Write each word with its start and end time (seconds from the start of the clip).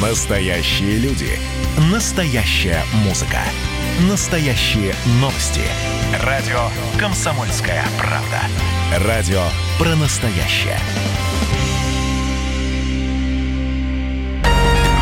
Настоящие 0.00 0.96
люди. 0.96 1.38
Настоящая 1.92 2.82
музыка. 3.04 3.40
Настоящие 4.08 4.94
новости. 5.20 5.60
Радио 6.22 6.70
«Комсомольская 6.98 7.84
правда». 7.98 8.40
Радио 9.06 9.42
про 9.78 9.94
настоящее. 9.96 10.78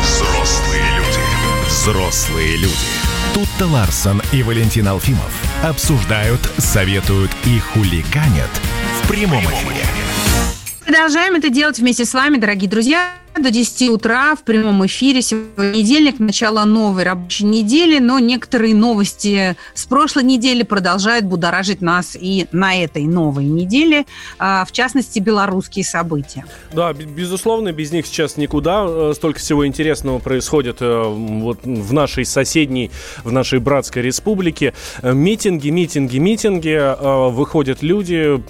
Взрослые 0.01 0.83
люди. 0.97 1.67
Взрослые 1.69 2.57
люди. 2.57 2.75
Тут-то 3.33 3.67
Ларсон 3.67 4.21
и 4.33 4.43
Валентин 4.43 4.89
Алфимов 4.89 5.31
обсуждают, 5.63 6.41
советуют 6.57 7.31
и 7.45 7.57
хулиганят 7.59 8.51
в 9.01 9.07
прямом 9.07 9.45
эфире. 9.45 9.85
Продолжаем 10.83 11.35
это 11.35 11.49
делать 11.49 11.79
вместе 11.79 12.03
с 12.03 12.13
вами, 12.13 12.35
дорогие 12.35 12.69
друзья 12.69 13.18
до 13.41 13.51
10 13.51 13.89
утра 13.89 14.35
в 14.35 14.43
прямом 14.43 14.85
эфире. 14.85 15.21
Сегодня 15.21 15.49
понедельник, 15.55 16.19
начало 16.19 16.65
новой 16.65 17.03
рабочей 17.03 17.45
недели, 17.45 17.99
но 17.99 18.19
некоторые 18.19 18.75
новости 18.75 19.55
с 19.73 19.85
прошлой 19.85 20.23
недели 20.23 20.63
продолжают 20.63 21.25
будоражить 21.25 21.81
нас 21.81 22.17
и 22.19 22.47
на 22.51 22.75
этой 22.75 23.03
новой 23.05 23.45
неделе, 23.45 24.05
а, 24.37 24.65
в 24.65 24.71
частности, 24.71 25.19
белорусские 25.19 25.85
события. 25.85 26.45
Да, 26.73 26.93
безусловно, 26.93 27.71
без 27.71 27.91
них 27.91 28.05
сейчас 28.05 28.37
никуда. 28.37 28.85
Э, 28.87 29.13
столько 29.15 29.39
всего 29.39 29.65
интересного 29.65 30.19
происходит 30.19 30.77
э, 30.81 31.03
вот 31.03 31.59
в 31.63 31.93
нашей 31.93 32.25
соседней, 32.25 32.91
в 33.23 33.31
нашей 33.31 33.59
братской 33.59 34.01
республике. 34.01 34.73
Э, 35.01 35.13
митинги, 35.13 35.69
митинги, 35.69 36.17
митинги. 36.17 36.69
Выходят 37.31 37.81
люди, 37.81 38.41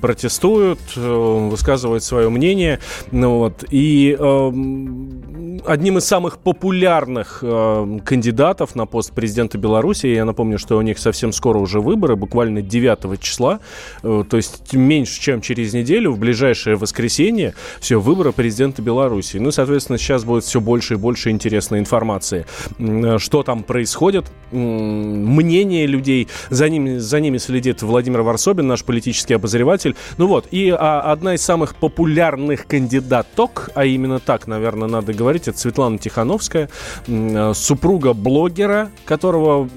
протестуют, 0.00 0.78
высказывают 0.96 2.02
свое 2.02 2.28
мнение. 2.28 2.80
Ну, 3.10 3.38
вот, 3.38 3.64
и 3.70 4.15
одним 4.16 5.98
из 5.98 6.04
самых 6.04 6.38
популярных 6.38 7.40
э, 7.42 7.98
кандидатов 8.04 8.74
на 8.74 8.86
пост 8.86 9.12
президента 9.12 9.58
Беларуси, 9.58 10.06
я 10.06 10.24
напомню, 10.24 10.58
что 10.58 10.76
у 10.76 10.82
них 10.82 10.98
совсем 10.98 11.32
скоро 11.32 11.58
уже 11.58 11.80
выборы, 11.80 12.16
буквально 12.16 12.62
9 12.62 13.20
числа, 13.20 13.60
э, 14.02 14.24
то 14.28 14.36
есть 14.36 14.72
меньше, 14.72 15.20
чем 15.20 15.40
через 15.40 15.74
неделю, 15.74 16.12
в 16.12 16.18
ближайшее 16.18 16.76
воскресенье, 16.76 17.54
все, 17.80 18.00
выборы 18.00 18.32
президента 18.32 18.82
Беларуси. 18.82 19.38
Ну, 19.38 19.50
соответственно, 19.50 19.98
сейчас 19.98 20.24
будет 20.24 20.44
все 20.44 20.60
больше 20.60 20.94
и 20.94 20.96
больше 20.96 21.30
интересной 21.30 21.78
информации, 21.78 22.46
э, 22.78 23.18
что 23.18 23.42
там 23.42 23.62
происходит, 23.62 24.26
мнение 24.52 25.86
людей, 25.86 26.28
за 26.50 26.68
ними, 26.68 26.98
за 26.98 27.20
ними 27.20 27.38
следит 27.38 27.82
Владимир 27.82 28.22
Варсобин, 28.22 28.66
наш 28.66 28.84
политический 28.84 29.34
обозреватель. 29.34 29.96
Ну 30.18 30.26
вот, 30.26 30.46
и 30.50 30.70
а, 30.70 31.00
одна 31.00 31.34
из 31.34 31.42
самых 31.42 31.74
популярных 31.76 32.66
кандидаток, 32.66 33.70
а 33.74 33.84
именно 33.96 34.20
так, 34.20 34.46
наверное, 34.46 34.88
надо 34.88 35.12
говорить. 35.12 35.48
Это 35.48 35.58
Светлана 35.58 35.98
Тихановская, 35.98 36.70
э, 37.06 37.52
супруга 37.54 38.12
блогера, 38.12 38.90
которого, 39.04 39.68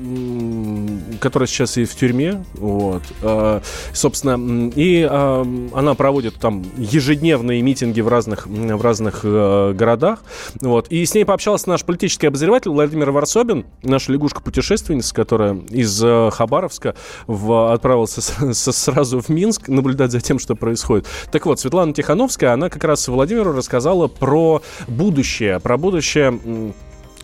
который 1.19 1.47
сейчас 1.47 1.77
и 1.77 1.85
в 1.85 1.95
тюрьме. 1.95 2.43
Вот. 2.53 3.01
Э, 3.21 3.61
собственно, 3.93 4.69
и 4.75 5.07
э, 5.09 5.45
она 5.73 5.95
проводит 5.95 6.35
там 6.35 6.63
ежедневные 6.77 7.61
митинги 7.61 8.01
в 8.01 8.07
разных, 8.07 8.45
в 8.45 8.81
разных 8.81 9.23
городах. 9.23 10.19
Вот. 10.61 10.87
И 10.89 11.05
с 11.05 11.13
ней 11.13 11.25
пообщался 11.25 11.69
наш 11.69 11.83
политический 11.83 12.27
обозреватель 12.27 12.71
Владимир 12.71 13.11
Варсобин, 13.11 13.65
наша 13.81 14.11
лягушка-путешественница, 14.11 15.13
которая 15.15 15.55
из 15.69 15.99
Хабаровска 16.33 16.95
в, 17.27 17.73
отправился 17.73 18.21
с, 18.21 18.53
с, 18.53 18.71
сразу 18.71 19.21
в 19.21 19.29
Минск 19.29 19.67
наблюдать 19.67 20.11
за 20.11 20.21
тем, 20.21 20.39
что 20.39 20.55
происходит. 20.55 21.07
Так 21.31 21.45
вот, 21.45 21.59
Светлана 21.59 21.93
Тихановская, 21.93 22.53
она 22.53 22.69
как 22.69 22.83
раз 22.83 23.07
Владимиру 23.07 23.53
рассказала 23.53 24.08
про 24.09 24.61
будущее, 24.87 25.59
про 25.59 25.77
будущее 25.77 26.73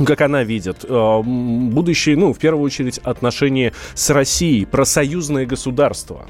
как 0.05 0.19
она 0.21 0.43
видит, 0.43 0.83
э, 0.83 1.21
будущее, 1.23 2.17
ну, 2.17 2.33
в 2.33 2.39
первую 2.39 2.65
очередь, 2.65 2.97
отношения 2.97 3.71
с 3.93 4.09
Россией, 4.09 4.65
про 4.65 4.83
союзное 4.83 5.45
государство. 5.45 6.25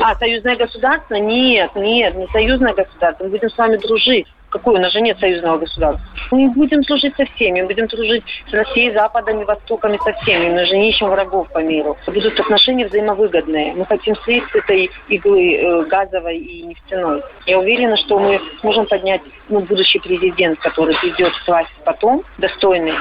А, 0.00 0.16
союзное 0.16 0.56
государство? 0.56 1.14
Нет, 1.16 1.70
нет, 1.74 2.14
не 2.16 2.26
союзное 2.28 2.72
государство. 2.72 3.24
Мы 3.24 3.30
будем 3.30 3.50
с 3.50 3.58
вами 3.58 3.76
дружить. 3.76 4.26
Какое? 4.52 4.76
У 4.76 4.82
нас 4.82 4.92
же 4.92 5.00
нет 5.00 5.18
союзного 5.18 5.58
государства. 5.58 6.06
Мы 6.30 6.50
будем 6.50 6.84
служить 6.84 7.16
со 7.16 7.24
всеми. 7.24 7.62
Будем 7.62 7.88
служить 7.88 8.22
с 8.50 8.52
Россией, 8.52 8.92
Западом 8.92 9.40
и 9.40 9.44
Востоком 9.44 9.94
и 9.94 9.98
со 9.98 10.12
всеми. 10.20 10.50
Мы 10.50 10.66
же 10.66 10.76
не 10.76 10.90
ищем 10.90 11.08
врагов 11.08 11.48
по 11.52 11.60
миру. 11.60 11.96
Будут 12.06 12.38
отношения 12.38 12.86
взаимовыгодные. 12.86 13.72
Мы 13.72 13.86
хотим 13.86 14.14
слить 14.16 14.44
с 14.52 14.54
этой 14.54 14.90
иглы 15.08 15.54
э, 15.54 15.84
газовой 15.86 16.36
и 16.36 16.62
нефтяной. 16.64 17.22
Я 17.46 17.58
уверена, 17.58 17.96
что 17.96 18.18
мы 18.18 18.40
сможем 18.60 18.86
поднять 18.86 19.22
ну, 19.48 19.60
будущий 19.60 19.98
президент, 20.00 20.58
который 20.58 20.94
придет 21.00 21.32
в 21.32 21.48
власть 21.48 21.72
потом, 21.84 22.22
достойный, 22.38 22.92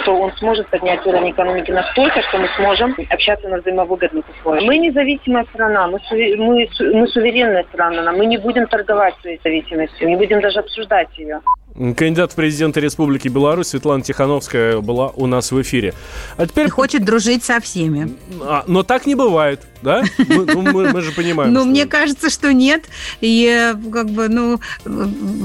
что 0.00 0.16
он 0.16 0.32
сможет 0.38 0.68
поднять 0.68 1.04
уровень 1.06 1.32
экономики 1.32 1.72
настолько, 1.72 2.22
что 2.22 2.38
мы 2.38 2.48
сможем 2.56 2.94
общаться 3.10 3.48
на 3.48 3.58
взаимовыгодных 3.58 4.24
условиях. 4.28 4.64
Мы 4.64 4.78
независимая 4.78 5.44
страна, 5.52 5.88
мы, 5.88 5.98
мы, 6.36 6.68
мы 6.94 7.08
суверенная 7.08 7.64
страна, 7.64 8.12
мы 8.12 8.26
не 8.26 8.38
будем 8.38 8.66
торговать 8.66 9.14
своей 9.20 9.40
зависимостью, 9.42 10.08
не 10.08 10.16
будем 10.16 10.40
даже 10.40 10.60
обсуждать 10.60 10.99
ее. 11.16 11.40
Кандидат 11.74 12.32
в 12.32 12.34
президенты 12.34 12.80
Республики 12.80 13.28
Беларусь 13.28 13.68
Светлана 13.68 14.02
Тихановская 14.02 14.80
была 14.80 15.08
у 15.10 15.26
нас 15.26 15.52
в 15.52 15.62
эфире. 15.62 15.94
А 16.36 16.46
теперь... 16.46 16.66
И 16.66 16.68
хочет 16.68 17.04
дружить 17.04 17.44
со 17.44 17.60
всеми. 17.60 18.16
А, 18.40 18.64
но 18.66 18.82
так 18.82 19.06
не 19.06 19.14
бывает, 19.14 19.60
да? 19.80 20.02
Мы, 20.18 20.46
ну, 20.46 20.62
мы, 20.62 20.92
мы 20.92 21.00
же 21.00 21.12
понимаем. 21.12 21.52
Ну, 21.52 21.64
мне 21.64 21.86
кажется, 21.86 22.28
что 22.28 22.52
нет. 22.52 22.86
И 23.20 23.72
как 23.92 24.10
бы, 24.10 24.28
ну, 24.28 24.60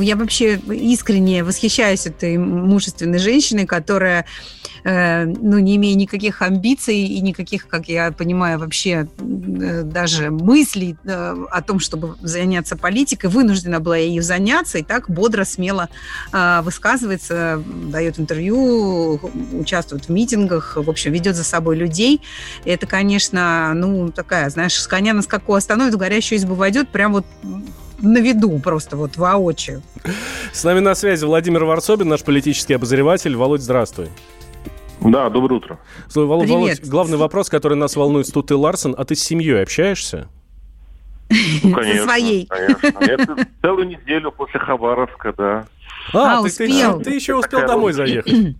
я 0.01 0.15
вообще 0.15 0.55
искренне 0.55 1.43
восхищаюсь 1.43 2.07
этой 2.07 2.37
мужественной 2.37 3.19
женщиной, 3.19 3.67
которая 3.67 4.25
ну, 4.85 5.57
не 5.57 5.77
имея 5.77 5.95
никаких 5.95 6.43
амбиций 6.43 6.97
и 6.97 7.19
никаких, 7.21 7.67
как 7.67 7.87
я 7.87 8.11
понимаю, 8.11 8.59
вообще 8.59 9.07
э, 9.17 9.81
даже 9.81 10.29
мыслей 10.29 10.95
э, 11.03 11.45
о 11.49 11.61
том, 11.63 11.79
чтобы 11.79 12.15
заняться 12.21 12.77
политикой, 12.77 13.31
вынуждена 13.31 13.79
была 13.79 13.97
ею 13.97 14.21
заняться 14.21 14.77
и 14.77 14.83
так 14.83 15.09
бодро, 15.09 15.43
смело 15.43 15.89
высказывается, 16.61 17.63
дает 17.91 18.19
интервью, 18.19 19.19
участвует 19.53 20.05
в 20.05 20.09
митингах, 20.09 20.77
в 20.77 20.89
общем, 20.89 21.11
ведет 21.11 21.35
за 21.35 21.43
собой 21.43 21.75
людей. 21.77 22.21
Это, 22.63 22.85
конечно, 22.85 23.73
ну, 23.73 24.11
такая, 24.11 24.49
знаешь, 24.49 24.79
с 24.79 24.87
коня 24.87 25.13
на 25.13 25.21
скаку 25.21 25.55
остановит, 25.55 25.93
в 25.93 25.97
горящую 25.97 26.39
избу 26.39 26.53
войдет, 26.53 26.89
прям 26.89 27.13
вот 27.13 27.25
на 27.99 28.19
виду 28.19 28.59
просто 28.59 28.97
вот 28.97 29.17
воочию. 29.17 29.81
С 30.53 30.63
нами 30.63 30.79
на 30.79 30.95
связи 30.95 31.25
Владимир 31.25 31.63
Варсобин, 31.63 32.07
наш 32.07 32.23
политический 32.23 32.73
обозреватель. 32.73 33.35
Володь, 33.35 33.61
здравствуй. 33.61 34.09
Да, 35.11 35.29
доброе 35.29 35.55
утро. 35.55 35.79
Слушай, 36.09 36.27
Вол- 36.27 36.45
Володь, 36.45 36.81
главный 36.87 37.17
вопрос, 37.17 37.49
который 37.49 37.77
нас 37.77 37.95
волнует, 37.95 38.31
тут 38.33 38.47
ты, 38.47 38.55
Ларсон, 38.55 38.95
а 38.97 39.05
ты 39.05 39.15
с 39.15 39.23
семьей 39.23 39.61
общаешься? 39.61 40.27
Ну, 41.63 41.73
конечно, 41.73 42.01
Со 42.01 42.03
своей. 42.05 42.47
Конечно. 42.47 42.99
Это 42.99 43.47
целую 43.61 43.87
неделю 43.87 44.31
после 44.31 44.59
Хабаровска, 44.59 45.33
да. 45.37 45.65
А, 46.13 46.39
а 46.39 46.41
ты, 46.41 46.47
успел. 46.47 46.99
Ты, 46.99 47.05
ты 47.05 47.15
еще 47.15 47.35
успел 47.35 47.65
домой 47.65 47.93
заехать. 47.93 48.55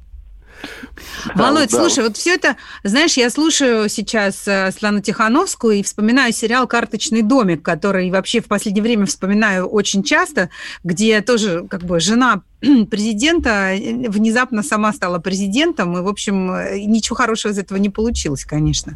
Володь, 1.33 1.71
да, 1.71 1.77
слушай, 1.77 2.03
вот 2.03 2.17
все 2.17 2.35
это, 2.35 2.55
знаешь, 2.83 3.13
я 3.13 3.29
слушаю 3.29 3.89
сейчас 3.89 4.47
э, 4.47 4.71
Слану 4.71 5.01
Тихановскую 5.01 5.75
и 5.75 5.83
вспоминаю 5.83 6.33
сериал 6.33 6.67
«Карточный 6.67 7.21
домик», 7.21 7.63
который 7.63 8.09
вообще 8.11 8.41
в 8.41 8.45
последнее 8.45 8.83
время 8.83 9.05
вспоминаю 9.05 9.67
очень 9.67 10.03
часто, 10.03 10.49
где 10.83 11.21
тоже 11.21 11.67
как 11.69 11.83
бы 11.83 11.99
жена 11.99 12.41
президента 12.89 13.73
э, 13.73 14.09
внезапно 14.09 14.63
сама 14.63 14.93
стала 14.93 15.19
президентом, 15.19 15.97
и, 15.97 16.01
в 16.01 16.07
общем, 16.07 16.51
э, 16.51 16.79
ничего 16.79 17.15
хорошего 17.15 17.51
из 17.51 17.57
этого 17.57 17.77
не 17.77 17.89
получилось, 17.89 18.45
конечно. 18.45 18.93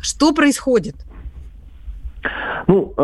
Что 0.00 0.32
происходит? 0.32 0.96
Ну, 2.66 2.94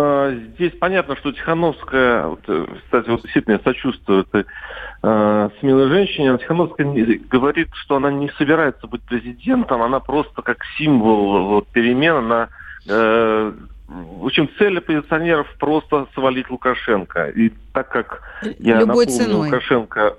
здесь 0.55 0.73
понятно, 0.79 1.17
что 1.17 1.33
Тихановская, 1.33 2.27
вот, 2.27 2.41
кстати, 2.85 3.09
вот 3.09 3.23
действительно 3.23 3.61
сочувствует 3.65 4.29
э, 4.35 5.49
смелой 5.61 5.89
женщине. 5.89 6.37
Тихановская 6.39 6.87
говорит, 7.31 7.69
что 7.75 7.97
она 7.97 8.11
не 8.11 8.29
собирается 8.37 8.87
быть 8.87 9.03
президентом, 9.03 9.83
она 9.83 10.01
просто 10.01 10.43
как 10.43 10.59
символ 10.77 11.49
вот, 11.49 11.69
перемен, 11.69 12.17
она 12.17 12.49
э, 12.89 13.53
в 13.89 14.27
общем, 14.27 14.51
цель 14.59 14.79
оппозиционеров 14.79 15.47
просто 15.59 16.09
свалить 16.15 16.51
Лукашенко. 16.51 17.29
И 17.29 17.53
так 17.73 17.89
как 17.89 18.21
я 18.59 18.81
Любой 18.81 19.07
напомню, 19.07 19.25
ценой. 19.25 19.47
Лукашенко 19.47 20.17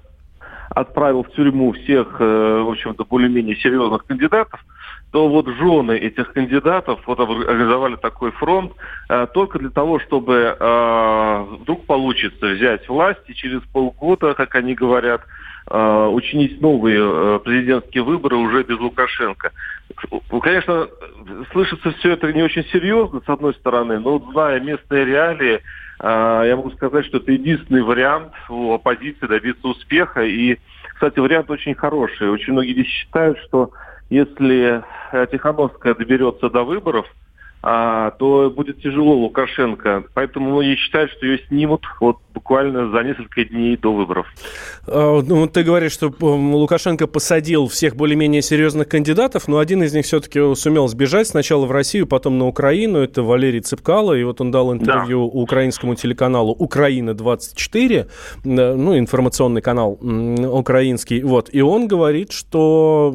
отправил 0.80 1.24
в 1.24 1.32
тюрьму 1.32 1.74
всех, 1.74 2.18
э, 2.20 2.62
в 2.62 2.70
общем-то, 2.70 3.06
более-менее 3.06 3.56
серьезных 3.58 4.06
кандидатов, 4.06 4.64
то 5.12 5.30
вот 5.30 5.48
жены 5.48 5.94
этих 5.98 6.34
кандидатов 6.34 7.00
вот 7.06 7.20
организовали 7.20 7.96
такой 7.96 8.32
фронт 8.32 8.74
э, 9.10 9.28
только 9.34 9.60
для 9.60 9.70
того, 9.70 10.00
чтобы 10.00 10.56
э, 10.60 11.46
вдруг 11.62 11.86
получится 11.86 12.48
взять 12.48 12.88
власть 12.90 13.22
и 13.28 13.34
через 13.34 13.62
полгода, 13.74 14.34
как 14.34 14.56
они 14.56 14.76
говорят, 14.76 15.22
э, 15.70 16.10
учинить 16.12 16.62
новые 16.62 17.00
э, 17.00 17.40
президентские 17.44 18.04
выборы 18.04 18.36
уже 18.36 18.64
без 18.64 18.80
Лукашенко. 18.80 19.52
Конечно, 20.42 20.88
слышится 21.52 21.92
все 21.94 22.12
это 22.12 22.32
не 22.34 22.44
очень 22.44 22.66
серьезно, 22.66 23.22
с 23.26 23.30
одной 23.30 23.54
стороны, 23.56 24.00
но 24.00 24.20
зная 24.32 24.60
местные 24.60 25.06
реалии, 25.06 25.62
я 26.00 26.54
могу 26.56 26.70
сказать, 26.72 27.06
что 27.06 27.18
это 27.18 27.32
единственный 27.32 27.82
вариант 27.82 28.34
у 28.50 28.74
оппозиции 28.74 29.26
добиться 29.26 29.68
успеха 29.68 30.24
и 30.24 30.58
кстати, 30.98 31.20
вариант 31.20 31.52
очень 31.52 31.76
хороший. 31.76 32.28
Очень 32.28 32.54
многие 32.54 32.74
здесь 32.74 32.88
считают, 32.88 33.38
что 33.46 33.70
если 34.10 34.84
Тихановская 35.32 35.94
доберется 35.94 36.50
до 36.50 36.64
выборов, 36.64 37.06
а, 37.06 37.27
то 38.19 38.54
будет 38.56 38.81
тяжело 38.81 39.14
Лукашенко. 39.16 40.06
Поэтому 40.14 40.52
многие 40.52 40.75
считают, 40.75 41.12
что 41.12 41.25
ее 41.25 41.40
снимут 41.48 41.86
вот 42.00 42.18
буквально 42.34 42.92
за 42.92 43.04
несколько 43.04 43.44
дней 43.46 43.75
до 43.78 43.94
выборов. 43.94 44.28
А, 44.88 45.22
ну, 45.22 45.48
ты 45.48 45.64
говоришь, 45.64 45.92
что 45.92 46.14
Лукашенко 46.19 47.08
посадил 47.08 47.68
всех 47.68 47.96
более-менее 47.96 48.42
серьезных 48.42 48.88
кандидатов, 48.88 49.48
но 49.48 49.58
один 49.58 49.84
из 49.84 49.94
них 49.94 50.06
все-таки 50.06 50.56
сумел 50.56 50.88
сбежать 50.88 51.28
сначала 51.28 51.66
в 51.66 51.72
Россию, 51.72 52.06
потом 52.08 52.38
на 52.38 52.46
Украину. 52.46 53.00
Это 53.00 53.24
Валерий 53.24 53.62
Цыпкало, 53.62 54.14
и 54.14 54.24
вот 54.24 54.40
он 54.40 54.52
дал 54.52 54.72
интервью 54.72 55.30
да. 55.31 55.40
украинскому 55.40 55.96
телеканалу 55.96 56.54
«Украина-24», 56.54 58.08
ну, 58.44 58.98
информационный 58.98 59.62
канал 59.62 59.98
украинский, 60.02 61.24
вот, 61.24 61.50
и 61.52 61.62
он 61.62 61.88
говорит, 61.88 62.31
что 62.31 63.14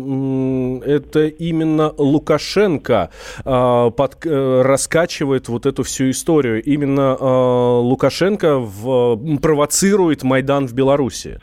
это 0.84 1.26
именно 1.26 1.92
Лукашенко 1.96 3.10
а, 3.44 3.90
под, 3.90 4.26
э, 4.26 4.41
раскачивает 4.62 5.48
вот 5.48 5.66
эту 5.66 5.82
всю 5.82 6.10
историю. 6.10 6.62
Именно 6.62 7.16
а, 7.18 7.78
Лукашенко 7.80 8.58
в 8.58 9.38
провоцирует 9.40 10.22
Майдан 10.22 10.66
в 10.66 10.74
Беларуси? 10.74 11.38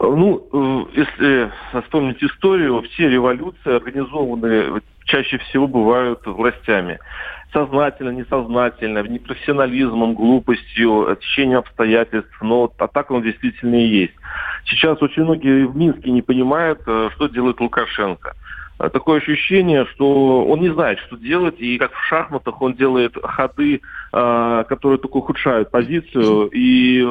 Ну, 0.00 0.46
э, 0.52 1.00
если 1.00 1.50
вспомнить 1.82 2.22
историю, 2.22 2.82
все 2.82 3.08
революции 3.08 3.74
организованы 3.76 4.80
чаще 5.04 5.38
всего 5.38 5.66
бывают 5.66 6.20
властями. 6.26 6.98
Сознательно, 7.52 8.10
несознательно, 8.10 9.02
непрофессионализмом, 9.02 10.14
глупостью, 10.14 11.16
течением 11.20 11.58
обстоятельств, 11.60 12.36
но 12.42 12.72
а 12.78 12.88
так 12.88 13.10
он 13.10 13.22
действительно 13.22 13.76
и 13.76 13.86
есть. 13.86 14.14
Сейчас 14.66 15.00
очень 15.02 15.22
многие 15.22 15.66
в 15.66 15.76
Минске 15.76 16.10
не 16.10 16.22
понимают, 16.22 16.80
э, 16.86 17.10
что 17.14 17.28
делает 17.28 17.60
Лукашенко. 17.60 18.34
Э, 18.78 18.88
такое 18.90 19.18
ощущение, 19.18 19.86
что 19.94 20.44
он 20.46 20.60
не 20.60 20.72
знает, 20.72 20.98
что 21.00 21.16
делать, 21.16 21.56
и 21.58 21.78
как 21.78 21.92
в 21.92 22.04
шахматах 22.06 22.60
он 22.60 22.74
делает 22.74 23.14
ходы, 23.22 23.80
э, 24.12 24.64
которые 24.68 24.98
только 24.98 25.18
ухудшают 25.18 25.70
позицию. 25.70 26.48
И 26.52 27.06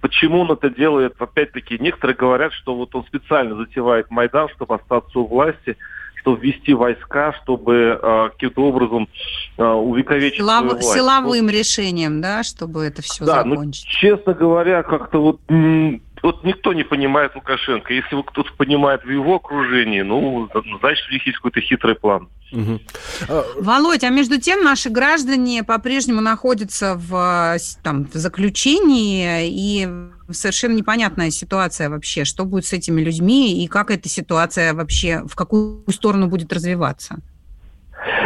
почему 0.00 0.40
он 0.40 0.52
это 0.52 0.70
делает, 0.70 1.14
опять-таки, 1.18 1.78
некоторые 1.80 2.16
говорят, 2.16 2.52
что 2.52 2.74
вот 2.74 2.94
он 2.94 3.04
специально 3.04 3.56
затевает 3.56 4.10
Майдан, 4.10 4.48
чтобы 4.50 4.76
остаться 4.76 5.18
у 5.18 5.26
власти, 5.26 5.76
чтобы 6.20 6.40
ввести 6.40 6.74
войска, 6.74 7.32
чтобы 7.42 7.98
э, 8.00 8.28
каким-то 8.32 8.62
образом 8.62 9.08
э, 9.56 9.64
увековечить 9.64 10.38
Силов... 10.38 10.58
свою 10.58 10.70
власть. 10.72 10.92
Силовым 10.92 11.46
вот. 11.46 11.52
решением, 11.52 12.20
да, 12.20 12.42
чтобы 12.42 12.84
это 12.84 13.02
все 13.02 13.24
да, 13.24 13.44
ну, 13.44 13.56
закончить. 13.56 13.86
Ну, 13.86 13.92
честно 14.00 14.34
говоря, 14.34 14.82
как-то 14.82 15.22
вот 15.22 15.40
вот 16.22 16.44
никто 16.44 16.72
не 16.72 16.84
понимает 16.84 17.34
Лукашенко. 17.34 17.92
Если 17.92 18.14
вот 18.14 18.26
кто-то 18.30 18.52
понимает 18.56 19.04
в 19.04 19.10
его 19.10 19.36
окружении, 19.36 20.02
ну, 20.02 20.48
значит, 20.80 21.08
у 21.08 21.12
них 21.12 21.26
есть 21.26 21.36
какой-то 21.38 21.60
хитрый 21.60 21.94
план. 21.94 22.28
Угу. 22.52 22.80
Володь, 23.60 24.02
а 24.02 24.08
между 24.08 24.40
тем 24.40 24.64
наши 24.64 24.90
граждане 24.90 25.62
по-прежнему 25.62 26.20
находятся 26.20 26.96
в, 26.96 27.56
там, 27.82 28.06
в 28.06 28.14
заключении, 28.14 29.48
и 29.48 29.88
совершенно 30.32 30.74
непонятная 30.74 31.30
ситуация 31.30 31.88
вообще, 31.90 32.24
что 32.24 32.44
будет 32.44 32.66
с 32.66 32.72
этими 32.72 33.00
людьми, 33.00 33.62
и 33.62 33.68
как 33.68 33.90
эта 33.90 34.08
ситуация 34.08 34.74
вообще, 34.74 35.22
в 35.26 35.36
какую 35.36 35.84
сторону 35.90 36.26
будет 36.26 36.52
развиваться. 36.52 37.18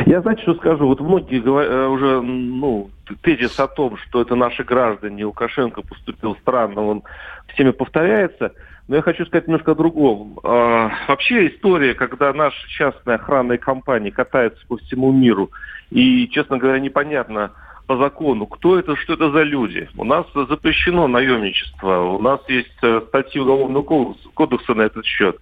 Я, 0.07 0.21
знаете, 0.21 0.43
что 0.43 0.55
скажу? 0.55 0.87
Вот 0.87 1.01
многие 1.01 1.43
э, 1.43 1.87
уже, 1.89 2.21
ну, 2.21 2.91
тезис 3.23 3.59
о 3.59 3.67
том, 3.67 3.97
что 3.97 4.21
это 4.23 4.35
наши 4.37 4.63
граждане, 4.63 5.27
Лукашенко 5.27 5.83
поступил 5.83 6.37
странно, 6.37 6.83
он 6.83 7.03
всеми 7.49 7.71
повторяется. 7.71 8.53
Но 8.87 8.97
я 8.97 9.03
хочу 9.03 9.25
сказать 9.25 9.47
немножко 9.47 9.73
о 9.73 9.75
другом. 9.75 10.39
А, 10.45 10.91
вообще 11.09 11.49
история, 11.49 11.95
когда 11.95 12.33
наши 12.33 12.69
частные 12.69 13.17
охранные 13.17 13.59
компании 13.59 14.11
катаются 14.11 14.65
по 14.67 14.77
всему 14.77 15.11
миру, 15.11 15.51
и, 15.91 16.29
честно 16.29 16.59
говоря, 16.59 16.79
непонятно 16.79 17.53
по 17.87 17.97
закону, 17.97 18.47
кто 18.47 18.79
это, 18.79 18.97
что 18.97 19.15
это 19.15 19.31
за 19.31 19.43
люди. 19.43 19.89
У 19.97 20.05
нас 20.05 20.27
запрещено 20.35 21.07
наемничество, 21.07 22.01
у 22.01 22.21
нас 22.21 22.41
есть 22.49 22.77
э, 22.83 23.03
статьи 23.09 23.41
Уголовного 23.41 24.15
кодекса 24.35 24.75
на 24.75 24.83
этот 24.83 25.05
счет. 25.05 25.39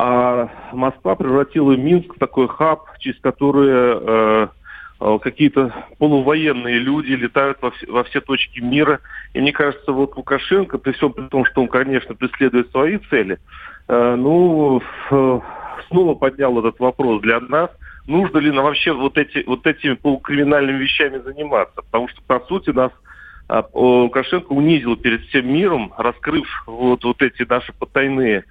А 0.00 0.48
Москва 0.72 1.16
превратила 1.16 1.72
Минск 1.72 2.14
в 2.14 2.18
такой 2.20 2.46
хаб, 2.46 2.84
через 3.00 3.18
который 3.18 3.68
э, 3.68 4.48
э, 5.00 5.18
какие-то 5.20 5.74
полувоенные 5.98 6.78
люди 6.78 7.14
летают 7.14 7.58
во 7.60 7.72
все, 7.72 7.90
во 7.90 8.04
все 8.04 8.20
точки 8.20 8.60
мира. 8.60 9.00
И 9.34 9.40
мне 9.40 9.50
кажется, 9.50 9.90
вот 9.90 10.16
Лукашенко, 10.16 10.78
при 10.78 10.92
всем 10.92 11.12
при 11.12 11.26
том, 11.26 11.44
что 11.46 11.62
он, 11.62 11.66
конечно, 11.66 12.14
преследует 12.14 12.70
свои 12.70 12.98
цели, 13.10 13.40
э, 13.88 14.14
ну, 14.14 14.80
э, 15.10 15.40
снова 15.88 16.14
поднял 16.14 16.56
этот 16.60 16.78
вопрос 16.78 17.20
для 17.20 17.40
нас, 17.40 17.68
нужно 18.06 18.38
ли 18.38 18.52
нам 18.52 18.66
вообще 18.66 18.92
вот, 18.92 19.18
эти, 19.18 19.42
вот 19.48 19.66
этими 19.66 19.94
полукриминальными 19.94 20.78
вещами 20.78 21.18
заниматься. 21.18 21.74
Потому 21.74 22.06
что, 22.06 22.22
по 22.22 22.38
сути, 22.46 22.70
нас 22.70 22.92
э, 23.48 23.62
Лукашенко 23.72 24.52
унизил 24.52 24.94
перед 24.94 25.22
всем 25.22 25.52
миром, 25.52 25.92
раскрыв 25.98 26.46
вот, 26.68 27.02
вот 27.02 27.20
эти 27.20 27.42
наши 27.42 27.72
потайные 27.72 28.44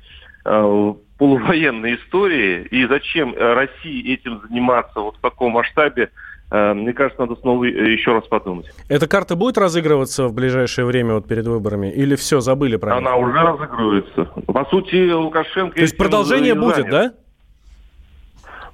э, 0.44 0.94
полувоенной 1.18 1.96
истории, 1.96 2.68
и 2.70 2.86
зачем 2.86 3.34
э, 3.34 3.54
России 3.54 4.14
этим 4.14 4.42
заниматься 4.48 5.00
вот 5.00 5.16
в 5.18 5.20
таком 5.20 5.54
масштабе, 5.54 6.10
э, 6.52 6.74
мне 6.74 6.94
кажется, 6.94 7.22
надо 7.22 7.36
снова 7.42 7.66
э, 7.66 7.92
еще 7.92 8.14
раз 8.14 8.26
подумать. 8.28 8.70
Эта 8.88 9.08
карта 9.08 9.36
будет 9.36 9.58
разыгрываться 9.58 10.28
в 10.28 10.34
ближайшее 10.34 10.86
время 10.86 11.16
вот 11.16 11.28
перед 11.28 11.48
выборами? 11.48 11.92
Или 11.92 12.16
все, 12.16 12.40
забыли 12.40 12.78
про 12.78 12.98
Она 12.98 13.16
уже 13.16 13.40
разыгрывается. 13.40 14.26
По 14.46 14.66
сути, 14.66 15.12
Лукашенко... 15.12 15.76
То 15.76 15.82
есть 15.82 15.98
продолжение 15.98 16.54
будет, 16.54 16.90
да? 16.90 17.14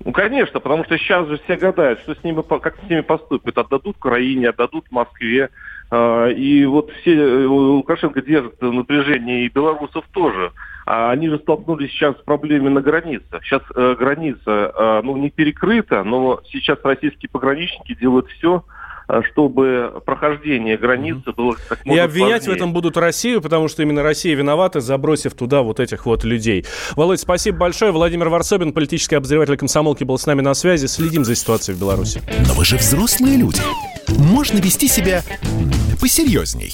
Ну, 0.05 0.11
конечно, 0.11 0.59
потому 0.59 0.83
что 0.83 0.97
сейчас 0.97 1.27
же 1.27 1.39
все 1.45 1.55
гадают, 1.55 1.99
что 2.01 2.13
с 2.13 2.23
ними, 2.23 2.41
как 2.41 2.77
с 2.77 2.89
ними 2.89 3.01
поступят. 3.01 3.57
Отдадут 3.57 3.95
Украине, 3.95 4.49
отдадут 4.49 4.91
Москве. 4.91 5.49
А, 5.91 6.27
и 6.27 6.65
вот 6.65 6.91
все 7.01 7.45
Лукашенко 7.45 8.21
держит 8.21 8.61
напряжение, 8.61 9.45
и 9.45 9.49
белорусов 9.49 10.03
тоже. 10.11 10.51
А 10.85 11.11
они 11.11 11.29
же 11.29 11.37
столкнулись 11.39 11.91
сейчас 11.91 12.15
с 12.17 12.21
проблемами 12.23 12.73
на 12.73 12.81
границе. 12.81 13.25
Сейчас 13.43 13.61
э, 13.75 13.95
граница, 13.97 14.41
э, 14.75 15.01
ну, 15.03 15.15
не 15.17 15.29
перекрыта, 15.29 16.03
но 16.03 16.41
сейчас 16.51 16.79
российские 16.83 17.29
пограничники 17.29 17.95
делают 17.95 18.27
все, 18.27 18.65
э, 19.07 19.21
чтобы 19.31 20.01
прохождение 20.05 20.77
границы 20.77 21.31
было 21.31 21.55
как 21.69 21.85
можно 21.85 21.97
И 21.97 22.03
обвинять 22.03 22.43
сложнее. 22.43 22.53
в 22.53 22.55
этом 22.57 22.73
будут 22.73 22.97
Россию, 22.97 23.41
потому 23.41 23.69
что 23.69 23.81
именно 23.81 24.03
Россия 24.03 24.35
виновата, 24.35 24.81
забросив 24.81 25.33
туда 25.35 25.61
вот 25.61 25.79
этих 25.79 26.05
вот 26.05 26.25
людей. 26.25 26.65
Володь, 26.97 27.21
спасибо 27.21 27.59
большое. 27.59 27.91
Владимир 27.93 28.27
Варсобин, 28.27 28.73
политический 28.73 29.15
обозреватель 29.15 29.55
комсомолки, 29.57 30.03
был 30.03 30.17
с 30.17 30.25
нами 30.25 30.41
на 30.41 30.53
связи. 30.53 30.87
Следим 30.87 31.23
за 31.23 31.35
ситуацией 31.35 31.77
в 31.77 31.79
Беларуси. 31.79 32.21
Но 32.45 32.53
вы 32.55 32.65
же 32.65 32.75
взрослые 32.75 33.37
люди. 33.37 33.61
Можно 34.09 34.57
вести 34.57 34.87
себя 34.89 35.21
посерьезней. 36.01 36.73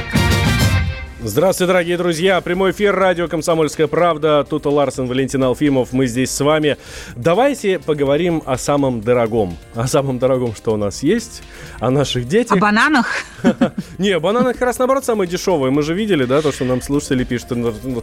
Здравствуйте, 1.23 1.67
дорогие 1.67 1.97
друзья. 1.97 2.41
Прямой 2.41 2.71
эфир 2.71 2.95
радио 2.95 3.27
«Комсомольская 3.27 3.85
правда». 3.85 4.43
Тут 4.49 4.65
Ларсен, 4.65 5.05
Валентин 5.05 5.43
Алфимов. 5.43 5.93
Мы 5.93 6.07
здесь 6.07 6.31
с 6.31 6.39
вами. 6.39 6.77
Давайте 7.15 7.77
поговорим 7.77 8.41
о 8.47 8.57
самом 8.57 9.01
дорогом. 9.01 9.55
О 9.75 9.87
самом 9.87 10.17
дорогом, 10.17 10.55
что 10.55 10.73
у 10.73 10.77
нас 10.77 11.03
есть. 11.03 11.43
О 11.79 11.91
наших 11.91 12.27
детях. 12.27 12.57
О 12.57 12.59
бананах? 12.59 13.05
Не, 13.99 14.17
бананы 14.17 14.53
как 14.53 14.63
раз 14.63 14.79
наоборот 14.79 15.05
самые 15.05 15.27
дешевые. 15.27 15.69
Мы 15.69 15.83
же 15.83 15.93
видели, 15.93 16.25
да, 16.25 16.41
то, 16.41 16.51
что 16.51 16.65
нам 16.65 16.81
слушатели 16.81 17.23
пишут, 17.23 17.49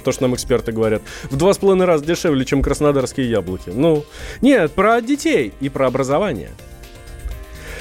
то, 0.04 0.12
что 0.12 0.22
нам 0.22 0.36
эксперты 0.36 0.70
говорят. 0.70 1.02
В 1.24 1.36
два 1.36 1.52
с 1.52 1.58
половиной 1.58 1.86
раза 1.86 2.04
дешевле, 2.04 2.44
чем 2.44 2.62
краснодарские 2.62 3.28
яблоки. 3.28 3.70
Ну, 3.74 4.04
нет, 4.42 4.70
про 4.70 5.00
детей 5.00 5.52
и 5.58 5.68
про 5.68 5.88
образование. 5.88 6.50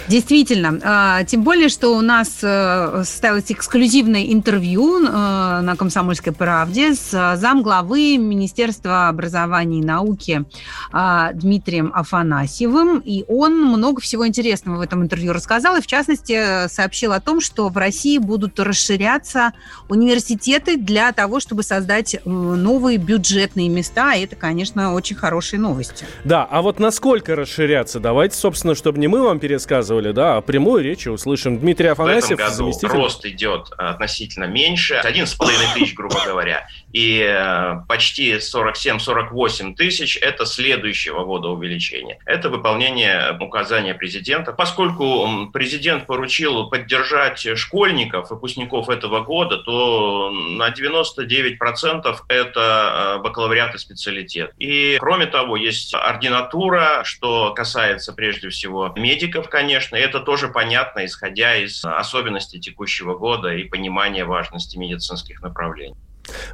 Действительно. 0.10 0.80
А, 0.84 1.24
тем 1.26 1.44
более, 1.44 1.68
что 1.70 1.90
у 1.90 2.02
нас 2.02 2.40
э, 2.42 3.04
состоялось 3.04 3.52
эксклюзивное 3.52 4.32
интервью 4.32 5.06
э, 5.06 5.10
на 5.10 5.76
«Комсомольской 5.76 6.32
правде» 6.32 6.94
с 6.96 7.36
замглавы 7.36 8.18
Министерства 8.18 9.10
образования 9.10 9.80
и 9.80 9.84
науки 9.84 10.46
а, 10.94 11.34
Дмитрием 11.34 11.92
Афанасьевым. 11.94 13.00
И 13.00 13.26
он 13.28 13.62
много 13.62 14.00
всего 14.00 14.26
интересного 14.26 14.78
в 14.78 14.82
этом 14.82 15.04
интервью 15.04 15.34
рассказал. 15.34 15.76
И, 15.76 15.82
в 15.82 15.88
частности, 15.88 16.68
сообщил 16.70 17.12
о 17.12 17.20
том, 17.20 17.42
что 17.42 17.68
в 17.68 17.78
России 17.78 18.18
будут 18.18 18.60
расширяться 18.60 19.52
университеты 19.90 20.78
для 20.78 21.12
того, 21.12 21.40
чтобы 21.42 21.64
создать 21.64 22.18
новые 22.26 22.98
бюджетные 22.98 23.68
места. 23.68 24.14
И 24.14 24.24
это, 24.24 24.38
конечно, 24.38 24.94
очень 24.94 25.18
хорошие 25.18 25.60
новости. 25.60 26.06
Да, 26.24 26.48
а 26.50 26.62
вот 26.62 26.80
насколько 26.80 27.36
расширяться? 27.36 28.00
Давайте, 28.00 28.38
собственно, 28.38 28.74
чтобы 28.74 29.00
не 29.00 29.08
мы 29.08 29.22
вам 29.22 29.40
пересказывали, 29.40 29.97
да, 30.14 30.38
а 30.38 30.42
прямую 30.42 30.84
речь 30.84 31.08
услышим. 31.08 31.60
Дмитрий 31.60 31.88
Афанасьев, 31.88 32.32
в 32.32 32.34
этом 32.34 32.46
году 32.46 32.56
заместитель. 32.56 32.88
рост 32.90 33.26
идет 33.26 33.70
относительно 33.78 34.46
меньше, 34.46 35.02
11,5 35.04 35.74
тысяч, 35.74 35.94
грубо 35.94 36.18
говоря, 36.26 36.68
и 36.94 37.22
э, 37.22 37.82
почти 37.88 38.34
47-48 38.34 39.76
тысяч– 39.76 40.18
это 40.22 40.46
следующего 40.46 41.26
года 41.26 41.50
увеличение. 41.50 42.20
Это 42.26 42.50
выполнение 42.50 43.38
указания 43.40 43.94
президента. 43.94 44.54
Поскольку 44.54 45.50
президент 45.52 46.06
поручил 46.06 46.70
поддержать 46.70 47.58
школьников, 47.58 48.30
выпускников 48.30 48.90
этого 48.90 49.22
года, 49.22 49.58
то 49.58 50.32
на 50.32 50.70
99% 50.70 52.16
это 52.30 53.18
э, 53.18 53.22
бакалавриат 53.22 53.76
и 53.76 53.78
специалитет. 53.78 54.54
И, 54.58 54.98
кроме 55.00 55.26
того, 55.26 55.58
есть 55.58 55.94
ординатура, 55.94 57.02
что 57.04 57.54
касается 57.54 58.14
прежде 58.14 58.50
всего 58.50 58.94
медиков, 58.96 59.50
конечно, 59.50 59.96
это 59.96 60.20
тоже 60.22 60.48
понятно, 60.48 61.06
исходя 61.06 61.56
из 61.56 61.84
особенностей 61.84 62.60
текущего 62.60 63.18
года 63.18 63.54
и 63.54 63.64
понимания 63.66 64.24
важности 64.26 64.78
медицинских 64.78 65.42
направлений. 65.42 65.96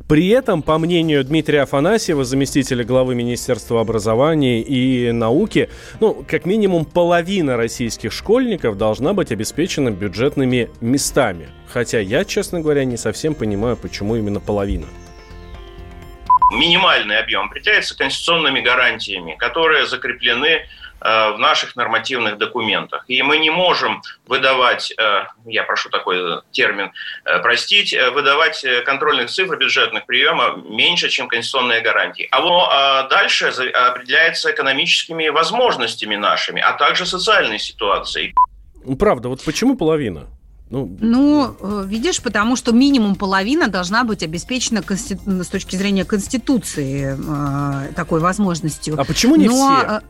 При 0.08 0.28
этом, 0.30 0.62
по 0.62 0.78
мнению 0.78 1.24
Дмитрия 1.24 1.62
Афанасьева, 1.62 2.24
заместителя 2.24 2.84
главы 2.84 3.16
Министерства 3.16 3.82
образования 3.82 4.62
и 4.62 5.12
науки, 5.12 5.70
ну, 6.00 6.26
как 6.28 6.46
минимум 6.46 6.86
половина 6.86 7.58
российских 7.58 8.12
школьников 8.12 8.78
должна 8.78 9.14
быть 9.14 9.32
обеспечена 9.32 9.92
бюджетными 9.92 10.70
местами. 10.82 11.48
Хотя 11.68 12.00
я, 12.00 12.26
честно 12.26 12.62
говоря, 12.62 12.86
не 12.86 12.98
совсем 12.98 13.34
понимаю, 13.34 13.78
почему 13.78 14.16
именно 14.16 14.40
половина 14.40 14.86
минимальный 16.54 17.18
объем 17.18 17.46
определяется 17.46 17.98
конституционными 17.98 18.62
гарантиями, 18.62 19.36
которые 19.40 19.86
закреплены 19.86 20.66
в 21.04 21.38
наших 21.38 21.76
нормативных 21.76 22.38
документах. 22.38 23.04
И 23.08 23.22
мы 23.22 23.38
не 23.38 23.50
можем 23.50 24.02
выдавать, 24.26 24.94
э, 24.98 25.26
я 25.46 25.64
прошу 25.64 25.90
такой 25.90 26.42
термин 26.52 26.92
э, 27.26 27.40
простить, 27.40 27.94
выдавать 28.14 28.66
контрольных 28.86 29.30
цифр 29.30 29.58
бюджетных 29.58 30.06
приема 30.06 30.56
меньше, 30.70 31.10
чем 31.10 31.28
конституционные 31.28 31.82
гарантии. 31.82 32.28
А 32.32 33.08
дальше 33.10 33.48
определяется 33.48 34.52
экономическими 34.52 35.28
возможностями 35.30 36.16
нашими, 36.16 36.62
а 36.62 36.74
также 36.74 37.06
социальной 37.06 37.60
ситуацией. 37.60 38.34
Правда, 38.98 39.30
вот 39.30 39.44
почему 39.44 39.76
половина? 39.76 40.28
Ну, 40.70 40.98
ну, 41.00 41.84
видишь, 41.84 42.22
потому 42.22 42.56
что 42.56 42.72
минимум 42.72 43.16
половина 43.16 43.68
должна 43.68 44.04
быть 44.04 44.24
обеспечена 44.24 44.82
конститу... 44.82 45.44
с 45.44 45.48
точки 45.48 45.76
зрения 45.76 46.04
Конституции 46.04 47.16
э, 47.16 47.94
такой 47.94 48.22
возможностью. 48.22 49.00
А 49.00 49.04
почему 49.04 49.36
не 49.36 49.50
Но... 49.50 49.54
все? 49.54 50.02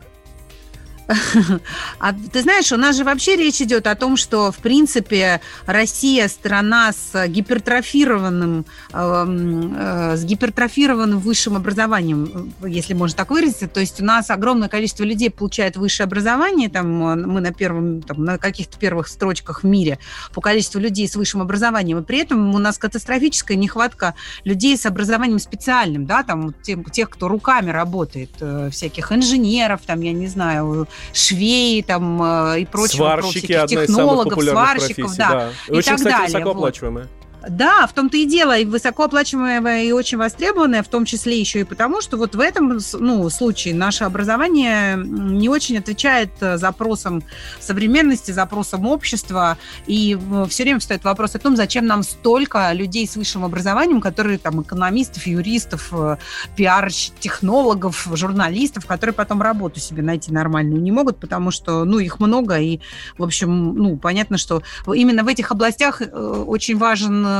А 1.99 2.13
ты 2.13 2.41
знаешь, 2.41 2.71
у 2.71 2.77
нас 2.77 2.95
же 2.95 3.03
вообще 3.03 3.35
речь 3.35 3.61
идет 3.61 3.87
о 3.87 3.95
том, 3.95 4.17
что, 4.17 4.51
в 4.51 4.57
принципе, 4.57 5.41
Россия 5.65 6.27
страна 6.27 6.91
с 6.91 7.27
гипертрофированным, 7.27 8.65
эм, 8.93 9.75
э, 9.77 10.17
с 10.17 10.23
гипертрофированным 10.23 11.19
высшим 11.19 11.55
образованием, 11.55 12.53
если 12.65 12.93
можно 12.93 13.17
так 13.17 13.31
выразиться. 13.31 13.67
То 13.67 13.79
есть 13.79 14.01
у 14.01 14.05
нас 14.05 14.29
огромное 14.29 14.69
количество 14.69 15.03
людей 15.03 15.29
получает 15.29 15.77
высшее 15.77 16.05
образование, 16.05 16.69
там 16.69 16.89
мы 16.89 17.41
на 17.41 17.51
первом, 17.51 18.01
там, 18.01 18.23
на 18.23 18.37
каких-то 18.37 18.77
первых 18.77 19.07
строчках 19.07 19.63
в 19.63 19.67
мире 19.67 19.99
по 20.33 20.41
количеству 20.41 20.79
людей 20.79 21.07
с 21.07 21.15
высшим 21.15 21.41
образованием, 21.41 21.99
и 21.99 22.03
при 22.03 22.19
этом 22.19 22.55
у 22.55 22.59
нас 22.59 22.77
катастрофическая 22.77 23.57
нехватка 23.57 24.15
людей 24.43 24.77
с 24.77 24.85
образованием 24.85 25.39
специальным, 25.39 26.05
да, 26.05 26.23
там 26.23 26.53
тех 26.63 27.09
кто 27.09 27.27
руками 27.27 27.71
работает, 27.71 28.31
э, 28.39 28.69
всяких 28.71 29.11
инженеров, 29.11 29.81
там, 29.85 30.01
я 30.01 30.13
не 30.13 30.27
знаю, 30.27 30.87
швеи 31.13 31.81
там 31.81 32.21
э, 32.21 32.61
и 32.61 32.65
прочего, 32.65 32.97
Сварщики, 32.97 33.53
одна 33.53 33.85
технологов, 33.85 34.43
сварщиков, 34.43 35.15
да, 35.15 35.29
да, 35.29 35.49
и 35.67 35.77
Очень, 35.77 35.89
так 35.89 35.97
кстати, 35.97 36.31
далее. 36.31 36.53
Вот. 36.53 37.22
Да, 37.49 37.87
в 37.87 37.93
том-то 37.93 38.15
и 38.15 38.25
дело, 38.25 38.57
и 38.57 38.63
высокооплачиваемое, 38.63 39.83
и 39.83 39.91
очень 39.91 40.17
востребованное, 40.17 40.81
в 40.81 40.87
том 40.87 41.03
числе 41.03 41.37
еще 41.37 41.59
и 41.61 41.63
потому, 41.65 41.99
что 41.99 42.15
вот 42.15 42.35
в 42.35 42.39
этом 42.39 42.79
ну, 42.93 43.29
случае 43.29 43.75
наше 43.75 44.05
образование 44.05 44.95
не 44.95 45.49
очень 45.49 45.77
отвечает 45.77 46.29
э, 46.39 46.57
запросам 46.57 47.21
современности, 47.59 48.31
запросам 48.31 48.87
общества, 48.87 49.57
и 49.87 50.17
э, 50.17 50.45
все 50.49 50.63
время 50.63 50.79
встает 50.79 51.03
вопрос 51.03 51.35
о 51.35 51.39
том, 51.39 51.57
зачем 51.57 51.85
нам 51.85 52.03
столько 52.03 52.71
людей 52.71 53.05
с 53.05 53.17
высшим 53.17 53.43
образованием, 53.43 53.99
которые 53.99 54.37
там 54.37 54.61
экономистов, 54.61 55.27
юристов, 55.27 55.89
э, 55.91 56.15
пиар-технологов, 56.55 58.07
журналистов, 58.13 58.85
которые 58.85 59.13
потом 59.13 59.41
работу 59.41 59.81
себе 59.81 60.01
найти 60.01 60.31
нормальную 60.31 60.81
не 60.81 60.91
могут, 60.93 61.17
потому 61.17 61.51
что, 61.51 61.83
ну, 61.83 61.99
их 61.99 62.21
много, 62.21 62.57
и, 62.57 62.79
в 63.17 63.23
общем, 63.23 63.75
ну, 63.75 63.97
понятно, 63.97 64.37
что 64.37 64.63
именно 64.87 65.25
в 65.25 65.27
этих 65.27 65.51
областях 65.51 66.01
очень 66.13 66.77
важен 66.77 67.32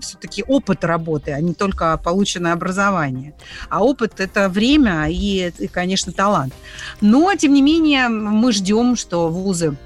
все-таки 0.00 0.44
опыт 0.46 0.84
работы, 0.84 1.32
а 1.32 1.40
не 1.40 1.54
только 1.54 1.96
полученное 1.98 2.52
образование. 2.52 3.34
А 3.68 3.82
опыт– 3.84 4.14
это 4.20 4.48
время 4.48 5.08
и, 5.08 5.52
и, 5.58 5.68
конечно, 5.68 6.12
талант. 6.12 6.54
Но, 7.00 7.34
тем 7.34 7.54
не 7.54 7.62
менее, 7.62 8.08
мы 8.08 8.52
ждем, 8.52 8.96
что 8.96 9.28
вузы 9.28 9.76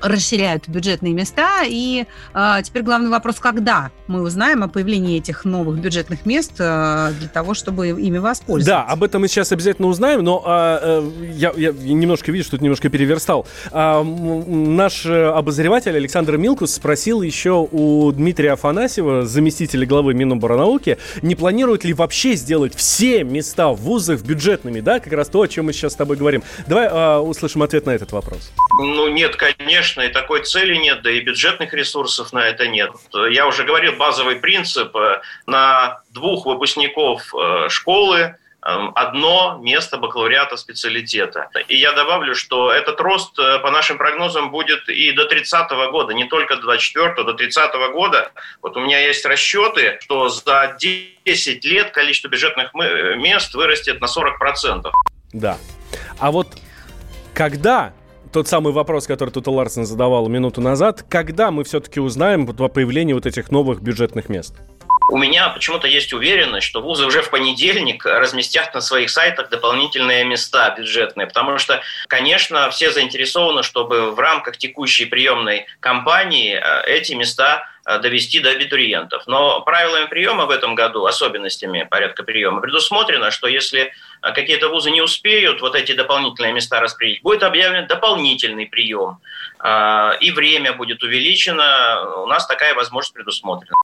расширяют 0.00 0.68
бюджетные 0.68 1.12
места. 1.12 1.62
И 1.66 2.06
э, 2.34 2.56
теперь 2.62 2.82
главный 2.82 3.10
вопрос, 3.10 3.36
когда 3.40 3.90
мы 4.06 4.22
узнаем 4.22 4.62
о 4.62 4.68
появлении 4.68 5.18
этих 5.18 5.44
новых 5.44 5.78
бюджетных 5.78 6.26
мест 6.26 6.52
э, 6.58 7.12
для 7.18 7.28
того, 7.28 7.54
чтобы 7.54 7.88
ими 7.88 8.18
воспользоваться. 8.18 8.86
Да, 8.86 8.92
об 8.92 9.02
этом 9.02 9.22
мы 9.22 9.28
сейчас 9.28 9.52
обязательно 9.52 9.88
узнаем, 9.88 10.22
но 10.22 10.42
э, 10.46 10.78
э, 10.82 11.32
я, 11.32 11.52
я 11.56 11.72
немножко, 11.72 12.32
видишь, 12.32 12.48
тут 12.48 12.60
немножко 12.60 12.88
переверстал. 12.88 13.46
Э, 13.72 14.02
наш 14.02 15.06
обозреватель 15.06 15.96
Александр 15.96 16.36
Милкус 16.36 16.74
спросил 16.74 17.22
еще 17.22 17.68
у 17.70 18.10
Дмитрия 18.12 18.52
Афанасьева, 18.52 19.26
заместителя 19.26 19.86
главы 19.86 20.14
Миноборнауки, 20.14 20.98
не 21.22 21.34
планирует 21.34 21.84
ли 21.84 21.92
вообще 21.92 22.34
сделать 22.34 22.74
все 22.74 23.24
места 23.24 23.68
в 23.68 23.80
вузах 23.80 24.22
бюджетными, 24.22 24.80
да, 24.80 25.00
как 25.00 25.12
раз 25.12 25.28
то, 25.28 25.42
о 25.42 25.48
чем 25.48 25.66
мы 25.66 25.72
сейчас 25.72 25.92
с 25.92 25.96
тобой 25.96 26.16
говорим. 26.16 26.42
Давай 26.66 26.86
э, 26.86 27.18
услышим 27.18 27.62
ответ 27.62 27.86
на 27.86 27.90
этот 27.90 28.12
вопрос. 28.12 28.52
Ну, 28.80 29.08
нет, 29.08 29.36
конечно 29.36 29.87
конечно, 29.88 30.02
и 30.02 30.12
такой 30.12 30.42
цели 30.42 30.76
нет, 30.76 31.02
да 31.02 31.10
и 31.10 31.20
бюджетных 31.20 31.72
ресурсов 31.72 32.32
на 32.32 32.40
это 32.40 32.68
нет. 32.68 32.90
Я 33.30 33.46
уже 33.46 33.64
говорил, 33.64 33.92
базовый 33.96 34.36
принцип 34.36 34.94
э, 34.96 35.20
на 35.46 36.00
двух 36.10 36.46
выпускников 36.46 37.34
э, 37.34 37.68
школы 37.68 38.18
э, 38.18 38.34
одно 38.94 39.58
место 39.62 39.96
бакалавриата 39.96 40.56
специалитета. 40.56 41.48
И 41.68 41.76
я 41.76 41.92
добавлю, 41.92 42.34
что 42.34 42.70
этот 42.70 43.00
рост, 43.00 43.36
по 43.36 43.70
нашим 43.70 43.98
прогнозам, 43.98 44.50
будет 44.50 44.88
и 44.88 45.12
до 45.12 45.24
30 45.24 45.70
года, 45.90 46.12
не 46.12 46.24
только 46.24 46.56
до 46.56 46.62
24 46.62 47.24
до 47.24 47.32
30 47.32 47.92
года. 47.92 48.30
Вот 48.62 48.76
у 48.76 48.80
меня 48.80 48.98
есть 48.98 49.24
расчеты, 49.24 49.98
что 50.02 50.28
за 50.28 50.76
10 50.78 51.64
лет 51.64 51.90
количество 51.92 52.28
бюджетных 52.28 52.74
мест 52.74 53.54
вырастет 53.54 54.00
на 54.00 54.06
40%. 54.06 54.90
Да. 55.32 55.56
А 56.18 56.30
вот 56.30 56.48
когда 57.34 57.92
тот 58.32 58.48
самый 58.48 58.72
вопрос, 58.72 59.06
который 59.06 59.30
тут 59.30 59.46
Ларсен 59.46 59.84
задавал 59.84 60.28
минуту 60.28 60.60
назад. 60.60 61.04
Когда 61.08 61.50
мы 61.50 61.64
все-таки 61.64 62.00
узнаем 62.00 62.48
о 62.48 62.68
появлении 62.68 63.12
вот 63.12 63.26
этих 63.26 63.50
новых 63.50 63.80
бюджетных 63.80 64.28
мест? 64.28 64.54
У 65.10 65.16
меня 65.16 65.48
почему-то 65.48 65.88
есть 65.88 66.12
уверенность, 66.12 66.66
что 66.66 66.82
вузы 66.82 67.06
уже 67.06 67.22
в 67.22 67.30
понедельник 67.30 68.04
разместят 68.04 68.74
на 68.74 68.82
своих 68.82 69.08
сайтах 69.08 69.48
дополнительные 69.48 70.24
места 70.24 70.74
бюджетные, 70.76 71.26
потому 71.26 71.56
что, 71.56 71.80
конечно, 72.08 72.68
все 72.70 72.90
заинтересованы, 72.90 73.62
чтобы 73.62 74.10
в 74.10 74.18
рамках 74.18 74.58
текущей 74.58 75.06
приемной 75.06 75.64
кампании 75.80 76.60
э, 76.60 76.82
эти 76.86 77.14
места 77.14 77.64
Э, 77.88 77.98
довести 78.00 78.40
до 78.40 78.50
абитуриентов. 78.50 79.22
Но 79.26 79.62
правилами 79.62 80.04
приема 80.08 80.44
в 80.44 80.50
этом 80.50 80.74
году, 80.74 81.06
особенностями 81.06 81.88
порядка 81.90 82.22
приема, 82.22 82.60
предусмотрено, 82.60 83.30
что 83.30 83.48
если 83.48 83.94
э, 84.28 84.32
какие-то 84.32 84.68
вузы 84.68 84.90
не 84.90 85.02
успеют 85.02 85.60
вот 85.60 85.74
эти 85.74 85.92
дополнительные 85.92 86.52
места 86.52 86.80
распределить, 86.80 87.22
будет 87.22 87.42
объявлен 87.42 87.86
дополнительный 87.86 88.66
прием, 88.66 89.18
э, 89.62 90.18
и 90.20 90.30
время 90.30 90.72
будет 90.72 91.02
увеличено. 91.02 92.22
У 92.22 92.26
нас 92.26 92.46
такая 92.46 92.74
возможность 92.74 93.14
предусмотрена. 93.14 93.74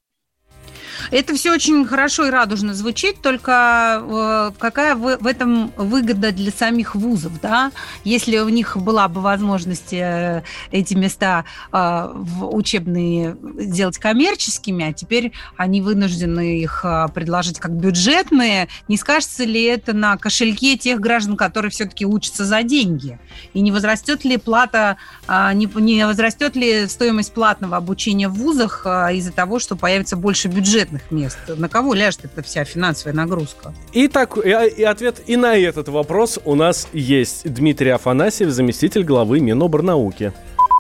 Это 1.11 1.35
все 1.35 1.53
очень 1.53 1.87
хорошо 1.87 2.27
и 2.27 2.31
радужно 2.31 2.75
звучит, 2.75 3.21
только 3.21 4.03
э, 4.03 4.51
какая 4.59 4.95
в, 4.95 5.27
этом 5.27 5.73
выгода 5.77 6.33
для 6.33 6.51
самих 6.51 6.95
вузов, 6.95 7.41
да? 7.41 7.73
Если 8.05 8.39
у 8.39 8.49
них 8.49 8.77
была 8.77 9.09
бы 9.09 9.21
возможность 9.21 9.93
э, 9.93 10.43
эти 10.71 10.95
места 10.95 11.45
э, 11.73 12.13
учебные 12.43 13.37
сделать 13.59 13.99
коммерческими, 13.99 14.87
а 14.87 14.93
теперь 14.93 15.33
они 15.57 15.81
вынуждены 15.81 16.61
их 16.61 16.85
предложить 17.15 17.59
как 17.59 17.73
бюджетные, 17.73 18.69
не 18.89 18.97
скажется 18.97 19.45
ли 19.45 19.63
это 19.63 19.93
на 19.93 20.17
кошельке 20.17 20.77
тех 20.77 21.01
граждан, 21.01 21.37
которые 21.37 21.71
все-таки 21.71 22.07
учатся 22.07 22.45
за 22.45 22.63
деньги? 22.63 23.19
И 23.53 23.61
не 23.61 23.73
возрастет 23.73 24.25
ли 24.25 24.37
плата, 24.37 24.97
не, 25.29 26.05
возрастет 26.07 26.57
ли 26.57 26.87
стоимость 26.89 27.33
платного 27.33 27.77
обучения 27.77 28.29
в 28.29 28.35
вузах 28.35 28.87
из-за 28.87 29.33
того, 29.33 29.59
что 29.59 29.77
появится 29.77 30.17
больше 30.17 30.49
бюджетных 30.49 30.94
мест? 31.11 31.39
На 31.49 31.69
кого 31.69 31.95
ляжет 31.95 32.25
эта 32.25 32.43
вся 32.43 32.65
финансовая 32.65 33.15
нагрузка? 33.15 33.75
Итак, 33.93 34.37
и, 34.37 34.49
и 34.49 34.83
ответ 34.83 35.23
и 35.27 35.37
на 35.37 35.57
этот 35.57 35.89
вопрос 35.89 36.39
у 36.45 36.55
нас 36.55 36.89
есть. 36.93 37.53
Дмитрий 37.53 37.91
Афанасьев, 37.91 38.51
заместитель 38.51 39.05
главы 39.05 39.41
Миноборнауки. 39.41 40.33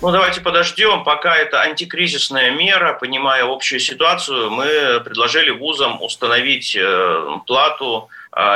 Ну, 0.02 0.10
давайте 0.10 0.40
подождем, 0.40 1.02
пока 1.04 1.34
это 1.34 1.62
антикризисная 1.62 2.50
мера, 2.50 2.92
понимая 3.00 3.44
общую 3.44 3.80
ситуацию, 3.80 4.50
мы 4.50 5.00
предложили 5.02 5.50
вузам 5.50 6.02
установить 6.02 6.76
э, 6.76 7.26
плату 7.46 8.10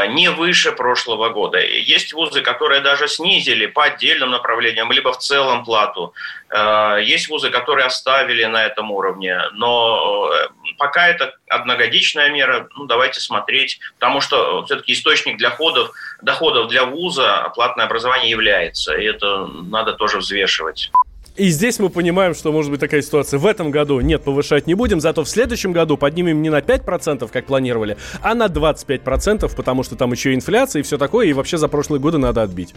не 0.08 0.28
выше 0.30 0.72
прошлого 0.72 1.28
года. 1.28 1.58
Есть 1.60 2.12
вузы, 2.12 2.42
которые 2.42 2.80
даже 2.80 3.06
снизили 3.06 3.66
по 3.66 3.84
отдельным 3.84 4.30
направлениям, 4.30 4.90
либо 4.90 5.12
в 5.12 5.18
целом 5.18 5.64
плату. 5.64 6.14
А, 6.50 6.96
есть 6.96 7.28
вузы, 7.28 7.50
которые 7.50 7.86
оставили 7.86 8.44
на 8.44 8.64
этом 8.64 8.90
уровне. 8.90 9.38
Но 9.52 10.30
э, 10.32 10.48
пока 10.78 11.08
это 11.08 11.34
одногодичная 11.48 12.30
мера, 12.30 12.68
ну, 12.74 12.86
давайте 12.86 13.20
смотреть, 13.20 13.78
потому 13.94 14.20
что 14.20 14.64
все-таки 14.64 14.92
источник 14.94 15.36
для 15.36 15.50
ходов, 15.50 15.92
доходов 16.22 16.68
для 16.68 16.84
вуза 16.84 17.52
платное 17.54 17.86
образование 17.86 18.30
является, 18.30 18.96
и 18.96 19.04
это 19.04 19.46
надо 19.46 19.92
тоже 19.92 20.18
взвешивать. 20.18 20.90
И 21.38 21.50
здесь 21.50 21.78
мы 21.78 21.88
понимаем, 21.88 22.34
что 22.34 22.50
может 22.50 22.72
быть 22.72 22.80
такая 22.80 23.00
ситуация. 23.00 23.38
В 23.38 23.46
этом 23.46 23.70
году 23.70 24.00
нет, 24.00 24.24
повышать 24.24 24.66
не 24.66 24.74
будем, 24.74 25.00
зато 25.00 25.22
в 25.22 25.28
следующем 25.28 25.72
году 25.72 25.96
поднимем 25.96 26.42
не 26.42 26.50
на 26.50 26.58
5%, 26.58 27.30
как 27.32 27.46
планировали, 27.46 27.96
а 28.22 28.34
на 28.34 28.46
25%, 28.46 29.54
потому 29.54 29.84
что 29.84 29.94
там 29.94 30.10
еще 30.10 30.34
инфляция 30.34 30.80
и 30.80 30.82
все 30.82 30.98
такое, 30.98 31.28
и 31.28 31.32
вообще 31.32 31.56
за 31.56 31.68
прошлые 31.68 32.00
годы 32.00 32.18
надо 32.18 32.42
отбить. 32.42 32.74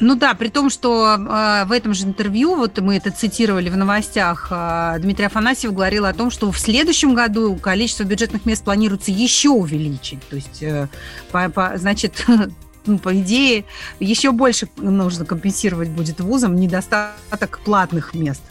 Ну 0.00 0.16
да, 0.16 0.34
при 0.34 0.48
том, 0.48 0.68
что 0.68 1.14
э, 1.14 1.64
в 1.66 1.70
этом 1.70 1.94
же 1.94 2.06
интервью, 2.06 2.56
вот 2.56 2.80
мы 2.80 2.96
это 2.96 3.12
цитировали 3.12 3.68
в 3.68 3.76
новостях, 3.76 4.48
э, 4.50 4.96
Дмитрий 4.98 5.26
Афанасьев 5.26 5.72
говорил 5.72 6.06
о 6.06 6.12
том, 6.12 6.32
что 6.32 6.50
в 6.50 6.58
следующем 6.58 7.14
году 7.14 7.54
количество 7.56 8.02
бюджетных 8.02 8.46
мест 8.46 8.64
планируется 8.64 9.12
еще 9.12 9.50
увеличить. 9.50 10.26
То 10.28 10.36
есть, 10.36 10.62
э, 10.62 10.88
по, 11.30 11.48
по, 11.50 11.74
значит, 11.76 12.24
ну, 12.86 12.98
по 12.98 13.18
идее, 13.18 13.64
еще 14.00 14.32
больше 14.32 14.68
нужно 14.76 15.24
компенсировать 15.24 15.88
будет 15.88 16.20
вузам 16.20 16.56
недостаток 16.56 17.60
платных 17.64 18.14
мест. 18.14 18.42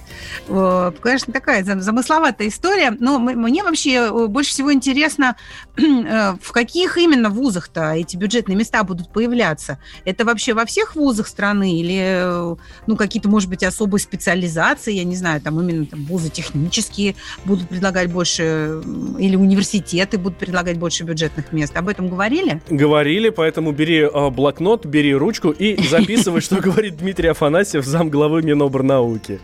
Конечно, 0.47 1.33
такая 1.33 1.63
замысловатая 1.63 2.47
история, 2.47 2.95
но 2.99 3.19
мне 3.19 3.63
вообще 3.63 3.93
э, 3.93 4.27
больше 4.27 4.51
всего 4.51 4.73
интересно, 4.73 5.35
э, 5.77 6.33
в 6.41 6.51
каких 6.51 6.97
именно 6.97 7.29
вузах-то 7.29 7.93
эти 7.93 8.17
бюджетные 8.17 8.55
места 8.55 8.83
будут 8.83 9.11
появляться. 9.11 9.79
Это 10.05 10.25
вообще 10.25 10.53
во 10.53 10.65
всех 10.65 10.95
вузах 10.95 11.27
страны 11.27 11.79
или 11.79 11.99
э, 11.99 12.55
ну, 12.87 12.95
какие-то, 12.95 13.29
может 13.29 13.49
быть, 13.49 13.63
особые 13.63 14.01
специализации, 14.01 14.93
я 14.93 15.03
не 15.03 15.15
знаю, 15.15 15.41
там 15.41 15.59
именно 15.59 15.85
там, 15.85 16.05
вузы 16.05 16.29
технические 16.29 17.15
будут 17.45 17.69
предлагать 17.69 18.11
больше, 18.11 18.81
или 19.19 19.35
университеты 19.35 20.17
будут 20.17 20.39
предлагать 20.39 20.77
больше 20.77 21.03
бюджетных 21.03 21.51
мест. 21.51 21.75
Об 21.75 21.87
этом 21.87 22.09
говорили? 22.09 22.61
Говорили, 22.69 23.29
поэтому 23.29 23.71
бери 23.71 24.01
блокнот, 24.29 24.85
бери 24.85 25.13
ручку 25.13 25.51
и 25.51 25.81
записывай, 25.81 26.41
что 26.41 26.55
говорит 26.57 26.97
Дмитрий 26.97 27.29
Афанасьев, 27.29 27.83
зам 27.83 28.09
главы 28.09 28.41
Минобрнауки. 28.41 29.39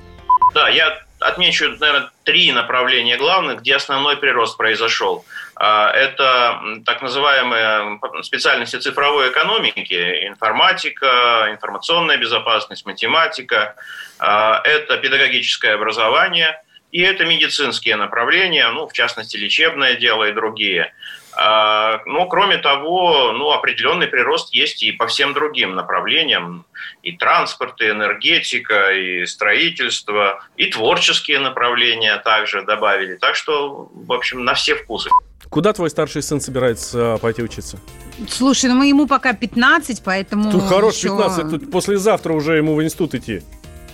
Да, 0.53 0.69
я 0.69 0.97
отмечу, 1.19 1.75
наверное, 1.79 2.09
три 2.23 2.51
направления 2.51 3.17
главных, 3.17 3.61
где 3.61 3.75
основной 3.75 4.17
прирост 4.17 4.57
произошел. 4.57 5.25
А, 5.55 5.89
это 5.91 6.61
так 6.85 7.01
называемые 7.01 7.99
специальности 8.23 8.77
цифровой 8.77 9.31
экономики, 9.31 10.27
информатика, 10.27 11.47
информационная 11.49 12.17
безопасность, 12.17 12.85
математика, 12.85 13.75
а, 14.19 14.61
это 14.63 14.97
педагогическое 14.97 15.75
образование 15.75 16.61
и 16.91 17.01
это 17.01 17.25
медицинские 17.25 17.97
направления, 17.97 18.69
ну, 18.69 18.87
в 18.87 18.93
частности, 18.93 19.35
лечебное 19.35 19.95
дело 19.95 20.25
и 20.25 20.33
другие– 20.33 20.93
а, 21.03 21.16
но, 21.37 22.25
кроме 22.29 22.57
того, 22.57 23.31
ну, 23.31 23.51
определенный 23.51 24.07
прирост 24.07 24.53
есть 24.53 24.81
и 24.81 24.91
по 24.91 25.05
всем 25.05 25.33
другим 25.33 25.75
направлениям. 25.75 26.65
И 27.03 27.11
транспорт, 27.11 27.79
и 27.81 27.89
энергетика, 27.89 28.91
и 28.91 29.25
строительство, 29.25 30.43
и 30.57 30.65
творческие 30.65 31.39
направления 31.39 32.17
также 32.17 32.63
добавили. 32.63 33.15
Так 33.15 33.35
что, 33.35 33.89
в 33.93 34.11
общем, 34.11 34.45
на 34.45 34.55
все 34.55 34.75
вкусы. 34.75 35.09
Куда 35.49 35.73
твой 35.73 35.89
старший 35.89 36.23
сын 36.23 36.41
собирается 36.41 37.13
а, 37.13 37.17
пойти 37.19 37.43
учиться? 37.43 37.79
Слушай, 38.27 38.71
ну 38.71 38.83
ему 38.83 39.07
пока 39.07 39.33
15, 39.33 40.01
поэтому... 40.03 40.51
Тут 40.51 40.63
хорош 40.63 40.95
еще... 40.95 41.09
15, 41.09 41.49
тут 41.49 41.71
послезавтра 41.71 42.33
уже 42.33 42.57
ему 42.57 42.75
в 42.75 42.83
институт 42.83 43.15
идти. 43.15 43.43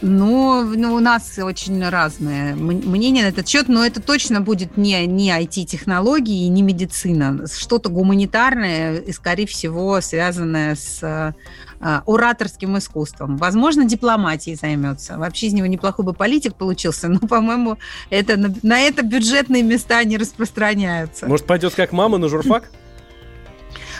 Ну, 0.05 0.63
ну, 0.63 0.95
у 0.95 0.99
нас 0.99 1.39
очень 1.39 1.81
разное 1.87 2.55
мнение 2.55 3.23
на 3.23 3.29
этот 3.29 3.47
счет, 3.47 3.69
но 3.69 3.85
это 3.85 4.01
точно 4.01 4.41
будет 4.41 4.75
не, 4.75 5.05
не 5.07 5.29
IT-технологии 5.31 6.45
и 6.45 6.49
не 6.49 6.61
медицина. 6.61 7.45
Что-то 7.47 7.87
гуманитарное 7.87 8.97
и, 8.97 9.13
скорее 9.13 9.47
всего, 9.47 10.01
связанное 10.01 10.75
с 10.75 10.99
э, 11.01 11.31
ораторским 11.79 12.77
искусством. 12.77 13.37
Возможно, 13.37 13.85
дипломатией 13.85 14.57
займется. 14.57 15.17
Вообще 15.17 15.47
из 15.47 15.53
него 15.53 15.67
неплохой 15.67 16.03
бы 16.03 16.11
политик 16.11 16.55
получился, 16.55 17.07
но, 17.07 17.19
по-моему, 17.19 17.77
это, 18.09 18.35
на, 18.35 18.53
на 18.61 18.81
это 18.81 19.03
бюджетные 19.03 19.63
места 19.63 20.03
не 20.03 20.17
распространяются. 20.17 21.27
Может, 21.27 21.45
пойдет 21.45 21.75
как 21.75 21.93
мама 21.93 22.17
на 22.17 22.27
журфак? 22.27 22.69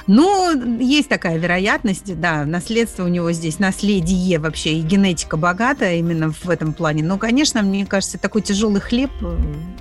Ну, 0.08 0.80
есть 0.80 1.08
такая 1.08 1.38
вероятность, 1.38 2.20
да, 2.20 2.46
наследство 2.46 3.06
у 3.06 3.08
него 3.08 3.32
здесь, 3.32 3.60
наследие 3.60 4.38
вообще, 4.40 4.74
и 4.74 4.82
генетика 4.82 5.38
богатая 5.38 5.96
именно 5.96 6.32
в 6.32 6.50
этом 6.50 6.74
плане. 6.74 7.04
Но, 7.04 7.18
конечно, 7.18 7.62
мне 7.62 7.86
кажется, 7.86 8.18
такой 8.18 8.42
тяжелый 8.42 8.82
хлеб, 8.82 9.12
э, 9.22 9.38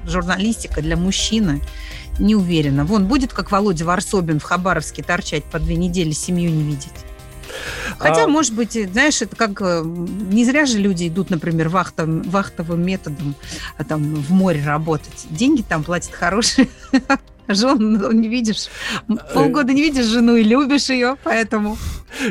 журналистика 0.06 0.80
для 0.80 0.96
мужчины, 0.96 1.60
не 2.18 2.36
уверена. 2.36 2.84
Вон, 2.84 3.06
будет 3.06 3.32
как 3.32 3.50
Володя 3.50 3.84
Варсобин 3.84 4.38
в 4.38 4.44
Хабаровске 4.44 5.02
торчать 5.02 5.44
по 5.44 5.58
две 5.58 5.76
недели, 5.76 6.12
семью 6.12 6.50
не 6.50 6.62
видеть. 6.62 6.92
Хотя, 7.98 8.24
а... 8.24 8.28
может 8.28 8.54
быть, 8.54 8.72
знаешь, 8.72 9.22
это 9.22 9.34
как... 9.36 9.60
Э, 9.60 9.82
не 9.84 10.44
зря 10.44 10.66
же 10.66 10.78
люди 10.78 11.08
идут, 11.08 11.30
например, 11.30 11.68
вахтом, 11.68 12.22
вахтовым 12.22 12.84
методом 12.84 13.34
а 13.76 13.84
там, 13.84 14.14
в 14.14 14.30
море 14.30 14.62
работать. 14.64 15.26
Деньги 15.30 15.62
там 15.62 15.82
платят 15.82 16.12
хорошие. 16.12 16.68
Жен 17.48 17.94
ну, 17.94 18.12
не 18.12 18.28
видишь. 18.28 18.68
Полгода 19.34 19.72
не 19.72 19.82
видишь 19.82 20.06
жену 20.06 20.36
и 20.36 20.42
любишь 20.42 20.88
ее, 20.88 21.16
поэтому... 21.24 21.76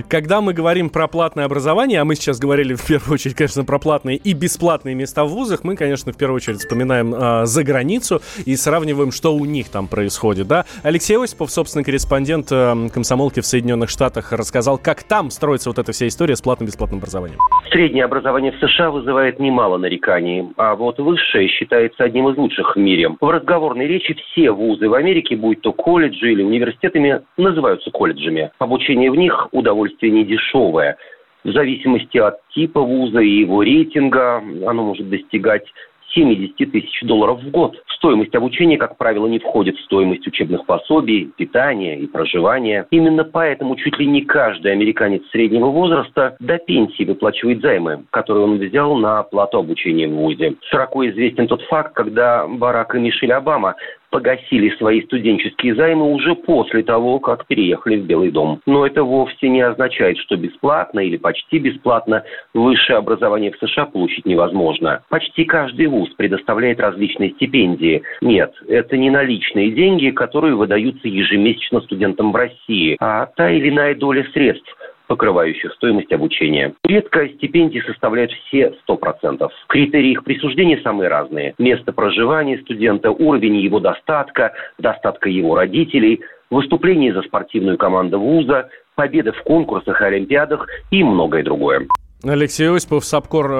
Когда 0.07 0.41
мы 0.41 0.53
говорим 0.53 0.89
про 0.89 1.07
платное 1.07 1.45
образование, 1.45 2.01
а 2.01 2.05
мы 2.05 2.15
сейчас 2.15 2.39
говорили 2.39 2.75
в 2.75 2.85
первую 2.85 3.15
очередь, 3.15 3.35
конечно, 3.35 3.63
про 3.63 3.79
платные 3.79 4.17
и 4.17 4.33
бесплатные 4.33 4.95
места 4.95 5.25
в 5.25 5.29
вузах, 5.29 5.63
мы, 5.63 5.75
конечно, 5.75 6.13
в 6.13 6.17
первую 6.17 6.37
очередь 6.37 6.59
вспоминаем 6.59 7.13
э, 7.13 7.45
за 7.45 7.63
границу 7.63 8.21
и 8.45 8.55
сравниваем, 8.55 9.11
что 9.11 9.33
у 9.33 9.43
них 9.45 9.69
там 9.69 9.87
происходит, 9.87 10.47
да. 10.47 10.65
Алексей 10.83 11.17
Осипов, 11.17 11.51
собственно, 11.51 11.83
корреспондент 11.83 12.51
э, 12.51 12.89
комсомолки 12.93 13.39
в 13.39 13.45
Соединенных 13.45 13.89
Штатах, 13.89 14.31
рассказал, 14.31 14.77
как 14.77 15.03
там 15.03 15.31
строится 15.31 15.69
вот 15.69 15.79
эта 15.79 15.91
вся 15.91 16.07
история 16.07 16.35
с 16.35 16.41
платным-бесплатным 16.41 16.99
образованием. 16.99 17.39
Среднее 17.71 18.05
образование 18.05 18.51
в 18.51 18.59
США 18.59 18.91
вызывает 18.91 19.39
немало 19.39 19.77
нареканий, 19.77 20.47
а 20.57 20.75
вот 20.75 20.99
высшее 20.99 21.47
считается 21.49 22.03
одним 22.03 22.29
из 22.29 22.37
лучших 22.37 22.75
в 22.75 22.79
мире. 22.79 23.09
В 23.19 23.29
разговорной 23.29 23.87
речи 23.87 24.15
все 24.31 24.51
вузы 24.51 24.87
в 24.87 24.93
Америке, 25.01 25.35
будь 25.35 25.61
то 25.61 25.73
колледжи 25.73 26.31
или 26.31 26.43
университетами, 26.43 27.21
называются 27.37 27.91
колледжами. 27.91 28.51
Обучение 28.59 29.11
в 29.11 29.15
них– 29.15 29.49
удовольствие 29.51 30.11
не 30.11 30.23
дешевое. 30.23 30.97
В 31.43 31.51
зависимости 31.51 32.17
от 32.17 32.35
типа 32.53 32.81
вуза 32.81 33.19
и 33.19 33.39
его 33.39 33.63
рейтинга 33.63 34.43
оно 34.65 34.83
может 34.83 35.09
достигать 35.09 35.65
70 36.13 36.71
тысяч 36.71 37.01
долларов 37.03 37.41
в 37.41 37.49
год. 37.49 37.75
Стоимость 37.95 38.35
обучения, 38.35 38.77
как 38.77 38.97
правило, 38.97 39.27
не 39.27 39.39
входит 39.39 39.77
в 39.77 39.83
стоимость 39.83 40.27
учебных 40.27 40.65
пособий, 40.65 41.31
питания 41.37 41.97
и 41.97 42.07
проживания. 42.07 42.87
Именно 42.91 43.23
поэтому 43.23 43.75
чуть 43.75 43.97
ли 43.99 44.07
не 44.07 44.21
каждый 44.21 44.71
американец 44.71 45.23
среднего 45.31 45.67
возраста 45.67 46.35
до 46.39 46.57
пенсии 46.57 47.03
выплачивает 47.03 47.61
займы, 47.61 48.03
которые 48.09 48.45
он 48.45 48.57
взял 48.57 48.95
на 48.95 49.19
оплату 49.19 49.59
обучения 49.59 50.07
в 50.07 50.11
ВУЗе. 50.11 50.55
Широко 50.69 51.07
известен 51.09 51.47
тот 51.47 51.61
факт, 51.63 51.93
когда 51.93 52.47
Барак 52.47 52.95
и 52.95 52.99
Мишель 52.99 53.33
Обама 53.33 53.75
погасили 54.11 54.69
свои 54.77 55.01
студенческие 55.01 55.73
займы 55.73 56.11
уже 56.11 56.35
после 56.35 56.83
того, 56.83 57.19
как 57.19 57.47
переехали 57.47 57.97
в 57.97 58.05
Белый 58.05 58.29
дом. 58.29 58.61
Но 58.67 58.85
это 58.85 59.03
вовсе 59.03 59.49
не 59.49 59.61
означает, 59.61 60.17
что 60.19 60.37
бесплатно 60.37 60.99
или 60.99 61.17
почти 61.17 61.57
бесплатно 61.57 62.23
высшее 62.53 62.99
образование 62.99 63.51
в 63.51 63.57
США 63.57 63.85
получить 63.85 64.25
невозможно. 64.25 65.01
Почти 65.09 65.45
каждый 65.45 65.87
вуз 65.87 66.09
предоставляет 66.15 66.79
различные 66.79 67.31
стипендии. 67.31 68.03
Нет, 68.21 68.53
это 68.67 68.97
не 68.97 69.09
наличные 69.09 69.71
деньги, 69.71 70.11
которые 70.11 70.55
выдаются 70.55 71.07
ежемесячно 71.07 71.81
студентам 71.81 72.31
в 72.31 72.35
России, 72.35 72.97
а 72.99 73.25
та 73.25 73.49
или 73.49 73.69
иная 73.69 73.95
доля 73.95 74.25
средств, 74.33 74.75
покрывающих 75.11 75.73
стоимость 75.73 76.13
обучения. 76.13 76.73
Редко 76.85 77.27
стипендии 77.27 77.83
составляют 77.85 78.31
все 78.31 78.73
100%. 78.87 79.45
Критерии 79.67 80.11
их 80.11 80.23
присуждения 80.23 80.79
самые 80.83 81.09
разные. 81.09 81.53
Место 81.57 81.91
проживания 81.91 82.59
студента, 82.59 83.11
уровень 83.11 83.57
его 83.57 83.81
достатка, 83.81 84.53
достатка 84.79 85.27
его 85.27 85.53
родителей, 85.55 86.21
выступление 86.49 87.13
за 87.13 87.23
спортивную 87.23 87.77
команду 87.77 88.21
вуза, 88.21 88.69
победы 88.95 89.33
в 89.33 89.43
конкурсах 89.43 90.01
и 90.01 90.05
олимпиадах 90.05 90.65
и 90.91 91.03
многое 91.03 91.43
другое. 91.43 91.87
Алексей 92.23 92.69
Осипов, 92.69 93.03
САПКОР 93.05 93.51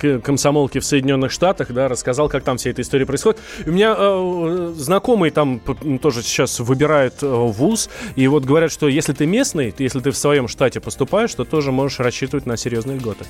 э, 0.00 0.20
комсомолки 0.20 0.78
в 0.78 0.84
Соединенных 0.84 1.32
Штатах, 1.32 1.72
да, 1.72 1.88
рассказал, 1.88 2.28
как 2.28 2.44
там 2.44 2.58
вся 2.58 2.70
эта 2.70 2.82
история 2.82 3.06
происходит. 3.06 3.40
У 3.66 3.70
меня 3.70 3.94
э, 3.96 4.72
знакомый 4.76 5.30
там 5.30 5.60
тоже 6.00 6.22
сейчас 6.22 6.60
выбирает 6.60 7.22
э, 7.22 7.26
вуз, 7.26 7.90
и 8.14 8.28
вот 8.28 8.44
говорят, 8.44 8.70
что 8.70 8.86
если 8.86 9.12
ты 9.12 9.26
местный, 9.26 9.74
если 9.78 9.98
ты 9.98 10.12
в 10.12 10.16
своем 10.16 10.46
штате 10.46 10.80
поступаешь, 10.80 11.34
то 11.34 11.44
тоже 11.44 11.72
можешь 11.72 11.98
рассчитывать 11.98 12.46
на 12.46 12.56
серьезные 12.56 12.98
льготы. 12.98 13.24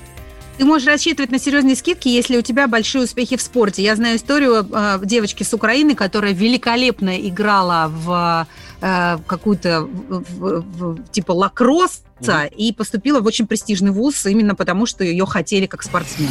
Ты 0.58 0.64
можешь 0.64 0.86
рассчитывать 0.86 1.32
на 1.32 1.38
серьезные 1.38 1.74
скидки, 1.74 2.08
если 2.08 2.36
у 2.36 2.42
тебя 2.42 2.68
большие 2.68 3.02
успехи 3.02 3.36
в 3.36 3.42
спорте. 3.42 3.82
Я 3.82 3.96
знаю 3.96 4.16
историю 4.16 4.66
э, 4.70 5.00
девочки 5.02 5.42
с 5.42 5.52
Украины, 5.52 5.94
которая 5.94 6.32
великолепно 6.32 7.18
играла 7.28 7.90
в 7.90 8.46
э, 8.80 9.18
какую-то 9.26 9.88
типа 11.10 11.32
лакросс 11.32 12.02
mm-hmm. 12.32 12.54
и 12.54 12.72
поступила 12.72 13.20
в 13.20 13.26
очень 13.26 13.46
престижный 13.46 13.90
вуз 13.90 14.24
именно 14.26 14.54
потому, 14.54 14.86
что 14.86 15.04
ее 15.04 15.26
хотели 15.26 15.66
как 15.66 15.82
спортсмен. 15.82 16.30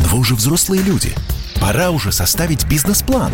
Вы 0.00 0.18
уже 0.18 0.34
взрослые 0.34 0.82
люди. 0.82 1.12
Пора 1.60 1.90
уже 1.90 2.10
составить 2.10 2.66
бизнес-план. 2.66 3.32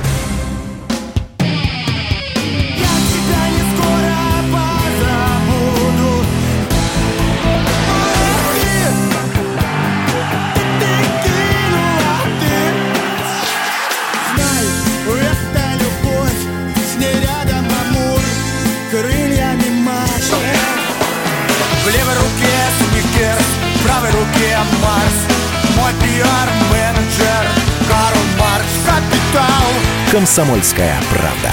Пиар-менеджер 26.16 27.46
Карл 27.88 28.22
Маркс 28.38 28.72
Капитал 28.86 29.66
Комсомольская 30.10 30.98
правда. 31.10 31.52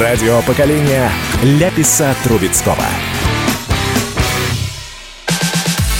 Радио 0.00 0.42
поколения 0.42 1.10
Ляписа 1.42 2.14
Трубецкого. 2.22 2.84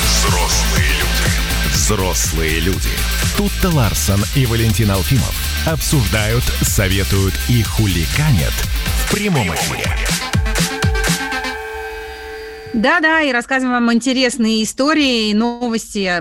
Взрослые 0.04 0.90
люди. 0.90 1.72
Взрослые 1.72 2.60
люди. 2.60 2.90
Тут-то 3.38 3.70
Ларсон 3.70 4.20
и 4.36 4.44
Валентин 4.44 4.90
Алфимов 4.90 5.34
обсуждают, 5.66 6.44
советуют 6.60 7.32
и 7.48 7.62
хуликанят 7.62 8.52
в 8.52 9.14
прямом 9.14 9.54
эфире. 9.54 9.86
Да-да, 12.74 13.22
и 13.22 13.32
рассказываем 13.32 13.84
вам 13.84 13.92
интересные 13.94 14.62
истории 14.62 15.30
и 15.30 15.34
новости 15.34 16.20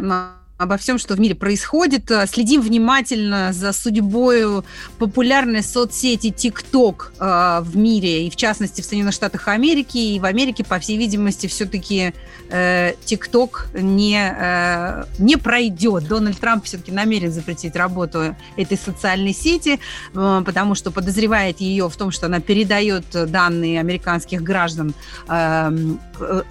обо 0.62 0.78
всем, 0.78 1.00
что 1.00 1.16
в 1.16 1.20
мире 1.20 1.34
происходит. 1.34 2.12
Э, 2.12 2.28
следим 2.28 2.62
внимательно 2.62 3.52
за 3.52 3.74
судьбой 3.74 4.64
популярной 5.00 5.64
соцсети 5.64 6.28
TikTok 6.28 7.14
э, 7.20 7.62
в 7.64 7.76
мире, 7.76 8.28
и 8.28 8.30
в 8.30 8.36
частности 8.36 8.82
в 8.82 8.86
Соединенных 8.86 9.16
Штатах 9.16 9.48
Америки. 9.48 9.98
И 9.98 10.20
в 10.20 10.26
Америке, 10.26 10.64
по 10.64 10.78
всей 10.80 10.98
видимости, 10.98 11.48
все-таки 11.48 12.14
э, 12.50 12.94
TikTok 13.06 13.82
не, 13.82 14.20
э, 14.20 15.06
не 15.18 15.36
пройдет. 15.38 16.08
Дональд 16.08 16.40
Трамп 16.40 16.66
все-таки 16.66 16.92
намерен 16.92 17.32
запретить 17.32 17.76
работу 17.76 18.36
этой 18.56 18.78
социальной 18.78 19.34
сети, 19.34 19.80
э, 20.14 20.44
потому 20.46 20.76
что 20.76 20.92
подозревает 20.92 21.60
ее 21.60 21.90
в 21.90 21.96
том, 21.96 22.12
что 22.12 22.28
она 22.28 22.40
передает 22.40 23.06
данные 23.12 23.80
американских 23.80 24.44
граждан 24.44 24.94
э, 25.28 25.72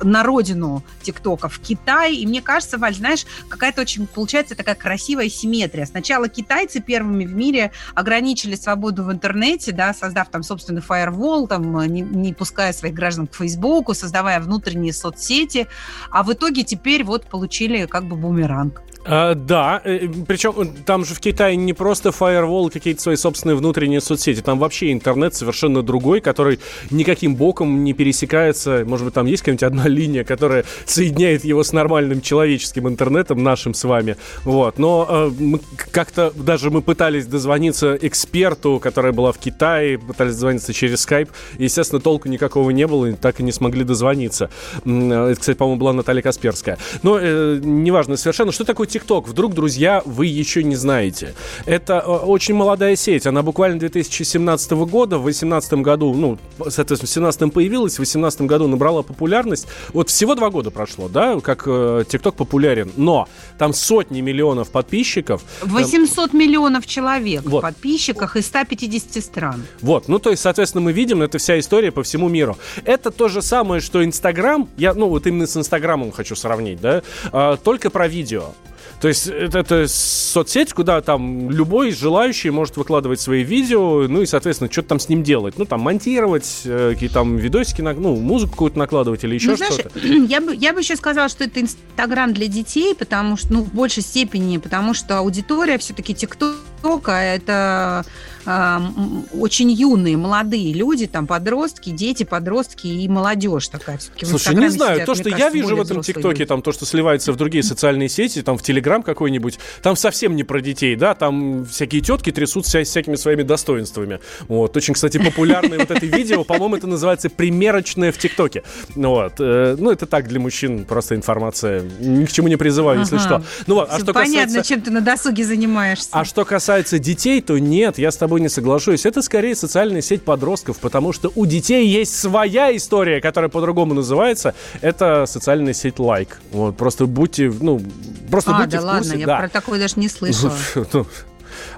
на 0.03 0.23
родину 0.25 0.83
ТикТока 1.03 1.49
в 1.49 1.61
Китай. 1.61 2.17
И 2.17 2.27
мне 2.27 2.43
кажется, 2.43 2.77
Валь, 2.77 2.95
знаешь, 2.95 3.25
какая-то 3.49 3.83
очень 3.83 4.00
получается 4.07 4.55
такая 4.55 4.75
красивая 4.75 5.29
симметрия. 5.29 5.87
Сначала 5.87 6.29
китайцы 6.29 6.81
первыми 6.81 7.25
в 7.25 7.35
мире 7.35 7.73
ограничили 7.95 8.55
свободу 8.55 9.05
в 9.05 9.13
интернете, 9.13 9.73
да, 9.73 9.95
создав 9.95 10.29
там 10.31 10.43
собственный 10.43 10.81
фаервол, 10.81 11.47
там, 11.49 11.87
не, 11.87 12.01
не 12.01 12.33
пуская 12.33 12.73
своих 12.73 12.95
граждан 12.95 13.27
к 13.27 13.35
Фейсбуку, 13.35 13.95
создавая 13.95 14.41
внутренние 14.41 14.93
соцсети, 14.93 15.67
а 16.11 16.23
в 16.23 16.33
итоге 16.33 16.65
теперь 16.65 17.05
вот 17.05 17.27
получили 17.27 17.87
как 17.87 18.05
бы 18.05 18.17
бумеранг. 18.17 18.83
А, 19.05 19.35
да, 19.35 19.81
э, 19.85 20.09
причем 20.27 20.55
э, 20.61 20.67
там 20.85 21.07
же 21.07 21.15
в 21.15 21.21
Китае 21.21 21.57
не 21.57 21.73
просто 21.73 22.13
фаервол, 22.13 22.69
какие-то 22.69 23.01
свои 23.01 23.17
собственные 23.17 23.57
внутренние 23.57 24.01
соцсети, 24.01 24.43
там 24.43 24.59
вообще 24.59 24.93
интернет 24.93 25.35
совершенно 25.35 25.83
другой, 25.83 26.21
который 26.21 26.61
никаким 26.91 27.35
боком 27.35 27.83
не 27.83 27.95
пересекается. 27.95 28.85
Может 28.87 29.07
быть, 29.07 29.15
там 29.15 29.25
есть 29.25 29.43
какая-нибудь 29.43 29.63
одна 29.63 29.89
линия, 29.89 30.23
которая 30.23 30.65
соединяет 30.85 31.45
его 31.45 31.63
с 31.63 31.73
нормальным 31.73 32.21
человеческим 32.21 32.89
интернетом, 32.89 33.43
нашим 33.43 33.73
с 33.73 33.85
вами. 33.85 34.17
Вот. 34.45 34.79
Но 34.79 35.07
э, 35.09 35.59
как-то 35.91 36.31
даже 36.37 36.71
мы 36.71 36.83
пытались 36.83 37.27
дозвониться 37.27 37.99
эксперту, 38.01 38.81
которая 38.83 39.13
была 39.13 39.33
в 39.33 39.39
Китае, 39.39 39.99
пытались 39.99 40.35
дозвониться 40.35 40.75
через 40.75 41.01
скайп. 41.01 41.31
Естественно, 41.59 42.03
толку 42.03 42.29
никакого 42.29 42.69
не 42.71 42.87
было, 42.87 43.07
и 43.07 43.13
так 43.15 43.41
и 43.41 43.43
не 43.43 43.53
смогли 43.53 43.83
дозвониться. 43.83 44.51
Это, 44.85 45.37
кстати, 45.39 45.57
по-моему, 45.57 45.81
была 45.81 45.95
Наталья 45.95 46.21
Касперская. 46.21 46.77
Но 47.03 47.19
э, 47.19 47.61
неважно 47.63 48.19
совершенно, 48.19 48.53
что 48.53 48.65
такое 48.65 48.90
ТикТок, 48.91 49.29
вдруг, 49.29 49.55
друзья, 49.55 50.03
вы 50.05 50.27
еще 50.27 50.63
не 50.63 50.77
знаете. 50.77 51.35
Это 51.67 52.03
э, 52.05 52.11
очень 52.11 52.55
молодая 52.55 52.97
сеть, 52.97 53.27
она 53.27 53.43
буквально 53.43 53.79
2017 53.79 54.73
года, 54.73 55.19
в 55.19 55.23
2018 55.23 55.73
году, 55.75 56.13
ну, 56.15 56.39
соответственно, 56.59 56.97
в 56.97 57.37
2017 57.37 57.53
появилась, 57.53 57.93
в 57.95 57.97
2018 57.97 58.43
году 58.43 58.69
набрала 58.69 59.03
популярность. 59.03 59.67
Вот 59.93 60.11
всего 60.11 60.35
два 60.35 60.51
года 60.51 60.71
прошло, 60.71 61.09
да, 61.09 61.41
как 61.41 61.65
э, 61.67 62.05
ТикТок 62.09 62.35
популярен, 62.35 62.93
но 62.97 63.29
там 63.59 63.73
сотни 63.73 64.21
миллионов 64.21 64.71
подписчиков. 64.71 65.43
800 65.63 66.33
миллионов 66.33 66.87
человек 66.87 67.43
вот. 67.45 67.59
в 67.59 67.63
подписчиках 67.63 68.37
из 68.37 68.47
150 68.47 69.23
стран. 69.23 69.65
Вот, 69.81 70.09
ну, 70.09 70.19
то 70.19 70.31
есть, 70.31 70.43
соответственно, 70.43 70.83
мы 70.83 70.93
видим, 70.93 71.23
это 71.23 71.39
вся 71.39 71.59
история 71.59 71.93
по 71.93 72.03
всему 72.03 72.29
миру. 72.29 72.59
Это 72.85 73.11
то 73.11 73.29
же 73.29 73.43
самое, 73.43 73.81
что 73.81 74.05
Инстаграм, 74.05 74.69
я, 74.77 74.95
ну, 74.95 75.09
вот 75.09 75.27
именно 75.27 75.47
с 75.47 75.57
Инстаграмом 75.57 76.11
хочу 76.11 76.35
сравнить, 76.35 76.81
да, 76.81 77.03
а, 77.33 77.57
только 77.57 77.91
про 77.91 78.09
видео. 78.09 78.53
То 79.01 79.09
есть 79.09 79.29
это, 79.29 79.61
это 79.61 79.89
соцсеть, 79.89 80.75
куда 80.75 81.01
там 81.01 81.51
любой 81.51 81.91
желающий 81.93 82.51
может 82.51 82.77
выкладывать 82.77 83.19
свои 83.19 83.43
видео, 83.43 84.07
ну 84.07 84.21
и, 84.21 84.27
соответственно, 84.27 84.71
что-то 84.71 84.89
там 84.89 85.01
с 85.01 85.09
ним 85.09 85.23
делать. 85.23 85.57
Ну, 85.57 85.65
там 85.65 85.81
монтировать, 85.81 86.63
э, 86.67 86.91
какие-то 86.93 87.15
там 87.15 87.39
видосики, 87.39 87.81
ну, 87.81 88.17
музыку 88.17 88.53
какую-то 88.53 88.79
накладывать 88.79 89.25
или 89.25 89.37
еще 89.37 89.51
ну, 89.51 89.57
что-то. 89.57 89.99
Я 90.31 90.41
бы, 90.43 90.55
я 90.55 90.75
бы 90.75 90.81
еще 90.81 90.97
сказала, 90.97 91.29
что 91.29 91.45
это 91.45 91.61
Инстаграм 91.61 92.33
для 92.35 92.47
детей, 92.47 92.95
потому 92.95 93.37
что, 93.37 93.53
ну, 93.53 93.63
в 93.63 93.73
большей 93.73 94.03
степени, 94.03 94.59
потому 94.59 94.93
что 94.93 95.19
аудитория 95.19 95.79
все-таки 95.79 96.15
ТикТока 96.15 97.13
это 97.13 98.05
очень 98.45 99.71
юные, 99.71 100.17
молодые 100.17 100.73
люди, 100.73 101.07
там 101.07 101.27
подростки, 101.27 101.91
дети, 101.91 102.25
подростки 102.25 102.87
и 102.87 103.09
молодежь 103.09 103.69
такая 103.69 103.99
все-таки. 103.99 104.27
Слушай, 104.27 104.55
не 104.55 104.69
знаю, 104.69 104.95
сидят, 104.95 105.07
то, 105.07 105.15
что 105.15 105.25
кажется, 105.25 105.45
я 105.45 105.51
вижу 105.51 105.77
в 105.77 105.81
этом 105.81 106.03
ТикТоке, 106.03 106.47
там 106.47 106.63
то, 106.63 106.73
что 106.73 106.87
сливается 106.87 107.33
в 107.33 107.37
другие 107.37 107.63
социальные 107.63 108.09
сети, 108.09 108.43
там 108.43 108.57
в 108.57 108.63
Телеграм 108.63 109.03
какой-нибудь, 109.03 109.59
там 109.83 109.97
совсем 109.97 110.37
не 110.37 110.45
про 110.45 110.61
детей, 110.61 110.97
да, 110.97 111.15
там 111.15 111.67
всякие 111.67 112.01
тетки 112.01 112.33
трясутся 112.33 112.83
всякими 112.83 113.17
своими 113.17 113.43
достоинствами. 113.43 114.21
Вот, 114.49 114.77
очень, 114.77 114.95
кстати, 114.95 115.19
популярное 115.19 115.79
вот 115.79 115.91
это 115.91 116.07
видео, 116.07 116.45
по-моему, 116.45 116.77
это 116.77 116.87
называется 116.87 117.31
примерочное 117.31 118.13
в 118.13 118.19
ТикТоке. 118.19 118.63
Вот, 118.95 119.35
э, 119.39 119.77
ну 119.79 119.91
это 119.91 120.07
так 120.07 120.29
для 120.29 120.41
мужчин 120.41 120.85
просто 120.85 121.15
информация, 121.15 121.83
ни 122.01 122.25
к 122.25 122.33
чему 122.33 122.49
не 122.49 122.57
призываю, 122.57 123.01
если 123.01 123.19
что. 123.19 123.43
Ну 123.67 123.81
а 123.81 123.99
что 123.99 124.13
Понятно, 124.13 124.63
чем 124.63 124.81
ты 124.81 124.91
на 124.91 125.01
досуге 125.01 125.45
занимаешься. 125.45 126.09
А 126.13 126.25
что 126.25 126.45
касается 126.45 126.99
детей, 126.99 127.41
то 127.41 127.59
нет, 127.59 127.99
я 127.99 128.11
с 128.11 128.17
тобой 128.17 128.30
тобой 128.31 128.41
не 128.41 128.49
соглашусь. 128.49 129.07
Это 129.07 129.23
скорее 129.23 129.57
социальная 129.57 130.03
сеть 130.03 130.23
подростков, 130.23 130.79
потому 130.79 131.13
что 131.13 131.33
у 131.35 131.47
детей 131.47 131.89
есть 131.89 132.17
своя 132.17 132.75
история, 132.77 133.21
которая 133.21 133.51
по-другому 133.51 133.93
называется. 133.93 134.55
Это 134.83 135.27
социальная 135.27 135.73
сеть 135.73 135.99
лайк. 135.99 136.41
Вот, 136.53 136.77
просто 136.77 137.07
будьте, 137.07 137.53
ну, 137.61 137.83
просто 138.31 138.53
а, 138.53 138.61
будьте 138.61 138.79
да 138.79 138.83
в 138.83 138.95
курсе. 138.95 139.09
ладно, 139.09 139.21
я 139.21 139.27
да. 139.27 139.39
про 139.39 139.49
такое 139.49 139.81
даже 139.81 139.95
не 139.97 140.09
слышала. 140.09 140.53
Ну, 140.93 141.07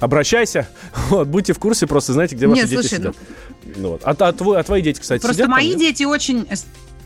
обращайся. 0.00 0.68
Вот, 1.08 1.26
будьте 1.26 1.54
в 1.54 1.58
курсе, 1.58 1.86
просто 1.86 2.12
знаете, 2.12 2.36
где 2.36 2.46
ваши 2.46 2.62
Нет, 2.62 2.70
дети 2.70 2.80
слушай, 2.80 2.98
сидят. 2.98 3.16
Ну, 3.76 3.92
вот. 3.92 4.02
а, 4.04 4.10
а, 4.10 4.32
твой, 4.32 4.60
а 4.60 4.62
твои 4.62 4.82
дети, 4.82 5.00
кстати, 5.00 5.22
Просто 5.22 5.36
сидят 5.36 5.46
там, 5.46 5.52
мои 5.52 5.70
нет? 5.70 5.78
дети 5.78 6.04
очень... 6.04 6.46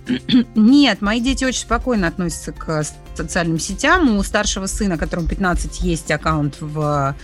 Нет, 0.54 1.00
мои 1.02 1.20
дети 1.20 1.44
очень 1.44 1.60
спокойно 1.60 2.08
относятся 2.08 2.52
к 2.52 2.84
социальным 3.14 3.58
сетям. 3.58 4.16
У 4.18 4.22
старшего 4.22 4.66
сына, 4.66 4.98
которому 4.98 5.28
15, 5.28 5.80
есть 5.80 6.10
аккаунт 6.10 6.56
в 6.60 7.14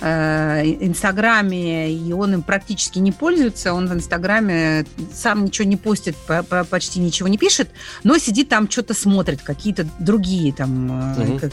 Инстаграме, 0.00 1.92
и 1.92 2.12
он 2.12 2.34
им 2.34 2.42
практически 2.42 2.98
не 2.98 3.12
пользуется. 3.12 3.72
Он 3.72 3.88
в 3.88 3.94
Инстаграме 3.94 4.84
сам 5.12 5.44
ничего 5.44 5.66
не 5.66 5.76
постит, 5.76 6.16
по- 6.26 6.42
по- 6.42 6.64
почти 6.64 7.00
ничего 7.00 7.28
не 7.28 7.38
пишет, 7.38 7.70
но 8.04 8.18
сидит 8.18 8.48
там, 8.48 8.70
что-то 8.70 8.94
смотрит, 8.94 9.42
какие-то 9.42 9.86
другие 9.98 10.52
там 10.52 11.14
э, 11.18 11.38
как- 11.38 11.52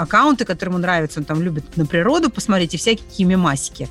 аккаунты, 0.00 0.44
которые 0.44 0.72
ему 0.72 0.78
нравятся. 0.82 1.20
Он 1.20 1.24
там 1.24 1.42
любит 1.42 1.76
на 1.76 1.86
природу 1.86 2.30
посмотреть 2.30 2.74
и 2.74 2.76
всякие 2.78 3.26
мемасики. 3.26 3.88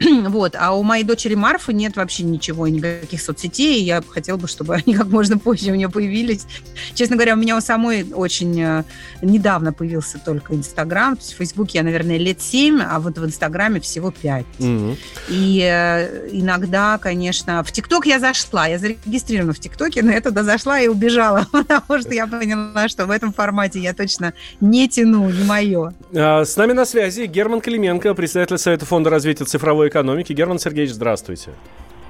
вот. 0.28 0.54
А 0.58 0.72
у 0.74 0.82
моей 0.82 1.04
дочери 1.04 1.34
Марфы 1.34 1.72
нет 1.72 1.96
вообще 1.96 2.24
ничего, 2.24 2.68
никаких 2.68 3.20
соцсетей. 3.20 3.80
и 3.80 3.84
Я 3.84 4.02
хотела 4.08 4.36
бы, 4.36 4.46
чтобы 4.48 4.74
они 4.86 4.94
как 4.94 5.06
можно 5.08 5.38
позже 5.38 5.72
у 5.72 5.74
нее 5.74 5.88
появились. 5.88 6.46
Честно 6.94 7.16
говоря, 7.16 7.34
у 7.34 7.38
меня 7.38 7.56
у 7.56 7.60
самой 7.60 8.04
очень 8.12 8.60
э, 8.60 8.84
недавно 9.22 9.72
появился 9.72 10.18
только 10.18 10.54
Инстаграм. 10.54 11.16
То 11.16 11.22
есть 11.22 11.34
в 11.34 11.36
Фейсбуке 11.38 11.78
я, 11.78 11.84
наверное, 11.84 12.18
лет 12.18 12.40
7, 12.40 12.80
а 12.82 12.98
вот 13.00 13.16
в 13.18 13.24
Инстаграме 13.24 13.37
всего 13.80 14.10
5. 14.10 14.44
Мгм. 14.58 14.96
И 15.28 15.60
э, 15.62 16.28
иногда, 16.32 16.98
конечно, 16.98 17.62
в 17.62 17.72
ТикТок 17.72 18.06
я 18.06 18.18
зашла, 18.18 18.66
я 18.66 18.78
зарегистрирована 18.78 19.52
в 19.52 19.58
ТикТоке, 19.58 20.02
но 20.02 20.12
я 20.12 20.20
туда 20.20 20.42
зашла 20.42 20.80
и 20.80 20.88
убежала, 20.88 21.46
потому 21.52 22.00
что 22.00 22.14
я 22.14 22.26
поняла, 22.26 22.88
что 22.88 23.06
в 23.06 23.10
этом 23.10 23.32
формате 23.32 23.80
я 23.80 23.94
точно 23.94 24.34
не 24.60 24.88
тяну, 24.88 25.30
не 25.30 25.44
мое. 25.44 25.92
А, 26.14 26.44
С 26.44 26.56
нами 26.56 26.72
на 26.72 26.84
связи 26.84 27.26
Герман 27.26 27.60
Клименко, 27.60 28.14
председатель 28.14 28.58
Совета 28.58 28.86
фонда 28.86 29.10
развития 29.10 29.44
цифровой 29.44 29.88
экономики. 29.88 30.32
Герман 30.32 30.58
Сергеевич, 30.58 30.94
здравствуйте. 30.94 31.50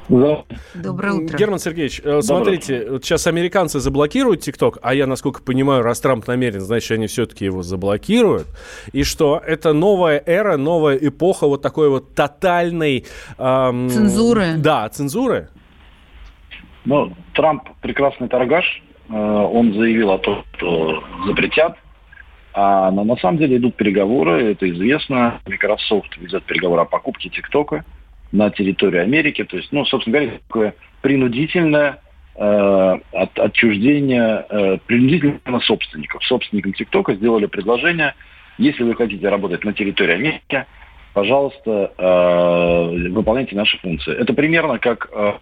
Доброе 0.08 1.12
утро. 1.12 1.36
Герман 1.36 1.58
Сергеевич, 1.58 2.00
э, 2.02 2.22
смотрите, 2.22 2.90
вот 2.90 3.04
сейчас 3.04 3.26
американцы 3.26 3.78
заблокируют 3.78 4.40
ТикТок, 4.40 4.78
а 4.82 4.94
я, 4.94 5.06
насколько 5.06 5.42
понимаю, 5.42 5.82
раз 5.82 6.00
Трамп 6.00 6.26
намерен, 6.26 6.60
значит, 6.60 6.92
они 6.92 7.06
все-таки 7.08 7.44
его 7.44 7.62
заблокируют. 7.62 8.46
И 8.92 9.04
что? 9.04 9.42
Это 9.44 9.74
новая 9.74 10.22
эра, 10.24 10.56
новая 10.56 10.96
эпоха 10.96 11.46
вот 11.46 11.60
такой 11.60 11.90
вот 11.90 12.14
тотальной... 12.14 13.04
эм, 13.36 13.88
Цензуры. 13.90 14.54
Да, 14.56 14.88
цензуры. 14.88 15.48
Ну, 16.86 17.12
Трамп 17.34 17.68
прекрасный 17.82 18.28
торгаш. 18.28 18.82
Э, 19.10 19.12
Он 19.12 19.74
заявил 19.74 20.10
о 20.12 20.18
том, 20.18 20.42
что 20.56 21.04
запретят. 21.26 21.76
А 22.54 22.90
на, 22.90 23.04
на 23.04 23.16
самом 23.16 23.36
деле 23.38 23.58
идут 23.58 23.76
переговоры, 23.76 24.52
это 24.52 24.68
известно. 24.70 25.40
Microsoft 25.46 26.16
ведет 26.16 26.44
переговоры 26.44 26.82
о 26.82 26.86
покупке 26.86 27.28
ТикТока 27.28 27.84
на 28.32 28.50
территории 28.50 29.00
Америки. 29.00 29.44
То 29.44 29.56
есть, 29.56 29.72
ну, 29.72 29.84
собственно 29.84 30.18
говоря, 30.18 30.38
такое 30.46 30.74
принудительное 31.02 32.00
э, 32.36 32.98
от, 33.12 33.38
отчуждение, 33.38 34.46
э, 34.48 34.78
принудительно 34.86 35.60
собственников. 35.60 36.24
Собственникам 36.24 36.72
ТикТока 36.72 37.14
сделали 37.14 37.46
предложение, 37.46 38.14
если 38.58 38.82
вы 38.82 38.94
хотите 38.94 39.28
работать 39.28 39.64
на 39.64 39.72
территории 39.72 40.14
Америки, 40.14 40.66
пожалуйста, 41.14 41.92
э, 41.96 43.08
выполняйте 43.10 43.56
наши 43.56 43.78
функции. 43.78 44.14
Это 44.14 44.34
примерно 44.34 44.78
как, 44.78 45.08
э, 45.12 45.32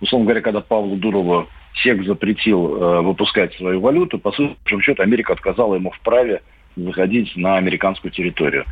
условно 0.00 0.26
говоря, 0.26 0.42
когда 0.42 0.60
Павлу 0.60 0.96
Дурову 0.96 1.48
СЕК 1.82 2.04
запретил 2.04 2.76
э, 2.76 3.00
выпускать 3.00 3.54
свою 3.54 3.80
валюту, 3.80 4.18
по 4.18 4.32
сути, 4.32 4.56
Америка 4.64 5.02
Америка 5.02 5.32
отказала 5.32 5.74
ему 5.74 5.90
в 5.90 6.00
праве 6.00 6.42
заходить 6.76 7.36
на 7.36 7.56
американскую 7.56 8.10
территорию. 8.10 8.64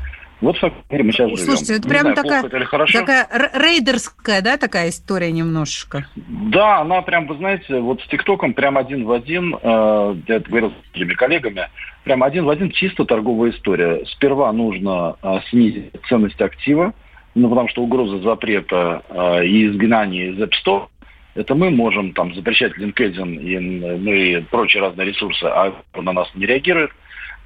Вот 0.43 0.57
в 0.57 0.61
таком 0.61 0.83
мире 0.91 1.05
мы 1.05 1.13
сейчас 1.13 1.31
живем. 1.31 1.45
Слушайте, 1.45 1.75
это 1.77 1.89
прям 1.89 2.01
знаю, 2.01 2.17
такая, 2.17 2.45
это 2.45 2.57
или 2.57 2.65
хорошо. 2.65 2.99
такая 2.99 3.29
рейдерская, 3.55 4.43
да, 4.43 4.57
такая 4.57 4.89
история 4.89 5.31
немножечко. 5.31 6.07
Да, 6.17 6.81
она 6.81 7.01
прям, 7.03 7.29
вы 7.29 7.37
знаете, 7.37 7.79
вот 7.79 8.03
с 8.03 8.09
ТикТоком 8.09 8.53
прям 8.53 8.77
один 8.77 9.05
в 9.05 9.13
один, 9.13 9.55
э, 9.55 10.17
я 10.27 10.37
это 10.37 10.49
говорил 10.49 10.71
с 10.71 10.93
другими 10.95 11.15
коллегами, 11.15 11.69
прям 12.03 12.25
один 12.25 12.45
в 12.45 12.51
один 12.51 12.73
чисто 12.73 13.05
торговая 13.05 13.53
история. 13.53 14.05
Сперва 14.07 14.53
нужно 14.53 15.15
э, 15.23 15.39
снизить 15.49 15.93
ценность 16.09 16.41
актива, 16.41 16.93
ну, 17.37 17.49
потому 17.49 17.69
что 17.69 17.83
угроза 17.83 18.19
запрета 18.19 19.03
э, 19.11 19.47
и 19.47 19.69
изгнания 19.69 20.33
из 20.33 20.41
App 20.41 20.51
Store, 20.65 20.89
это 21.37 21.55
мы 21.55 21.71
можем 21.71 22.13
там 22.15 22.35
запрещать 22.35 22.77
LinkedIn 22.77 23.37
и, 23.37 23.59
ну, 23.59 24.13
и 24.13 24.41
прочие 24.41 24.83
разные 24.83 25.07
ресурсы, 25.07 25.45
а 25.45 25.73
на 25.95 26.13
нас 26.13 26.29
не 26.35 26.47
реагирует. 26.47 26.91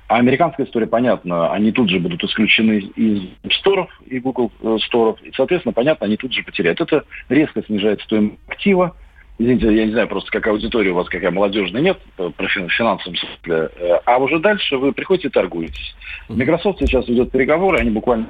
А 0.09 0.17
американская 0.19 0.67
история 0.67 0.87
понятна. 0.87 1.53
Они 1.53 1.73
тут 1.73 1.91
же 1.91 1.99
будут 1.99 2.23
исключены 2.23 2.79
из 2.79 3.23
App 3.43 3.51
Store 3.65 3.87
и 4.07 4.21
Google 4.21 4.53
э, 4.63 4.77
Store. 4.89 5.17
И, 5.23 5.33
соответственно, 5.37 5.73
понятно, 5.73 6.07
они 6.07 6.17
тут 6.17 6.33
же 6.33 6.43
потеряют. 6.45 6.81
Это 6.81 7.05
резко 7.29 7.63
снижает 7.65 8.01
стоимость 8.03 8.39
актива. 8.47 8.95
Извините, 9.39 9.75
я 9.75 9.85
не 9.85 9.93
знаю 9.93 10.09
просто, 10.09 10.31
какая 10.31 10.53
аудитория 10.55 10.93
у 10.93 10.95
вас, 10.95 11.09
какая 11.09 11.31
молодежная, 11.31 11.83
нет 11.83 11.99
э, 12.19 12.31
про 12.37 12.47
фин- 12.47 12.69
финансовом 12.69 13.17
смысле. 13.17 13.69
Э, 13.77 13.99
А 14.07 14.19
уже 14.19 14.39
дальше 14.39 14.77
вы 14.79 14.93
приходите 14.93 15.29
и 15.29 15.31
торгуетесь. 15.31 15.95
Microsoft 16.29 16.79
сейчас 16.79 17.09
ведет 17.09 17.33
переговоры. 17.33 17.79
Они 17.79 17.91
буквально 17.91 18.29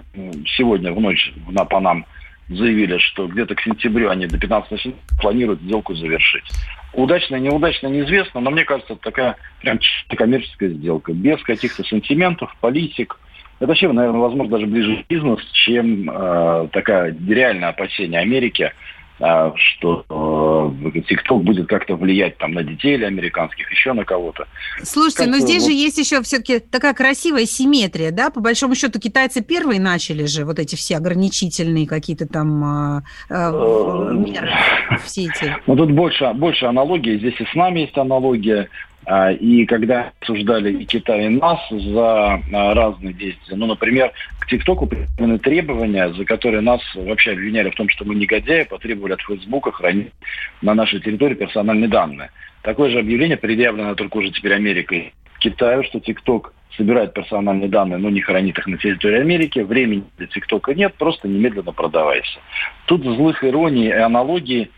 сегодня 0.57 0.93
в 0.93 1.01
ночь 1.01 1.33
на, 1.51 1.65
по 1.67 1.79
нам 1.79 2.07
заявили, 2.49 2.99
что 2.99 3.27
где-то 3.27 3.55
к 3.55 3.61
сентябрю 3.63 4.11
они 4.11 4.27
до 4.27 4.39
15 4.39 4.81
сентября 4.81 5.03
планируют 5.21 5.61
сделку 5.61 5.95
завершить. 5.95 6.45
Удачно, 6.93 7.37
неудачно, 7.37 7.89
неизвестно, 7.89 8.41
но 8.41 8.51
мне 8.51 8.65
кажется, 8.65 8.95
это 8.95 9.03
такая 9.03 9.37
прям 9.61 9.79
чисто 9.79 10.17
коммерческая 10.17 10.71
сделка, 10.71 11.13
без 11.13 11.43
каких-то 11.43 11.85
сантиментов, 11.85 12.55
политик. 12.61 13.19
Это 13.59 13.69
вообще, 13.69 13.91
наверное, 13.91 14.21
возможно, 14.21 14.53
даже 14.53 14.67
ближе 14.67 15.03
к 15.03 15.07
бизнес, 15.07 15.43
чем 15.53 16.11
э, 16.11 16.69
такая 16.73 17.17
реальное 17.29 17.71
опасение 17.71 18.21
Америки, 18.21 18.73
что 19.19 20.05
э, 20.09 20.89
TikTok 20.99 21.39
будет 21.41 21.69
как-то 21.69 21.97
влиять 21.97 22.37
там 22.39 22.53
на 22.53 22.63
детей 22.63 22.95
или 22.95 23.05
американских, 23.05 23.71
еще 23.71 23.93
на 23.95 24.05
кого-то. 24.05 24.47
Слушайте, 24.83 25.27
но 25.27 25.33
Как-то 25.33 25.47
здесь 25.47 25.63
вот- 25.63 25.71
же 25.71 25.77
есть 25.77 25.99
еще 25.99 26.23
все-таки 26.23 26.59
такая 26.59 26.93
красивая 26.93 27.47
симметрия, 27.47 28.11
да? 28.11 28.31
По 28.31 28.41
большому 28.41 28.75
счету 28.75 28.99
китайцы 29.01 29.43
первые 29.43 29.81
начали 29.81 30.27
же 30.27 30.45
вот 30.45 30.59
эти 30.59 30.77
все 30.77 30.97
ограничительные 30.97 31.87
какие-то 31.87 32.27
там 32.27 32.63
а, 32.63 33.03
а, 33.31 33.53
Э, 33.53 34.13
меры, 34.13 34.51
все 35.05 35.23
эти. 35.27 35.57
Но 35.67 35.77
тут 35.77 35.93
больше, 35.93 36.31
больше 36.35 36.67
аналогии. 36.67 37.19
Здесь 37.19 37.41
и 37.41 37.45
с 37.45 37.55
нами 37.55 37.81
есть 37.81 37.97
аналогия. 37.97 38.69
А, 39.07 39.31
И 39.31 39.64
когда 39.66 40.12
обсуждали 40.21 40.83
и 40.83 40.85
Китай, 40.85 41.27
и 41.27 41.29
нас 41.29 41.61
за 41.71 42.40
а, 42.53 42.75
разные 42.75 43.14
действия, 43.14 43.57
ну, 43.57 43.66
например, 43.66 44.11
к 44.40 44.49
ТикТоку 44.49 44.88
предъявлены 44.88 45.38
требования, 45.38 46.12
за 46.12 46.25
которые 46.25 46.61
нас 46.61 46.81
вообще 46.97 47.33
обвиняли 47.33 47.71
в 47.71 47.77
том, 47.77 47.88
что 47.88 48.05
мы 48.05 48.16
негодяи, 48.16 48.64
потребовали 48.64 49.12
от 49.12 49.21
Фейсбука 49.23 49.71
хранить 49.71 50.12
на 50.61 50.75
нашей 50.75 51.01
территории 51.01 51.35
персональные 51.35 51.88
данные. 51.88 52.31
Такое 52.62 52.90
же 52.90 52.99
объявление 52.99 53.37
предъявлено 53.37 53.95
только 53.95 54.16
уже 54.16 54.33
теперь 54.33 54.55
Америкой 54.55 55.14
Китаю, 55.38 55.85
что 55.85 56.01
ТикТок 56.01 56.53
собирает 56.77 57.14
персональные 57.14 57.69
данные, 57.69 57.99
но 57.99 58.11
не 58.11 58.21
хранит 58.21 58.59
их 58.59 58.66
на 58.66 58.77
территории 58.77 59.21
Америки. 59.21 59.61
Времени 59.61 60.03
для 60.19 60.27
ТикТока 60.27 60.75
нет, 60.75 60.95
просто 60.95 61.29
немедленно 61.29 61.73
продавайся. 61.73 62.40
Тут 62.87 63.05
злых 63.05 63.45
ироний 63.45 63.87
и 63.87 63.92
аналогий 63.92 64.71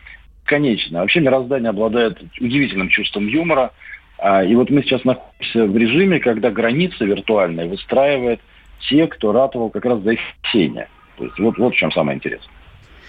конечно. 0.49 1.01
Вообще 1.01 1.21
мироздание 1.21 1.71
обладает 1.71 2.21
удивительным 2.41 2.89
чувством 2.89 3.29
юмора. 3.29 3.73
А, 4.19 4.45
И 4.45 4.55
вот 4.55 4.71
мы 4.71 4.83
сейчас 4.83 5.05
находимся 5.05 5.67
в 5.67 5.77
режиме, 5.77 6.21
когда 6.21 6.51
границы 6.51 7.05
виртуальные 7.05 7.69
выстраивают 7.69 8.41
те, 8.89 9.07
кто 9.07 9.33
ратовал 9.33 9.71
как 9.71 9.85
раз 9.85 10.01
за 10.01 10.13
их 10.13 10.21
спасение. 10.39 10.89
То 11.17 11.25
есть 11.25 11.39
вот, 11.39 11.59
вот 11.59 11.75
в 11.75 11.77
чем 11.77 11.91
самое 11.93 12.17
интересное. 12.17 12.53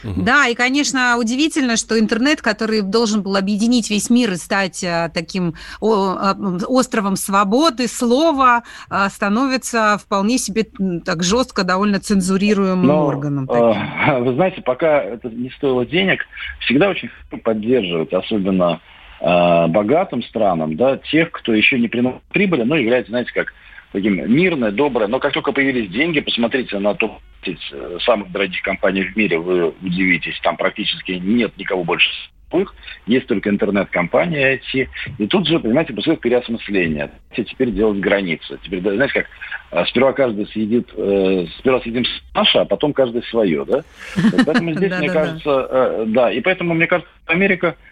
Да, 0.03 0.47
и, 0.47 0.55
конечно, 0.55 1.17
удивительно, 1.17 1.75
что 1.75 1.99
интернет, 1.99 2.41
который 2.41 2.81
должен 2.81 3.21
был 3.21 3.35
объединить 3.35 3.89
весь 3.89 4.09
мир 4.09 4.31
и 4.31 4.35
стать 4.35 4.83
а, 4.83 5.09
таким 5.09 5.55
островом 5.81 7.15
свободы, 7.15 7.87
слова, 7.87 8.63
а, 8.89 9.09
становится 9.09 9.97
вполне 9.97 10.37
себе 10.37 10.67
так 11.03 11.23
жестко, 11.23 11.63
довольно 11.63 11.99
цензурируемым 11.99 12.87
Но, 12.87 13.05
органом. 13.05 13.45
э, 13.45 13.47
таким. 13.47 14.23
Вы 14.25 14.33
знаете, 14.35 14.61
пока 14.61 15.01
это 15.01 15.29
не 15.29 15.49
стоило 15.51 15.85
денег, 15.85 16.25
всегда 16.61 16.89
очень 16.89 17.09
хорошо 17.09 17.43
поддерживать, 17.43 18.13
особенно 18.13 18.79
э, 18.79 18.98
богатым 19.21 20.23
странам, 20.23 20.75
да, 20.75 20.97
тех, 20.97 21.31
кто 21.31 21.53
еще 21.53 21.77
не 21.77 21.87
приносит 21.87 22.21
прибыли, 22.31 22.63
но 22.63 22.77
является, 22.77 23.11
знаете, 23.11 23.31
как 23.33 23.53
таким 23.91 24.31
мирное, 24.31 24.71
доброе. 24.71 25.07
Но 25.07 25.19
как 25.19 25.33
только 25.33 25.51
появились 25.51 25.89
деньги, 25.89 26.19
посмотрите 26.19 26.79
на 26.79 26.93
топ 26.93 27.19
э, 27.45 27.53
самых 28.01 28.31
дорогих 28.31 28.61
компаний 28.61 29.03
в 29.03 29.15
мире, 29.15 29.39
вы 29.39 29.69
удивитесь, 29.81 30.39
там 30.41 30.57
практически 30.57 31.13
нет 31.13 31.57
никого 31.57 31.83
больше 31.83 32.09
их, 32.57 32.73
есть 33.05 33.27
только 33.27 33.49
интернет-компания 33.49 34.55
IT. 34.55 34.87
И 35.19 35.27
тут 35.27 35.47
же, 35.47 35.59
понимаете, 35.59 35.93
происходит 35.93 36.21
переосмысление. 36.21 37.11
Теперь 37.35 37.71
делать 37.71 37.99
границы. 37.99 38.57
Теперь, 38.63 38.81
знаете, 38.81 39.13
как 39.13 39.27
э, 39.71 39.85
сперва 39.85 40.13
каждый 40.13 40.47
съедит, 40.47 40.89
э, 40.95 41.45
сперва 41.59 41.79
съедим 41.81 42.05
наше, 42.33 42.57
а 42.57 42.65
потом 42.65 42.93
каждый 42.93 43.23
свое, 43.23 43.65
да? 43.65 43.83
Поэтому 44.45 44.73
здесь, 44.73 44.97
мне 44.97 45.09
кажется, 45.09 45.67
э, 45.69 46.03
да, 46.07 46.31
и 46.31 46.41
поэтому, 46.41 46.73
мне 46.73 46.87
кажется, 46.87 47.11
Америка 47.27 47.75
э, 47.77 47.88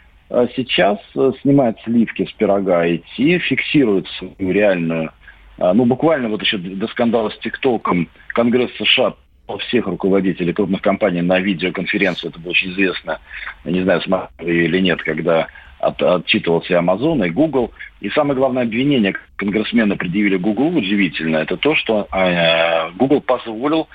сейчас 0.56 1.00
э, 1.16 1.32
снимает 1.42 1.78
сливки 1.84 2.26
с 2.26 2.32
пирога 2.34 2.86
IT, 2.86 3.40
фиксирует 3.40 4.08
свою 4.18 4.52
реальную, 4.52 5.12
э, 5.58 5.74
ну, 5.74 5.86
буквально 5.86 6.30
вот 6.30 6.42
еще 6.42 6.58
до 6.58 6.88
скандала 6.88 7.30
с 7.30 7.38
ТикТоком 7.40 8.10
Конгресс 8.30 8.72
США 8.78 9.14
всех 9.60 9.88
руководителей 9.88 10.52
крупных 10.52 10.82
компаний 10.82 11.22
на 11.22 11.40
видеоконференцию. 11.40 12.32
Это 12.32 12.40
было 12.40 12.52
очень 12.52 12.72
известно, 12.72 13.20
не 13.64 13.82
знаю, 13.82 14.02
смотрели 14.02 14.66
или 14.66 14.80
нет, 14.80 15.02
когда 15.02 15.48
от, 15.80 16.02
отчитывался 16.02 16.74
Amazon 16.74 17.26
и 17.26 17.30
Google. 17.30 17.72
И 18.02 18.10
самое 18.10 18.36
главное 18.36 18.64
обвинение 18.64 19.16
конгрессмены 19.38 19.96
предъявили 19.96 20.38
Google 20.38 20.76
удивительно, 20.76 21.38
это 21.38 21.56
то, 21.56 21.76
что 21.76 22.08
э, 22.12 22.92
Google 22.98 23.22
позволил 23.22 23.88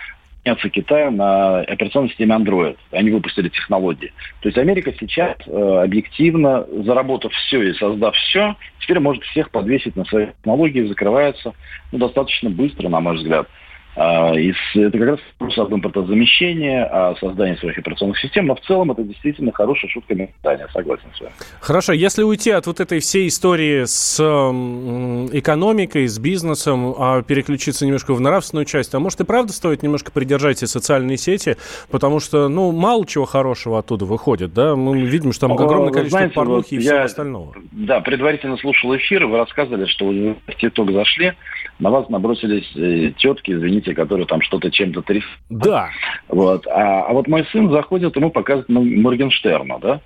заняться 0.45 0.69
Китаю 0.69 1.11
на 1.11 1.61
операционной 1.61 2.09
системе 2.11 2.37
Android. 2.37 2.77
Они 2.91 3.11
выпустили 3.11 3.49
технологии. 3.49 4.13
То 4.41 4.49
есть 4.49 4.59
Америка 4.59 4.93
сейчас 4.99 5.37
э, 5.47 5.83
объективно, 5.85 6.67
заработав 6.85 7.33
все 7.33 7.63
и 7.63 7.75
создав 7.75 8.15
все, 8.17 8.57
теперь 8.81 9.01
может 9.01 9.23
всех 9.25 9.51
подвесить 9.51 9.97
на 9.97 10.05
свои 10.05 10.27
технологии, 10.27 10.87
закрывается 10.87 11.53
ну, 11.93 11.99
достаточно 11.99 12.51
быстро, 12.51 12.89
на 12.89 13.01
мой 13.01 13.17
взгляд. 13.17 13.49
А, 13.95 14.33
и 14.35 14.55
это 14.75 14.99
как 14.99 15.09
раз 15.09 15.21
вопрос 15.39 15.59
об 15.59 15.75
импортозамещении, 15.75 16.81
о 16.81 17.15
создании 17.17 17.57
своих 17.57 17.79
операционных 17.79 18.19
систем, 18.19 18.47
но 18.47 18.55
в 18.55 18.61
целом 18.61 18.91
это 18.91 19.03
действительно 19.03 19.53
хорошая 19.53 19.91
шутка 19.91 20.15
мечтания, 20.15 20.67
согласен 20.73 21.09
с 21.15 21.21
вами. 21.21 21.33
Хорошо, 21.61 21.93
если 21.93 22.23
уйти 22.23 22.51
от 22.51 22.67
вот 22.67 22.81
этой 22.81 23.01
всей 23.01 23.29
истории 23.29 23.85
с 23.85 24.19
экономикой, 24.19 26.07
с 26.07 26.19
бизнесом, 26.19 26.95
а 26.99 27.23
переключиться 27.23 27.85
немножко 27.85 28.15
в 28.15 28.21
нравственную 28.21 28.65
часть, 28.65 28.95
а 28.95 29.01
может 29.01 29.21
и 29.21 29.25
правда 29.25 29.53
стоит 29.53 29.83
немножко 29.83 30.11
придержать 30.11 30.59
эти 30.59 30.65
социальные 30.65 31.19
сети, 31.19 31.57
потому 31.91 32.21
что, 32.21 32.49
ну, 32.49 32.73
мало 32.73 33.07
чего 33.07 33.27
хорошего 33.27 33.79
оттуда 33.79 34.07
выходит, 34.07 34.55
да, 34.55 34.75
мы 34.75 35.03
видим, 35.03 35.33
что 35.33 35.49
там 35.49 35.53
огромное 35.53 35.93
количество 35.93 36.19
знаете, 36.19 36.35
порнухи 36.35 36.75
вот 36.75 36.79
и 36.79 36.79
всего 36.79 36.95
я, 36.95 37.03
остального. 37.05 37.55
Да, 37.73 38.01
предварительно 38.01 38.57
слушал 38.57 38.97
эфир, 38.97 39.27
вы 39.27 39.37
рассказывали, 39.37 39.85
что 39.87 40.07
вы 40.07 40.37
в 40.47 40.55
ТикТок 40.57 40.93
зашли, 40.93 41.35
на 41.79 41.91
вас 41.91 42.09
набросились 42.09 42.71
э, 42.77 43.13
тетки, 43.19 43.51
извините, 43.51 43.82
которые 43.90 44.27
там 44.27 44.40
что-то 44.42 44.71
чем-то 44.71 45.03
трясут. 45.03 45.29
Да. 45.51 45.90
Вот. 46.29 46.66
А, 46.66 47.03
а 47.03 47.12
вот 47.12 47.29
мой 47.29 47.47
сын 47.53 47.71
заходит, 47.71 48.16
ему 48.16 48.31
показывают 48.31 48.68
Моргенштерна, 48.68 49.79
да? 49.81 50.01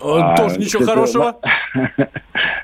А, 0.00 0.36
Тоже 0.36 0.58
ничего 0.58 0.80
кстати, 0.80 0.84
хорошего. 0.84 1.36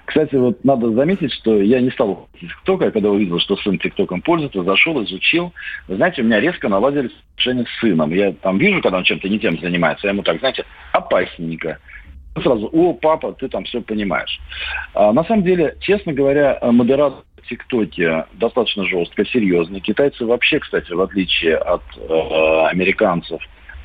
Кстати, 0.07 0.35
вот 0.35 0.65
надо 0.65 0.91
заметить, 0.93 1.33
что 1.33 1.61
я 1.61 1.81
не 1.81 1.91
стал 1.91 2.29
ТикТока, 2.41 2.91
когда 2.91 3.11
увидел, 3.11 3.39
что 3.39 3.57
сын 3.57 3.79
ТикТоком 3.79 4.23
пользуется, 4.23 4.63
зашел, 4.63 5.03
изучил. 5.05 5.53
Вы 5.89 5.97
знаете, 5.97 6.23
у 6.23 6.25
меня 6.25 6.41
резко 6.41 6.69
наладились 6.69 7.13
отношения 7.33 7.67
с 7.67 7.81
сыном. 7.81 8.13
Я 8.13 8.33
там 8.33 8.59
вижу, 8.59 8.81
когда 8.81 8.99
он 8.99 9.05
чем-то 9.05 9.29
не 9.29 9.39
тем 9.39 9.59
занимается, 9.61 10.07
я 10.07 10.13
ему 10.13 10.23
так, 10.23 10.39
знаете, 10.39 10.65
опасненько 10.93 11.79
сразу, 12.43 12.69
о, 12.73 12.95
папа, 12.95 13.33
ты 13.33 13.49
там 13.49 13.65
все 13.65 13.81
понимаешь. 13.81 14.41
А, 14.95 15.13
на 15.13 15.25
самом 15.25 15.43
деле, 15.43 15.77
честно 15.81 16.13
говоря, 16.13 16.59
модерация 16.63 17.23
ТикТоке 17.43 18.27
достаточно 18.35 18.85
жестко, 18.85 19.25
серьезно. 19.27 19.81
Китайцы 19.81 20.25
вообще, 20.25 20.59
кстати, 20.59 20.93
в 20.93 21.01
отличие 21.01 21.57
от 21.57 21.83
э, 21.97 22.67
американцев, 22.71 23.41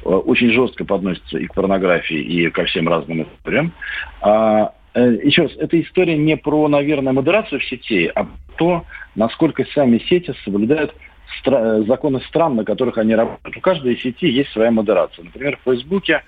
э, 0.05 0.09
очень 0.09 0.51
жестко 0.51 0.85
подносятся 0.85 1.37
и 1.37 1.47
к 1.47 1.53
порнографии, 1.53 2.19
и 2.19 2.49
ко 2.49 2.65
всем 2.65 2.87
разным 2.87 3.23
историям. 3.23 3.73
А, 4.21 4.73
э, 4.93 5.17
еще 5.23 5.43
раз, 5.43 5.51
эта 5.57 5.79
история 5.81 6.17
не 6.17 6.37
про, 6.37 6.67
наверное, 6.67 7.13
модерацию 7.13 7.59
в 7.59 7.65
сети, 7.65 8.11
а 8.13 8.27
то, 8.57 8.85
насколько 9.15 9.65
сами 9.73 9.99
сети 10.09 10.33
соблюдают 10.43 10.93
стра- 11.41 11.81
э, 11.81 11.83
законы 11.83 12.21
стран, 12.21 12.55
на 12.55 12.65
которых 12.65 12.97
они 12.97 13.15
работают. 13.15 13.57
У 13.57 13.61
каждой 13.61 13.97
сети 13.97 14.27
есть 14.27 14.51
своя 14.51 14.71
модерация. 14.71 15.25
Например, 15.25 15.57
в 15.57 15.69
Фейсбуке, 15.69 16.23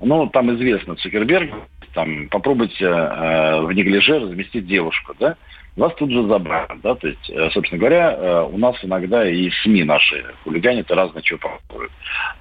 ну, 0.00 0.26
там 0.28 0.54
известно, 0.54 0.96
Цукерберг, 0.96 1.50
там, 1.94 2.28
попробуйте 2.28 2.84
э, 2.84 3.60
в 3.62 3.72
неглиже 3.72 4.18
разместить 4.18 4.66
девушку, 4.66 5.14
да, 5.18 5.36
вас 5.76 5.94
тут 5.96 6.10
же 6.10 6.26
забрали, 6.26 6.78
да, 6.82 6.94
то 6.94 7.08
есть, 7.08 7.30
э, 7.30 7.50
собственно 7.50 7.80
говоря, 7.80 8.12
э, 8.12 8.48
у 8.50 8.58
нас 8.58 8.76
иногда 8.82 9.28
и 9.28 9.50
СМИ 9.62 9.84
наши 9.84 10.24
хулиганят 10.44 10.90
и 10.90 10.94
разное 10.94 11.22
чего 11.22 11.38
попробуют. 11.38 11.92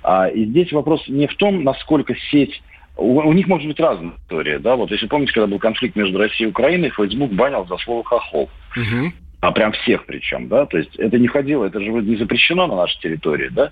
А, 0.04 0.28
и 0.28 0.46
здесь 0.46 0.72
вопрос 0.72 1.08
не 1.08 1.28
в 1.28 1.36
том, 1.36 1.64
насколько 1.64 2.16
сеть 2.32 2.62
у, 2.96 3.20
у 3.20 3.34
них 3.34 3.48
может 3.48 3.68
быть 3.68 3.80
разная 3.80 4.14
история, 4.24 4.60
да, 4.60 4.76
вот 4.76 4.92
если 4.92 5.08
помните, 5.08 5.34
когда 5.34 5.48
был 5.48 5.60
конфликт 5.60 5.96
между 5.96 6.20
Россией 6.20 6.48
и 6.48 6.52
Украиной, 6.52 6.92
Facebook 6.92 7.32
банил 7.32 7.66
за 7.66 7.78
слово 7.78 8.04
«хохол». 8.04 8.50
Угу. 8.76 9.14
А 9.42 9.52
прям 9.52 9.74
всех 9.74 10.06
причем, 10.06 10.48
да, 10.48 10.66
то 10.66 10.78
есть 10.78 10.96
это 10.96 11.20
не 11.20 11.28
ходило, 11.28 11.66
это 11.66 11.82
же 11.82 11.92
не 11.92 12.16
запрещено 12.16 12.68
на 12.68 12.76
нашей 12.76 13.00
территории, 13.02 13.50
да, 13.50 13.72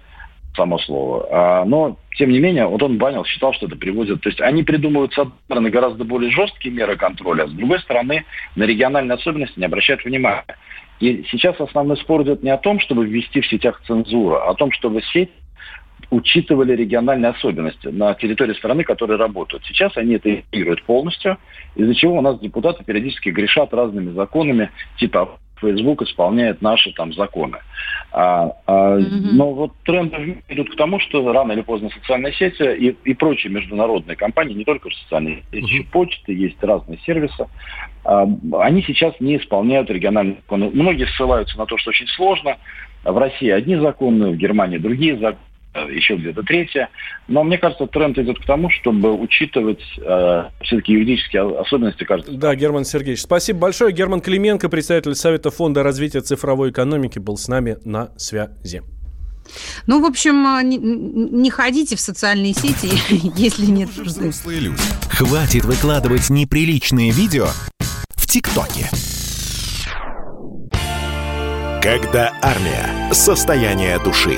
само 0.56 0.80
слово. 0.80 1.28
А, 1.32 1.66
но, 1.66 1.98
тем 2.18 2.30
не 2.30 2.40
менее, 2.40 2.66
вот 2.66 2.82
он 2.84 2.98
банил, 2.98 3.26
считал, 3.26 3.54
что 3.54 3.68
это 3.68 3.76
приводит... 3.76 4.22
То 4.22 4.30
есть 4.30 4.42
они 4.42 4.64
придумывают, 4.64 5.14
с 5.14 5.20
одной 5.20 5.38
стороны, 5.46 5.70
гораздо 5.70 6.04
более 6.04 6.32
жесткие 6.32 6.74
меры 6.74 6.96
контроля, 6.98 7.44
а 7.44 7.48
с 7.48 7.52
другой 7.52 7.80
стороны, 7.80 8.26
на 8.56 8.64
региональные 8.64 9.16
особенности 9.16 9.60
не 9.60 9.66
обращают 9.66 10.04
внимания. 10.04 10.44
И 11.00 11.26
сейчас 11.32 11.60
основной 11.60 11.98
спор 11.98 12.24
идет 12.24 12.44
не 12.44 12.52
о 12.52 12.58
том, 12.58 12.80
чтобы 12.80 13.06
ввести 13.06 13.42
в 13.42 13.48
сетях 13.48 13.82
цензуру, 13.88 14.36
а 14.36 14.52
о 14.52 14.54
том, 14.54 14.72
чтобы 14.72 15.02
сеть 15.02 15.32
учитывали 16.10 16.76
региональные 16.76 17.32
особенности 17.32 17.88
на 17.88 18.14
территории 18.16 18.54
страны, 18.54 18.84
которые 18.84 19.18
работают. 19.18 19.66
Сейчас 19.66 19.96
они 19.96 20.16
это 20.16 20.30
интегрируют 20.30 20.84
полностью, 20.84 21.38
из-за 21.76 21.96
чего 21.96 22.18
у 22.18 22.22
нас 22.22 22.40
депутаты 22.40 22.84
периодически 22.84 23.30
грешат 23.30 23.74
разными 23.74 24.12
законами, 24.12 24.72
типа 24.98 25.40
Facebook 25.62 26.02
исполняет 26.02 26.62
наши 26.62 26.92
там 26.92 27.14
законы. 27.14 27.60
А, 28.12 28.52
а, 28.68 28.98
mm-hmm. 28.98 29.30
Но 29.34 29.54
вот 29.54 29.72
тренды 29.86 30.44
идут 30.50 30.72
к 30.72 30.76
тому, 30.76 31.00
что 31.00 31.32
рано 31.32 31.54
или 31.54 31.62
поздно 31.62 31.90
социальные 31.90 32.34
сети 32.34 32.64
и, 32.64 32.90
и 33.06 33.14
прочие 33.14 33.54
международные 33.54 34.18
компании, 34.18 34.54
не 34.54 34.66
только 34.66 34.90
социальные 35.04 35.44
сети, 35.44 35.46
mm-hmm. 35.52 35.60
еще 35.60 35.84
почты, 35.86 36.34
есть 36.34 36.62
разные 36.62 37.00
сервисы, 37.06 37.48
а, 38.04 38.28
они 38.60 38.84
сейчас 38.84 39.14
не 39.20 39.38
исполняют 39.38 39.90
региональные 39.90 40.38
законы. 40.38 40.72
Многие 40.74 41.08
ссылаются 41.16 41.58
на 41.58 41.66
то, 41.66 41.78
что 41.78 41.92
очень 41.92 42.08
сложно. 42.08 42.58
В 43.04 43.18
России 43.18 43.50
одни 43.50 43.78
законы, 43.78 44.32
в 44.32 44.36
Германии 44.36 44.78
другие 44.78 45.18
законы 45.18 45.38
еще 45.80 46.16
где-то 46.16 46.44
третье. 46.44 46.90
Но 47.28 47.44
мне 47.44 47.58
кажется, 47.58 47.88
тренд 47.88 48.18
идет 48.18 48.40
к 48.40 48.46
тому, 48.46 48.70
чтобы 48.70 49.14
учитывать 49.14 49.82
э, 49.98 50.44
все-таки 50.62 50.94
юридические 50.94 51.60
особенности 51.60 52.04
каждого. 52.04 52.38
Да, 52.38 52.56
Герман 52.56 52.86
Сергеевич, 52.86 53.22
спасибо 53.22 53.60
большое. 53.60 53.94
Герман 53.94 54.22
Клименко, 54.22 54.70
представитель 54.70 55.16
Совета 55.16 55.50
фонда 55.50 55.84
развития 55.84 56.22
цифровой 56.22 56.72
экономики, 56.72 57.20
был 57.20 57.38
с 57.38 57.48
нами 57.48 57.78
на 57.86 58.12
связи. 58.18 58.82
Ну, 59.88 60.02
в 60.02 60.06
общем, 60.06 60.46
э, 60.46 60.64
не, 60.64 60.78
не 60.78 61.50
ходите 61.50 61.96
в 61.96 62.00
социальные 62.00 62.54
сети, 62.54 62.92
если 63.36 63.66
нет 63.66 63.90
нужды. 63.98 64.32
Хватит 65.10 65.66
выкладывать 65.66 66.30
неприличные 66.30 67.12
видео 67.12 67.48
в 68.16 68.28
ТикТоке. 68.28 68.90
Когда 71.82 72.38
армия. 72.42 73.12
Состояние 73.12 73.98
души. 74.04 74.38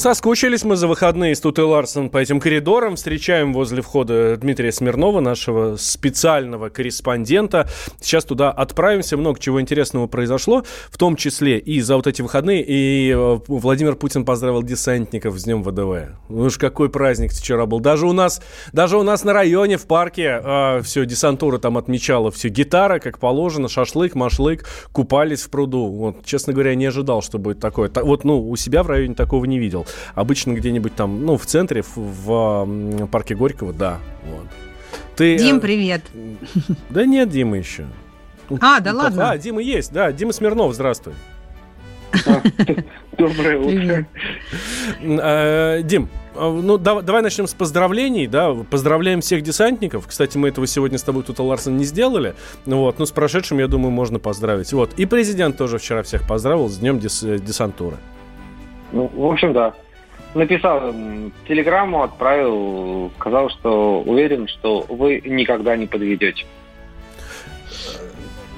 Соскучились 0.00 0.64
мы 0.64 0.76
за 0.76 0.88
выходные 0.88 1.34
с 1.34 1.40
Тутой 1.40 1.66
Ларсон 1.66 2.08
по 2.08 2.16
этим 2.16 2.40
коридорам. 2.40 2.96
Встречаем 2.96 3.52
возле 3.52 3.82
входа 3.82 4.38
Дмитрия 4.38 4.72
Смирнова, 4.72 5.20
нашего 5.20 5.76
специального 5.76 6.70
корреспондента. 6.70 7.68
Сейчас 8.00 8.24
туда 8.24 8.50
отправимся. 8.50 9.18
Много 9.18 9.38
чего 9.38 9.60
интересного 9.60 10.06
произошло, 10.06 10.64
в 10.90 10.96
том 10.96 11.16
числе 11.16 11.58
и 11.58 11.82
за 11.82 11.96
вот 11.96 12.06
эти 12.06 12.22
выходные. 12.22 12.64
И 12.66 13.10
э, 13.10 13.40
Владимир 13.46 13.94
Путин 13.94 14.24
поздравил 14.24 14.62
десантников 14.62 15.38
с 15.38 15.44
Днем 15.44 15.62
ВДВ. 15.62 16.16
Ну 16.30 16.44
уж 16.44 16.56
какой 16.56 16.88
праздник 16.88 17.32
вчера 17.32 17.66
был. 17.66 17.80
Даже 17.80 18.06
у 18.06 18.14
нас, 18.14 18.40
даже 18.72 18.96
у 18.96 19.02
нас 19.02 19.22
на 19.22 19.34
районе, 19.34 19.76
в 19.76 19.86
парке, 19.86 20.40
э, 20.42 20.80
все, 20.82 21.04
десантура 21.04 21.58
там 21.58 21.76
отмечала. 21.76 22.30
Все, 22.30 22.48
гитара, 22.48 23.00
как 23.00 23.18
положено, 23.18 23.68
шашлык, 23.68 24.14
машлык, 24.14 24.66
купались 24.92 25.42
в 25.42 25.50
пруду. 25.50 25.88
Вот, 25.88 26.24
честно 26.24 26.54
говоря, 26.54 26.74
не 26.74 26.86
ожидал, 26.86 27.20
что 27.20 27.36
будет 27.36 27.60
такое. 27.60 27.90
Вот, 27.94 28.24
ну, 28.24 28.48
у 28.48 28.56
себя 28.56 28.82
в 28.82 28.86
районе 28.86 29.14
такого 29.14 29.44
не 29.44 29.58
видел. 29.58 29.84
Обычно 30.14 30.52
где-нибудь 30.52 30.94
там, 30.94 31.24
ну, 31.24 31.36
в 31.36 31.46
центре, 31.46 31.82
в, 31.82 31.96
в 31.96 33.06
парке 33.06 33.34
Горького, 33.34 33.72
да. 33.72 33.98
Вот. 34.24 34.46
Ты, 35.16 35.36
Дим, 35.36 35.58
э, 35.58 35.60
привет. 35.60 36.02
Да 36.90 37.04
нет, 37.04 37.30
Дима 37.30 37.58
еще. 37.58 37.86
А, 38.60 38.80
да 38.80 38.92
ладно? 38.92 39.30
А, 39.30 39.38
Дима 39.38 39.62
есть, 39.62 39.92
да. 39.92 40.12
Дима 40.12 40.32
Смирнов, 40.32 40.74
здравствуй. 40.74 41.14
Доброе 43.18 43.58
утро. 43.58 44.06
Э, 45.02 45.82
Дим, 45.82 46.08
а, 46.34 46.50
ну, 46.50 46.78
давай, 46.78 47.02
давай 47.02 47.22
начнем 47.22 47.46
с 47.46 47.54
поздравлений, 47.54 48.26
да, 48.26 48.54
поздравляем 48.54 49.20
всех 49.20 49.42
десантников. 49.42 50.06
Кстати, 50.06 50.38
мы 50.38 50.48
этого 50.48 50.66
сегодня 50.66 50.98
с 50.98 51.02
тобой 51.02 51.22
тут, 51.22 51.38
Ларсон, 51.38 51.76
не 51.76 51.84
сделали. 51.84 52.34
Ну 52.66 52.78
вот, 52.78 52.98
ну, 52.98 53.06
с 53.06 53.10
прошедшим, 53.10 53.58
я 53.58 53.68
думаю, 53.68 53.90
можно 53.90 54.18
поздравить. 54.18 54.72
Вот, 54.72 54.92
и 54.96 55.06
президент 55.06 55.56
тоже 55.56 55.78
вчера 55.78 56.02
всех 56.02 56.26
поздравил 56.26 56.68
с 56.68 56.78
днем 56.78 56.98
дес- 56.98 57.40
десантуры. 57.40 57.96
Ну, 58.92 59.10
в 59.12 59.30
общем, 59.30 59.52
да. 59.52 59.74
Написал 60.34 60.94
телеграмму, 61.48 62.02
отправил, 62.02 63.10
сказал, 63.18 63.50
что 63.50 64.00
уверен, 64.02 64.46
что 64.46 64.86
вы 64.88 65.20
никогда 65.24 65.76
не 65.76 65.86
подведете. 65.86 66.44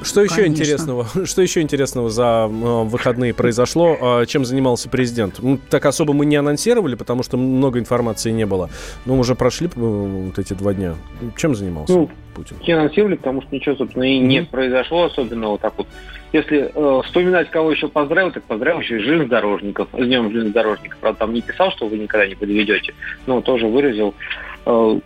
Что 0.03 0.23
еще 0.23 0.37
Конечно. 0.37 0.63
интересного? 0.63 1.07
Что 1.25 1.43
еще 1.43 1.61
интересного 1.61 2.11
за 2.11 2.49
э, 2.51 2.83
выходные 2.85 3.35
произошло? 3.35 4.21
Э, 4.23 4.27
чем 4.27 4.45
занимался 4.45 4.89
президент? 4.89 5.39
Ну, 5.41 5.59
так 5.71 5.87
особо 5.87 6.13
мы 6.13 6.27
не 6.27 6.37
анонсировали, 6.37 6.95
потому 6.95 7.23
что 7.23 7.37
много 7.37 7.79
информации 7.79 8.31
не 8.31 8.47
было. 8.47 8.71
Но 9.05 9.19
уже 9.19 9.35
прошли 9.35 9.69
э, 9.69 9.71
вот 9.75 10.39
эти 10.39 10.55
два 10.55 10.75
дня. 10.75 10.95
Чем 11.37 11.55
занимался 11.55 11.93
ну, 11.93 12.11
Путин? 12.35 12.57
Не 12.67 12.73
анонсировали, 12.73 13.17
потому 13.17 13.43
что 13.43 13.55
ничего, 13.55 13.77
собственно, 13.77 14.05
и 14.05 14.19
не 14.19 14.41
mm-hmm. 14.41 14.51
произошло 14.51 15.05
особенного. 15.05 15.59
Так 15.59 15.75
вот, 15.77 15.87
если 16.33 16.71
э, 16.75 17.03
вспоминать, 17.05 17.51
кого 17.51 17.73
еще 17.73 17.89
поздравил, 17.89 18.33
так 18.33 18.43
поздравил 18.45 18.81
еще 18.81 18.97
и 18.97 19.03
железнодорожников. 19.03 19.89
С 19.93 20.05
днем 20.05 20.31
железнодорожников. 20.31 20.99
Правда, 21.01 21.21
там 21.21 21.35
не 21.35 21.43
писал, 21.43 21.71
что 21.73 21.87
вы 21.87 21.99
никогда 21.99 22.27
не 22.27 22.35
подведете, 22.35 22.95
но 23.27 23.41
тоже 23.41 23.67
выразил 23.67 24.15
э, 24.67 25.01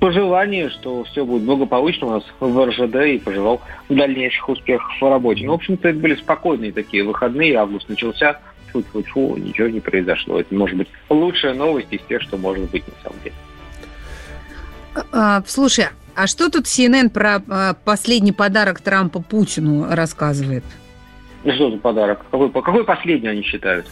пожелание, 0.00 0.70
что 0.70 1.04
все 1.04 1.24
будет 1.24 1.42
благополучно 1.42 2.06
у 2.06 2.10
нас 2.10 2.24
в 2.40 2.66
РЖД 2.66 2.96
и 2.96 3.18
пожелал 3.18 3.60
дальнейших 3.88 4.48
успехов 4.48 4.90
в 5.00 5.08
работе. 5.08 5.44
Ну, 5.44 5.52
в 5.52 5.56
общем-то, 5.56 5.88
это 5.88 5.98
были 5.98 6.14
спокойные 6.16 6.72
такие 6.72 7.04
выходные, 7.04 7.54
август 7.56 7.88
начался, 7.88 8.40
фу-фу-фу, 8.72 9.36
ничего 9.36 9.68
не 9.68 9.80
произошло. 9.80 10.40
Это 10.40 10.54
может 10.54 10.76
быть 10.76 10.88
лучшая 11.08 11.54
новость 11.54 11.88
из 11.90 12.00
тех, 12.08 12.22
что 12.22 12.38
может 12.38 12.70
быть 12.70 12.84
на 12.88 12.94
самом 13.02 13.22
деле. 13.22 13.34
А, 15.12 15.42
слушай, 15.46 15.86
а 16.16 16.26
что 16.26 16.50
тут 16.50 16.64
CNN 16.64 17.10
про 17.10 17.42
а, 17.48 17.74
последний 17.84 18.32
подарок 18.32 18.80
Трампа 18.80 19.20
Путину 19.20 19.86
рассказывает? 19.88 20.64
Что 21.42 21.70
за 21.70 21.78
подарок? 21.78 22.20
Какой, 22.30 22.50
какой 22.50 22.84
последний 22.84 23.28
они 23.28 23.42
считают? 23.42 23.86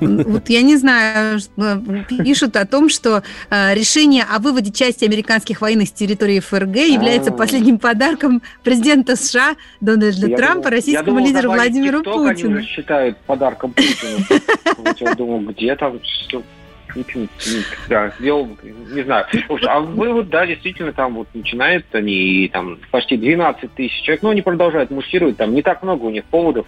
Вот 0.00 0.48
я 0.50 0.62
не 0.62 0.76
знаю, 0.76 1.40
пишут 2.22 2.56
о 2.56 2.66
том, 2.66 2.90
что 2.90 3.22
э, 3.50 3.74
решение 3.74 4.24
о 4.24 4.38
выводе 4.38 4.70
части 4.70 5.04
американских 5.06 5.62
военных 5.62 5.88
с 5.88 5.92
территории 5.92 6.40
ФРГ 6.40 6.76
является 6.76 7.30
а. 7.30 7.32
последним 7.32 7.78
подарком 7.78 8.42
президента 8.62 9.16
США 9.16 9.56
Дональда 9.80 10.28
Трампа 10.36 10.70
российскому 10.70 11.20
лидеру 11.20 11.52
Владимиру 11.52 12.02
Путину. 12.02 12.28
Они 12.28 12.44
уже 12.44 12.62
считают 12.64 13.16
подарком 13.18 13.72
Путину. 13.72 14.18
Я 14.98 15.14
думал, 15.14 15.40
где 15.40 15.74
там 15.76 15.98
да, 17.88 18.12
сделал, 18.18 18.48
не 18.62 19.02
знаю. 19.02 19.26
А 19.66 19.80
вывод, 19.80 20.28
да, 20.28 20.46
действительно, 20.46 20.92
там 20.92 21.14
вот 21.14 21.28
начинают 21.34 21.86
они, 21.92 22.48
там 22.52 22.78
почти 22.90 23.16
12 23.16 23.72
тысяч 23.74 24.02
человек, 24.02 24.22
но 24.22 24.30
они 24.30 24.42
продолжают 24.42 24.90
муссировать, 24.90 25.36
там 25.36 25.54
не 25.54 25.62
так 25.62 25.82
много 25.82 26.04
у 26.04 26.10
них 26.10 26.24
поводов 26.24 26.66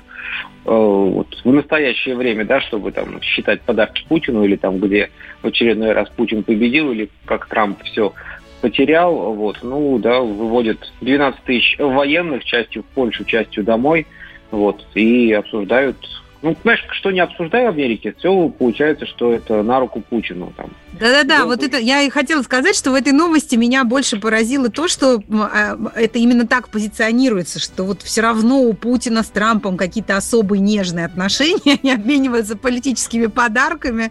э, 0.64 0.70
вот, 0.70 1.28
в 1.44 1.52
настоящее 1.52 2.16
время, 2.16 2.44
да, 2.44 2.60
чтобы 2.60 2.92
там 2.92 3.20
считать 3.22 3.62
подарки 3.62 4.04
Путину 4.08 4.44
или 4.44 4.56
там, 4.56 4.78
где 4.78 5.10
в 5.42 5.46
очередной 5.46 5.92
раз 5.92 6.08
Путин 6.10 6.42
победил 6.42 6.92
или 6.92 7.08
как 7.24 7.46
Трамп 7.46 7.82
все 7.84 8.12
потерял, 8.60 9.34
вот, 9.34 9.58
ну, 9.62 9.98
да, 9.98 10.20
выводят 10.20 10.92
12 11.00 11.42
тысяч 11.42 11.76
военных, 11.78 12.44
частью 12.44 12.84
в 12.84 12.86
Польшу, 12.86 13.24
частью 13.24 13.64
домой, 13.64 14.06
вот, 14.52 14.86
и 14.94 15.32
обсуждают 15.32 15.96
ну, 16.42 16.56
знаешь, 16.62 16.84
что 16.90 17.12
не 17.12 17.20
обсуждаю 17.20 17.66
в 17.66 17.74
Америке, 17.74 18.14
все 18.18 18.48
получается, 18.48 19.06
что 19.06 19.32
это 19.32 19.62
на 19.62 19.78
руку 19.78 20.00
Путину. 20.00 20.52
Там. 20.56 20.70
Да-да-да, 20.98 21.46
вот 21.46 21.62
это 21.62 21.78
я 21.78 22.02
и 22.02 22.10
хотела 22.10 22.42
сказать, 22.42 22.74
что 22.74 22.90
в 22.90 22.94
этой 22.94 23.12
новости 23.12 23.54
меня 23.54 23.84
больше 23.84 24.18
поразило 24.18 24.68
то, 24.68 24.88
что 24.88 25.22
а, 25.30 25.78
это 25.94 26.18
именно 26.18 26.46
так 26.46 26.68
позиционируется, 26.68 27.60
что 27.60 27.84
вот 27.84 28.02
все 28.02 28.22
равно 28.22 28.60
у 28.60 28.72
Путина 28.72 29.22
с 29.22 29.28
Трампом 29.28 29.76
какие-то 29.76 30.16
особые 30.16 30.60
нежные 30.60 31.06
отношения, 31.06 31.78
они 31.82 31.92
обмениваются 31.92 32.56
политическими 32.56 33.26
подарками, 33.26 34.10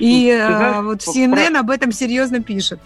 и 0.00 0.36
ну, 0.36 0.56
знаешь, 0.56 0.76
а, 0.76 0.82
вот 0.82 0.98
CNN 1.02 1.50
про... 1.52 1.60
об 1.60 1.70
этом 1.70 1.92
серьезно 1.92 2.42
пишет. 2.42 2.80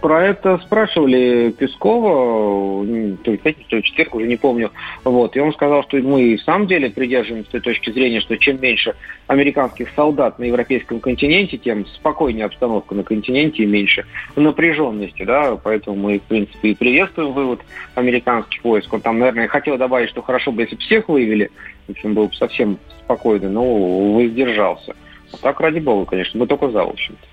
Про 0.00 0.26
это 0.26 0.58
спрашивали 0.58 1.50
Пескова, 1.50 2.86
то 3.24 3.30
ли 3.32 3.36
пятницу, 3.36 3.68
то 3.68 3.76
ли 3.76 3.82
четверг, 3.82 4.14
уже 4.14 4.28
не 4.28 4.36
помню. 4.36 4.70
Вот. 5.02 5.36
И 5.36 5.40
он 5.40 5.52
сказал, 5.52 5.82
что 5.82 5.96
мы 5.96 6.36
в 6.36 6.42
самом 6.42 6.68
деле 6.68 6.88
придерживаемся 6.88 7.50
той 7.50 7.60
точки 7.60 7.90
зрения, 7.90 8.20
что 8.20 8.36
чем 8.38 8.60
меньше 8.60 8.94
американских 9.26 9.88
солдат 9.96 10.38
на 10.38 10.44
европейском 10.44 11.00
континенте, 11.00 11.58
тем 11.58 11.84
спокойнее 11.86 12.44
обстановка 12.44 12.94
на 12.94 13.02
континенте 13.02 13.64
и 13.64 13.66
меньше 13.66 14.06
напряженности. 14.36 15.24
Да? 15.24 15.56
Поэтому 15.56 15.96
мы, 15.96 16.20
в 16.20 16.22
принципе, 16.22 16.70
и 16.70 16.74
приветствуем 16.76 17.32
вывод 17.32 17.60
американских 17.96 18.62
войск. 18.62 18.92
Он 18.92 19.00
там, 19.00 19.18
наверное, 19.18 19.48
хотел 19.48 19.76
добавить, 19.78 20.10
что 20.10 20.22
хорошо 20.22 20.52
бы, 20.52 20.62
если 20.62 20.76
бы 20.76 20.82
всех 20.82 21.08
вывели, 21.08 21.50
в 21.88 21.90
общем, 21.90 22.14
был 22.14 22.28
бы 22.28 22.34
совсем 22.34 22.78
спокойно, 23.04 23.48
но 23.50 24.12
воздержался. 24.12 24.94
А 25.32 25.36
так, 25.38 25.60
ради 25.60 25.80
бога, 25.80 26.06
конечно, 26.06 26.38
мы 26.38 26.46
только 26.46 26.70
за, 26.70 26.84
в 26.84 26.90
общем-то. 26.90 27.26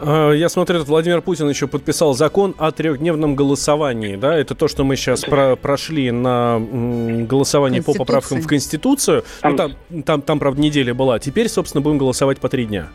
Э, 0.00 0.32
я 0.34 0.48
смотрю, 0.48 0.84
Владимир 0.84 1.22
Путин 1.22 1.48
еще 1.48 1.66
подписал 1.66 2.14
закон 2.14 2.54
о 2.58 2.70
трехдневном 2.70 3.34
голосовании. 3.34 4.16
Да? 4.16 4.36
Это 4.36 4.54
то, 4.54 4.68
что 4.68 4.84
мы 4.84 4.96
сейчас 4.96 5.22
про 5.22 5.56
прошли 5.56 6.10
на 6.10 6.60
голосовании 6.60 7.80
по 7.80 7.94
поправкам 7.94 8.40
в 8.40 8.46
Конституцию. 8.46 9.24
Ну, 9.42 9.56
там... 9.56 9.72
Ну, 9.90 10.02
там, 10.02 10.02
там, 10.02 10.22
там, 10.22 10.38
правда, 10.38 10.60
неделя 10.60 10.94
была. 10.94 11.18
Теперь, 11.18 11.48
собственно, 11.48 11.82
будем 11.82 11.98
голосовать 11.98 12.38
по 12.38 12.48
три 12.48 12.64
дня. 12.66 12.88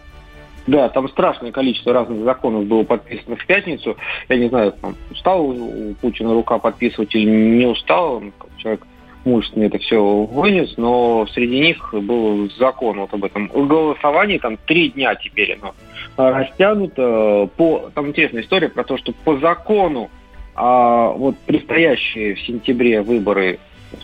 Да, 0.68 0.90
там 0.90 1.08
страшное 1.10 1.52
количество 1.52 1.94
разных 1.94 2.24
законов 2.26 2.66
было 2.66 2.84
подписано 2.84 3.38
в 3.38 3.46
пятницу. 3.46 3.96
Я 4.28 4.38
не 4.38 4.50
знаю, 4.50 4.74
там, 4.82 4.96
устал 5.10 5.50
у 5.50 5.94
Путина 6.02 6.34
рука 6.34 6.58
подписывать 6.60 7.16
или 7.16 7.30
не 7.30 7.66
устал. 7.66 8.16
Он 8.16 8.34
человек 8.58 8.82
мужественно 9.26 9.66
это 9.66 9.78
все 9.78 10.02
вынес, 10.02 10.76
но 10.78 11.28
среди 11.34 11.60
них 11.60 11.94
был 11.94 12.50
закон 12.58 13.00
вот 13.00 13.14
об 13.14 13.24
этом 13.24 13.48
голосовании, 13.48 14.38
там 14.38 14.58
три 14.66 14.90
дня 14.90 15.16
теперь 15.16 15.58
оно 15.62 15.74
растянуто. 16.18 17.50
По, 17.58 17.90
там 17.94 18.08
интересная 18.08 18.44
история 18.44 18.70
про 18.70 18.84
то, 18.84 18.98
что 18.98 19.14
по 19.24 19.38
закону 19.38 20.10
а, 20.56 21.10
вот 21.10 21.38
предстоящие 21.46 22.36
в 22.36 22.42
сентябре 22.42 23.02
выборы 23.02 23.60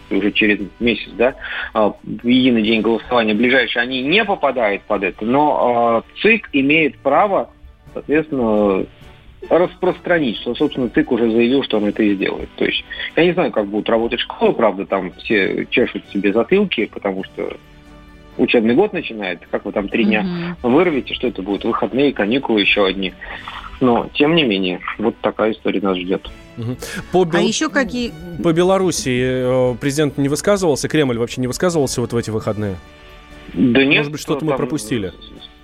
уже 0.10 0.32
через 0.32 0.60
месяц, 0.80 1.10
да, 1.18 1.36
а, 1.74 1.94
в 2.04 2.28
единый 2.28 2.62
день 2.62 2.82
голосования 2.82 3.34
ближайшие, 3.34 3.82
они 3.82 4.02
не 4.02 4.24
попадают 4.24 4.84
под 4.84 5.04
это, 5.04 5.26
но 5.26 6.04
а, 6.06 6.20
ЦИК 6.22 6.50
имеет 6.54 6.98
право, 7.00 7.50
соответственно, 7.94 8.86
распространить, 9.50 10.38
что, 10.38 10.56
собственно, 10.56 10.90
ЦИК 10.90 11.12
уже 11.12 11.30
заявил, 11.32 11.64
что 11.64 11.78
он 11.78 11.86
это 11.86 12.04
и 12.04 12.16
сделает. 12.16 12.50
То 12.56 12.66
есть 12.66 12.84
я 13.16 13.26
не 13.26 13.34
знаю, 13.34 13.52
как 13.52 13.68
будут 13.68 13.90
работать 13.90 14.20
школы, 14.20 14.54
правда, 14.54 14.86
там 14.86 15.12
все 15.14 15.66
чешут 15.70 16.04
себе 16.12 16.34
затылки, 16.34 16.86
потому 16.86 17.24
что 17.24 17.56
учебный 18.38 18.74
год 18.74 18.94
начинает, 18.94 19.42
как 19.52 19.66
вы 19.66 19.72
там 19.72 19.90
три 19.90 20.06
дня 20.06 20.26
угу. 20.62 20.70
вырвете, 20.70 21.14
что 21.14 21.28
это 21.28 21.42
будет, 21.42 21.64
выходные, 21.64 22.14
каникулы 22.14 22.62
еще 22.62 22.86
одни. 22.86 23.14
Но, 23.82 24.08
тем 24.14 24.36
не 24.36 24.44
менее, 24.44 24.80
вот 24.98 25.16
такая 25.22 25.52
история 25.52 25.82
нас 25.82 25.98
ждет. 25.98 26.30
По 27.12 27.26
Бел... 27.26 27.42
А 27.42 27.44
еще 27.44 27.70
какие... 27.70 28.14
По 28.42 28.54
Белоруссии 28.54 29.74
э, 29.74 29.76
президент 29.76 30.18
не 30.18 30.30
высказывался, 30.30 30.88
Кремль 30.88 31.18
вообще 31.18 31.42
не 31.42 31.48
высказывался 31.48 32.00
вот 32.00 32.14
в 32.14 32.18
эти 32.18 32.30
выходные? 32.30 32.78
Да 33.54 33.84
нет. 33.84 33.98
Может 33.98 34.12
быть, 34.14 34.22
что-то 34.22 34.46
мы 34.46 34.56
пропустили? 34.56 35.12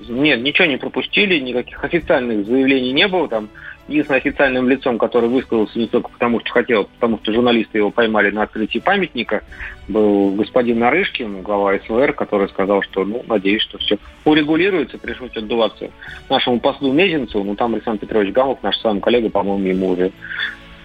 Нет, 0.08 0.42
ничего 0.42 0.66
не 0.66 0.78
пропустили, 0.78 1.40
никаких 1.40 1.84
официальных 1.84 2.46
заявлений 2.46 2.92
не 2.92 3.08
было. 3.08 3.28
Там 3.28 3.50
единственным 3.90 4.18
официальным 4.20 4.70
лицом, 4.70 4.98
который 4.98 5.30
высказался 5.30 5.78
не 5.78 5.88
только 5.88 6.10
потому, 6.10 6.40
что 6.40 6.52
хотел, 6.52 6.86
потому 6.86 7.20
что 7.20 7.34
журналисты 7.34 7.80
его 7.80 7.92
поймали 7.92 8.30
на 8.32 8.44
открытии 8.44 8.80
памятника, 8.80 9.44
был 9.88 10.32
господин 10.32 10.80
Нарышкин, 10.80 11.42
глава 11.42 11.78
СВР, 11.80 12.14
который 12.14 12.48
сказал, 12.50 12.82
что, 12.84 13.04
ну, 13.04 13.24
надеюсь, 13.28 13.64
что 13.64 13.78
все 13.80 13.98
урегулируется, 14.26 14.98
пришлось 14.98 15.36
отдуваться 15.36 15.90
нашему 16.30 16.60
послу 16.60 16.94
Мезенцеву, 16.94 17.44
ну, 17.44 17.56
там 17.56 17.74
Александр 17.74 18.02
Петрович 18.02 18.34
Гамов, 18.34 18.62
наш 18.64 18.78
сам 18.78 19.02
коллега, 19.02 19.30
по-моему, 19.30 19.68
ему 19.68 19.90
уже 19.90 20.12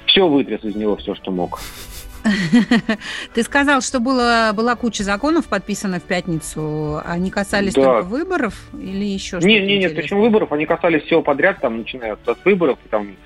все 0.06 0.26
вытряс 0.26 0.64
из 0.64 0.74
него, 0.74 0.96
все, 0.96 1.14
что 1.14 1.30
мог. 1.30 1.60
Ты 3.34 3.42
сказал, 3.42 3.80
что 3.80 4.00
было, 4.00 4.52
была 4.54 4.76
куча 4.76 5.02
законов 5.02 5.46
подписана 5.46 6.00
в 6.00 6.02
пятницу. 6.02 7.00
Они 7.04 7.30
касались 7.30 7.74
да. 7.74 7.82
только 7.82 8.02
выборов 8.02 8.54
или 8.72 9.04
еще 9.04 9.38
что-то? 9.38 9.46
Нет, 9.46 9.64
нет, 9.66 9.80
нет, 9.80 9.96
почему 9.96 10.22
выборов? 10.22 10.52
Они 10.52 10.66
касались 10.66 11.02
всего 11.02 11.22
подряд, 11.22 11.60
там, 11.60 11.78
начиная 11.78 12.16
от 12.24 12.44
выборов, 12.44 12.78
там, 12.90 13.16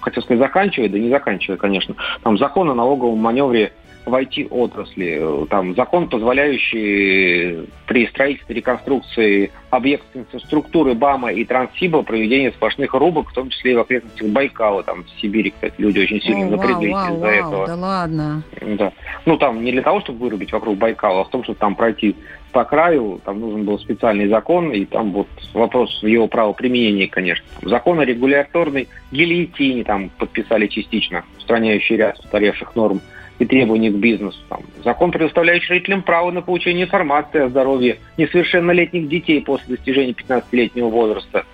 хотел 0.00 0.22
сказать, 0.22 0.40
заканчивая, 0.40 0.88
да 0.88 0.98
не 0.98 1.10
заканчивая, 1.10 1.56
конечно. 1.56 1.94
Там 2.22 2.38
закон 2.38 2.70
о 2.70 2.74
налоговом 2.74 3.18
маневре 3.18 3.72
в 4.08 4.14
IT-отрасли. 4.14 5.46
Там 5.48 5.74
закон, 5.74 6.08
позволяющий 6.08 7.68
при 7.86 8.06
строительстве, 8.08 8.56
реконструкции 8.56 9.50
объектов 9.70 10.08
инфраструктуры 10.14 10.94
БАМа 10.94 11.32
и 11.32 11.44
Транссиба 11.44 12.02
проведение 12.02 12.50
сплошных 12.52 12.94
рубок, 12.94 13.30
в 13.30 13.34
том 13.34 13.50
числе 13.50 13.72
и 13.72 13.74
в 13.76 13.80
окрестностях 13.80 14.28
Байкала. 14.28 14.82
Там 14.82 15.04
в 15.04 15.20
Сибири, 15.20 15.50
кстати, 15.50 15.74
люди 15.78 16.00
очень 16.00 16.20
сильно 16.20 16.46
О, 16.46 16.50
напряглись 16.50 16.92
вау, 16.92 17.14
из-за 17.14 17.26
вау, 17.26 17.32
этого. 17.32 17.66
Да 17.66 17.76
ладно. 17.76 18.42
Да. 18.60 18.92
Ну, 19.26 19.36
там 19.36 19.62
не 19.62 19.72
для 19.72 19.82
того, 19.82 20.00
чтобы 20.00 20.18
вырубить 20.20 20.52
вокруг 20.52 20.76
Байкала, 20.78 21.22
а 21.22 21.24
в 21.24 21.30
том, 21.30 21.44
чтобы 21.44 21.58
там 21.58 21.74
пройти 21.74 22.14
по 22.52 22.64
краю, 22.64 23.20
там 23.24 23.40
нужен 23.40 23.64
был 23.64 23.78
специальный 23.78 24.28
закон, 24.28 24.72
и 24.72 24.84
там 24.84 25.12
вот 25.12 25.28
вопрос 25.52 26.02
его 26.02 26.28
правоприменения, 26.28 27.06
конечно. 27.06 27.44
Закон 27.62 28.00
о 28.00 28.04
регуляторной 28.04 28.88
гильотине 29.12 29.84
там 29.84 30.10
подписали 30.18 30.66
частично, 30.66 31.24
устраняющий 31.38 31.96
ряд 31.96 32.18
устаревших 32.18 32.74
норм 32.74 33.00
и 33.38 33.44
требований 33.44 33.90
к 33.90 33.94
бизнесу. 33.94 34.38
Там, 34.48 34.60
закон, 34.84 35.10
предоставляющий 35.10 35.74
жителям 35.74 36.02
право 36.02 36.30
на 36.30 36.42
получение 36.42 36.84
информации 36.84 37.42
о 37.42 37.48
здоровье 37.48 37.98
несовершеннолетних 38.16 39.08
детей 39.08 39.40
после 39.40 39.76
достижения 39.76 40.12
15-летнего 40.12 40.88
возраста. 40.88 41.44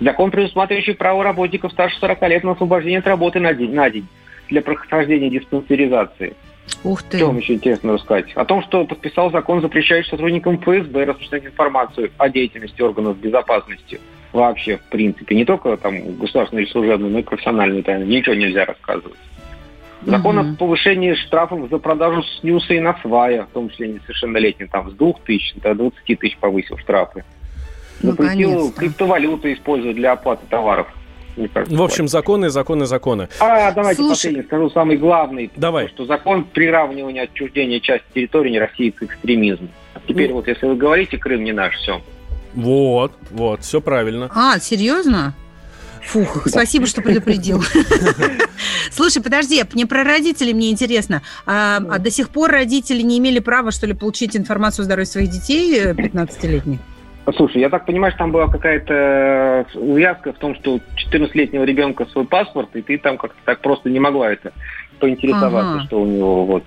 Закон, 0.00 0.30
предусматривающий 0.30 0.94
право 0.94 1.22
работников 1.22 1.72
старше 1.72 1.98
40 1.98 2.22
лет 2.28 2.44
на 2.44 2.52
освобождение 2.52 2.98
от 2.98 3.06
работы 3.06 3.40
на 3.40 3.54
день, 3.54 3.72
на 3.72 3.90
день 3.90 4.06
для 4.48 4.62
прохождения 4.62 5.30
диспансеризации. 5.30 6.34
Ух 6.82 7.02
ты. 7.02 7.18
Что 7.18 7.26
вам 7.26 7.38
еще 7.38 7.54
интересно 7.54 7.92
рассказать? 7.92 8.32
О 8.34 8.44
том, 8.44 8.62
что 8.62 8.84
подписал 8.84 9.30
закон, 9.30 9.60
запрещающий 9.60 10.10
сотрудникам 10.10 10.58
ФСБ 10.58 11.04
распространять 11.04 11.48
информацию 11.48 12.10
о 12.16 12.28
деятельности 12.28 12.80
органов 12.80 13.18
безопасности. 13.18 14.00
Вообще, 14.32 14.78
в 14.78 14.88
принципе. 14.88 15.34
Не 15.34 15.44
только 15.44 15.76
там 15.76 16.16
государственную 16.18 16.64
или 16.64 16.72
служебную, 16.72 17.12
но 17.12 17.18
и 17.20 17.22
профессиональную 17.22 17.84
тайну. 17.84 18.06
Ничего 18.06 18.34
нельзя 18.34 18.64
рассказывать. 18.64 19.18
Закон 20.06 20.38
угу. 20.38 20.50
о 20.50 20.56
повышении 20.56 21.14
штрафов 21.14 21.70
за 21.70 21.78
продажу 21.78 22.22
снюса 22.40 22.74
и 22.74 22.80
насвая, 22.80 23.44
в 23.44 23.48
том 23.48 23.70
числе 23.70 23.88
несовершеннолетним, 23.88 24.68
там 24.68 24.90
с 24.90 24.94
2 24.94 25.12
тысяч 25.24 25.54
до 25.56 25.74
20 25.74 26.18
тысяч 26.18 26.36
повысил 26.38 26.76
штрафы. 26.78 27.24
Запретил 28.00 28.72
криптовалюты 28.72 29.54
использовать 29.54 29.96
для 29.96 30.12
оплаты 30.12 30.44
товаров. 30.48 30.88
Кажется, 31.52 31.76
в 31.76 31.82
общем, 31.82 32.06
законы, 32.06 32.48
законы, 32.48 32.86
законы. 32.86 33.28
А, 33.40 33.72
давайте 33.72 34.02
Слушай... 34.02 34.10
последний 34.10 34.42
скажу, 34.42 34.70
самый 34.70 34.96
главный. 34.96 35.50
Давай. 35.56 35.88
Что 35.88 36.04
закон 36.06 36.44
приравнивания 36.44 37.22
отчуждения 37.22 37.80
части 37.80 38.04
территории 38.14 38.56
России 38.56 38.90
к 38.90 39.02
экстремизму. 39.02 39.68
Теперь 40.06 40.28
ну... 40.28 40.36
вот, 40.36 40.46
если 40.46 40.66
вы 40.66 40.76
говорите, 40.76 41.18
Крым 41.18 41.42
не 41.42 41.52
наш, 41.52 41.74
все. 41.76 42.00
Вот, 42.54 43.12
вот, 43.30 43.62
все 43.62 43.80
правильно. 43.80 44.30
А, 44.32 44.60
серьезно? 44.60 45.34
Фух, 46.06 46.46
спасибо, 46.46 46.86
что 46.86 47.02
предупредил. 47.02 47.62
Слушай, 48.90 49.22
подожди, 49.22 49.62
мне 49.72 49.86
про 49.86 50.04
родителей 50.04 50.54
мне 50.54 50.70
интересно. 50.70 51.22
А, 51.46 51.78
а 51.78 51.98
до 51.98 52.10
сих 52.10 52.28
пор 52.28 52.50
родители 52.50 53.02
не 53.02 53.18
имели 53.18 53.38
права, 53.38 53.70
что 53.70 53.86
ли, 53.86 53.94
получить 53.94 54.36
информацию 54.36 54.82
о 54.82 54.84
здоровье 54.84 55.06
своих 55.06 55.30
детей 55.30 55.82
15-летних? 55.82 56.78
Э, 57.26 57.32
Слушай, 57.36 57.62
я 57.62 57.70
так 57.70 57.86
понимаю, 57.86 58.12
что 58.12 58.18
там 58.18 58.32
была 58.32 58.48
какая-то 58.48 59.66
увязка 59.74 60.32
в 60.32 60.38
том, 60.38 60.54
что 60.56 60.74
у 60.74 60.80
14-летнего 61.12 61.64
ребенка 61.64 62.06
свой 62.06 62.26
паспорт, 62.26 62.68
и 62.74 62.82
ты 62.82 62.98
там 62.98 63.16
как-то 63.16 63.38
так 63.44 63.60
просто 63.60 63.88
не 63.88 63.98
могла 63.98 64.30
это 64.30 64.52
поинтересоваться, 65.00 65.74
ага. 65.74 65.84
что 65.86 66.02
у 66.02 66.06
него 66.06 66.44
вот 66.44 66.64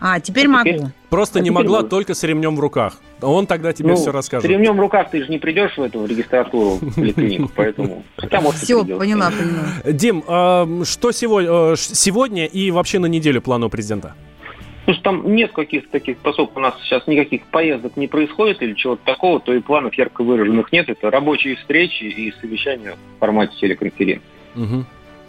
а, 0.00 0.20
теперь 0.20 0.46
а 0.46 0.50
могу. 0.50 0.68
Теперь... 0.68 0.82
Просто 1.10 1.38
а 1.38 1.42
не 1.42 1.50
могла 1.50 1.78
могу. 1.78 1.88
только 1.88 2.14
с 2.14 2.22
ремнем 2.22 2.56
в 2.56 2.60
руках. 2.60 2.98
Он 3.22 3.46
тогда 3.46 3.72
тебе 3.72 3.90
ну, 3.90 3.96
все 3.96 4.12
расскажет. 4.12 4.46
С 4.46 4.48
ремнем 4.48 4.76
в 4.76 4.80
руках 4.80 5.10
ты 5.10 5.24
же 5.24 5.30
не 5.30 5.38
придешь 5.38 5.76
в 5.76 5.82
эту 5.82 6.04
регистратуру 6.04 6.78
в 6.80 6.94
поликлинику, 6.94 7.50
поэтому... 7.54 8.04
Все, 8.54 8.84
поняла, 8.84 9.30
поняла. 9.30 9.92
Дим, 9.92 10.22
а, 10.26 10.66
что 10.84 11.12
сегодня, 11.12 11.72
э, 11.72 11.76
сегодня 11.76 12.46
и 12.46 12.70
вообще 12.70 12.98
на 12.98 13.06
неделю 13.06 13.40
плана 13.40 13.66
у 13.66 13.68
президента? 13.70 14.14
Слушай, 14.84 15.02
там 15.02 15.34
нет 15.34 15.52
каких-то 15.52 15.90
таких, 15.90 16.18
поскольку 16.18 16.60
у 16.60 16.62
нас 16.62 16.74
сейчас 16.82 17.06
никаких 17.08 17.42
поездок 17.46 17.96
не 17.96 18.06
происходит 18.06 18.62
или 18.62 18.74
чего-то 18.74 19.04
такого, 19.04 19.40
то 19.40 19.52
и 19.52 19.60
планов 19.60 19.94
ярко 19.94 20.22
выраженных 20.22 20.70
нет. 20.70 20.88
Это 20.88 21.10
рабочие 21.10 21.56
встречи 21.56 22.04
и 22.04 22.32
совещания 22.40 22.94
в 23.16 23.18
формате 23.18 23.52
телеконференции. 23.60 24.22
Угу. 24.54 24.84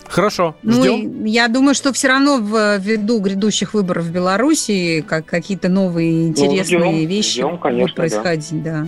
Хорошо, 0.09 0.55
ждем. 0.63 1.21
Ну, 1.21 1.25
я 1.25 1.47
думаю, 1.47 1.75
что 1.75 1.93
все 1.93 2.07
равно 2.07 2.37
ввиду 2.77 3.19
грядущих 3.19 3.73
выборов 3.73 4.05
в 4.05 4.11
Беларуси 4.11 5.03
как 5.07 5.25
какие-то 5.25 5.69
новые 5.69 6.27
интересные 6.27 6.79
ну, 6.79 6.91
ждем, 6.91 7.07
вещи 7.07 7.33
ждем, 7.39 7.57
конечно, 7.57 7.81
будут 7.81 7.95
происходить, 7.95 8.63
да. 8.63 8.81
да. 8.83 8.87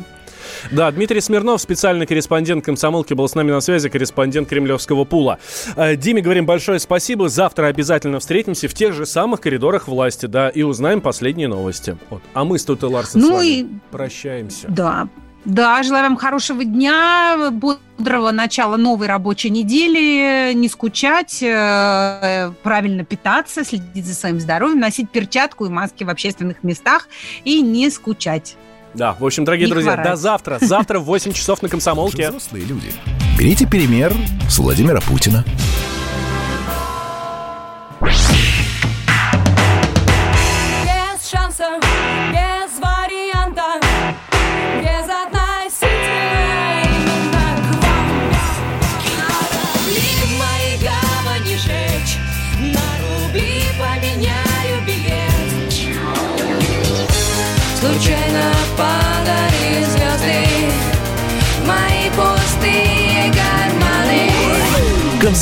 Да, 0.71 0.91
Дмитрий 0.91 1.21
Смирнов, 1.21 1.61
специальный 1.61 2.05
корреспондент 2.05 2.65
комсомолки, 2.65 3.13
был 3.13 3.27
с 3.27 3.35
нами 3.35 3.51
на 3.51 3.61
связи, 3.61 3.89
корреспондент 3.89 4.49
кремлевского 4.49 5.05
пула. 5.05 5.39
Э, 5.75 5.95
Диме 5.95 6.21
говорим 6.21 6.45
большое 6.45 6.79
спасибо. 6.79 7.29
Завтра 7.29 7.67
обязательно 7.67 8.19
встретимся 8.19 8.67
в 8.67 8.73
тех 8.73 8.93
же 8.93 9.05
самых 9.05 9.41
коридорах 9.41 9.87
власти, 9.87 10.25
да, 10.25 10.49
и 10.49 10.63
узнаем 10.63 11.01
последние 11.01 11.47
новости. 11.47 11.97
Вот. 12.09 12.21
А 12.33 12.43
мы 12.43 12.59
с 12.59 12.65
Тутой 12.65 12.89
Ларсен 12.89 13.21
ну 13.21 13.27
с 13.27 13.31
вами 13.31 13.47
и... 13.47 13.67
прощаемся. 13.91 14.67
Да, 14.69 15.07
да, 15.45 15.81
желаю 15.83 16.03
вам 16.03 16.17
хорошего 16.17 16.63
дня, 16.63 17.49
бодрого 17.51 18.31
начала 18.31 18.77
новой 18.77 19.07
рабочей 19.07 19.49
недели, 19.49 20.53
не 20.53 20.67
скучать, 20.67 21.41
э, 21.41 22.51
правильно 22.61 23.05
питаться, 23.05 23.63
следить 23.63 24.05
за 24.05 24.15
своим 24.15 24.39
здоровьем, 24.39 24.79
носить 24.79 25.09
перчатку 25.09 25.65
и 25.65 25.69
маски 25.69 26.03
в 26.03 26.09
общественных 26.09 26.63
местах 26.63 27.07
и 27.45 27.61
не 27.61 27.89
скучать. 27.89 28.57
Да, 28.93 29.15
в 29.19 29.25
общем, 29.25 29.45
дорогие 29.45 29.67
не 29.67 29.71
друзья, 29.71 29.93
хворать. 29.93 30.11
до 30.11 30.15
завтра. 30.15 30.57
Завтра 30.59 30.99
в 30.99 31.05
8 31.05 31.33
часов 31.33 31.61
на 31.61 31.69
Комсомолке. 31.69 32.29
Взрослые 32.29 32.65
люди. 32.65 32.91
Берите 33.37 33.67
пример 33.67 34.13
с 34.49 34.57
Владимира 34.57 34.99
Путина. 34.99 35.45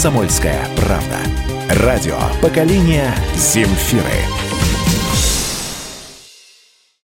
Комсомольская 0.08 0.66
правда. 0.78 1.20
Радио 1.84 2.18
поколения 2.42 3.14
Земфиры. 3.36 4.47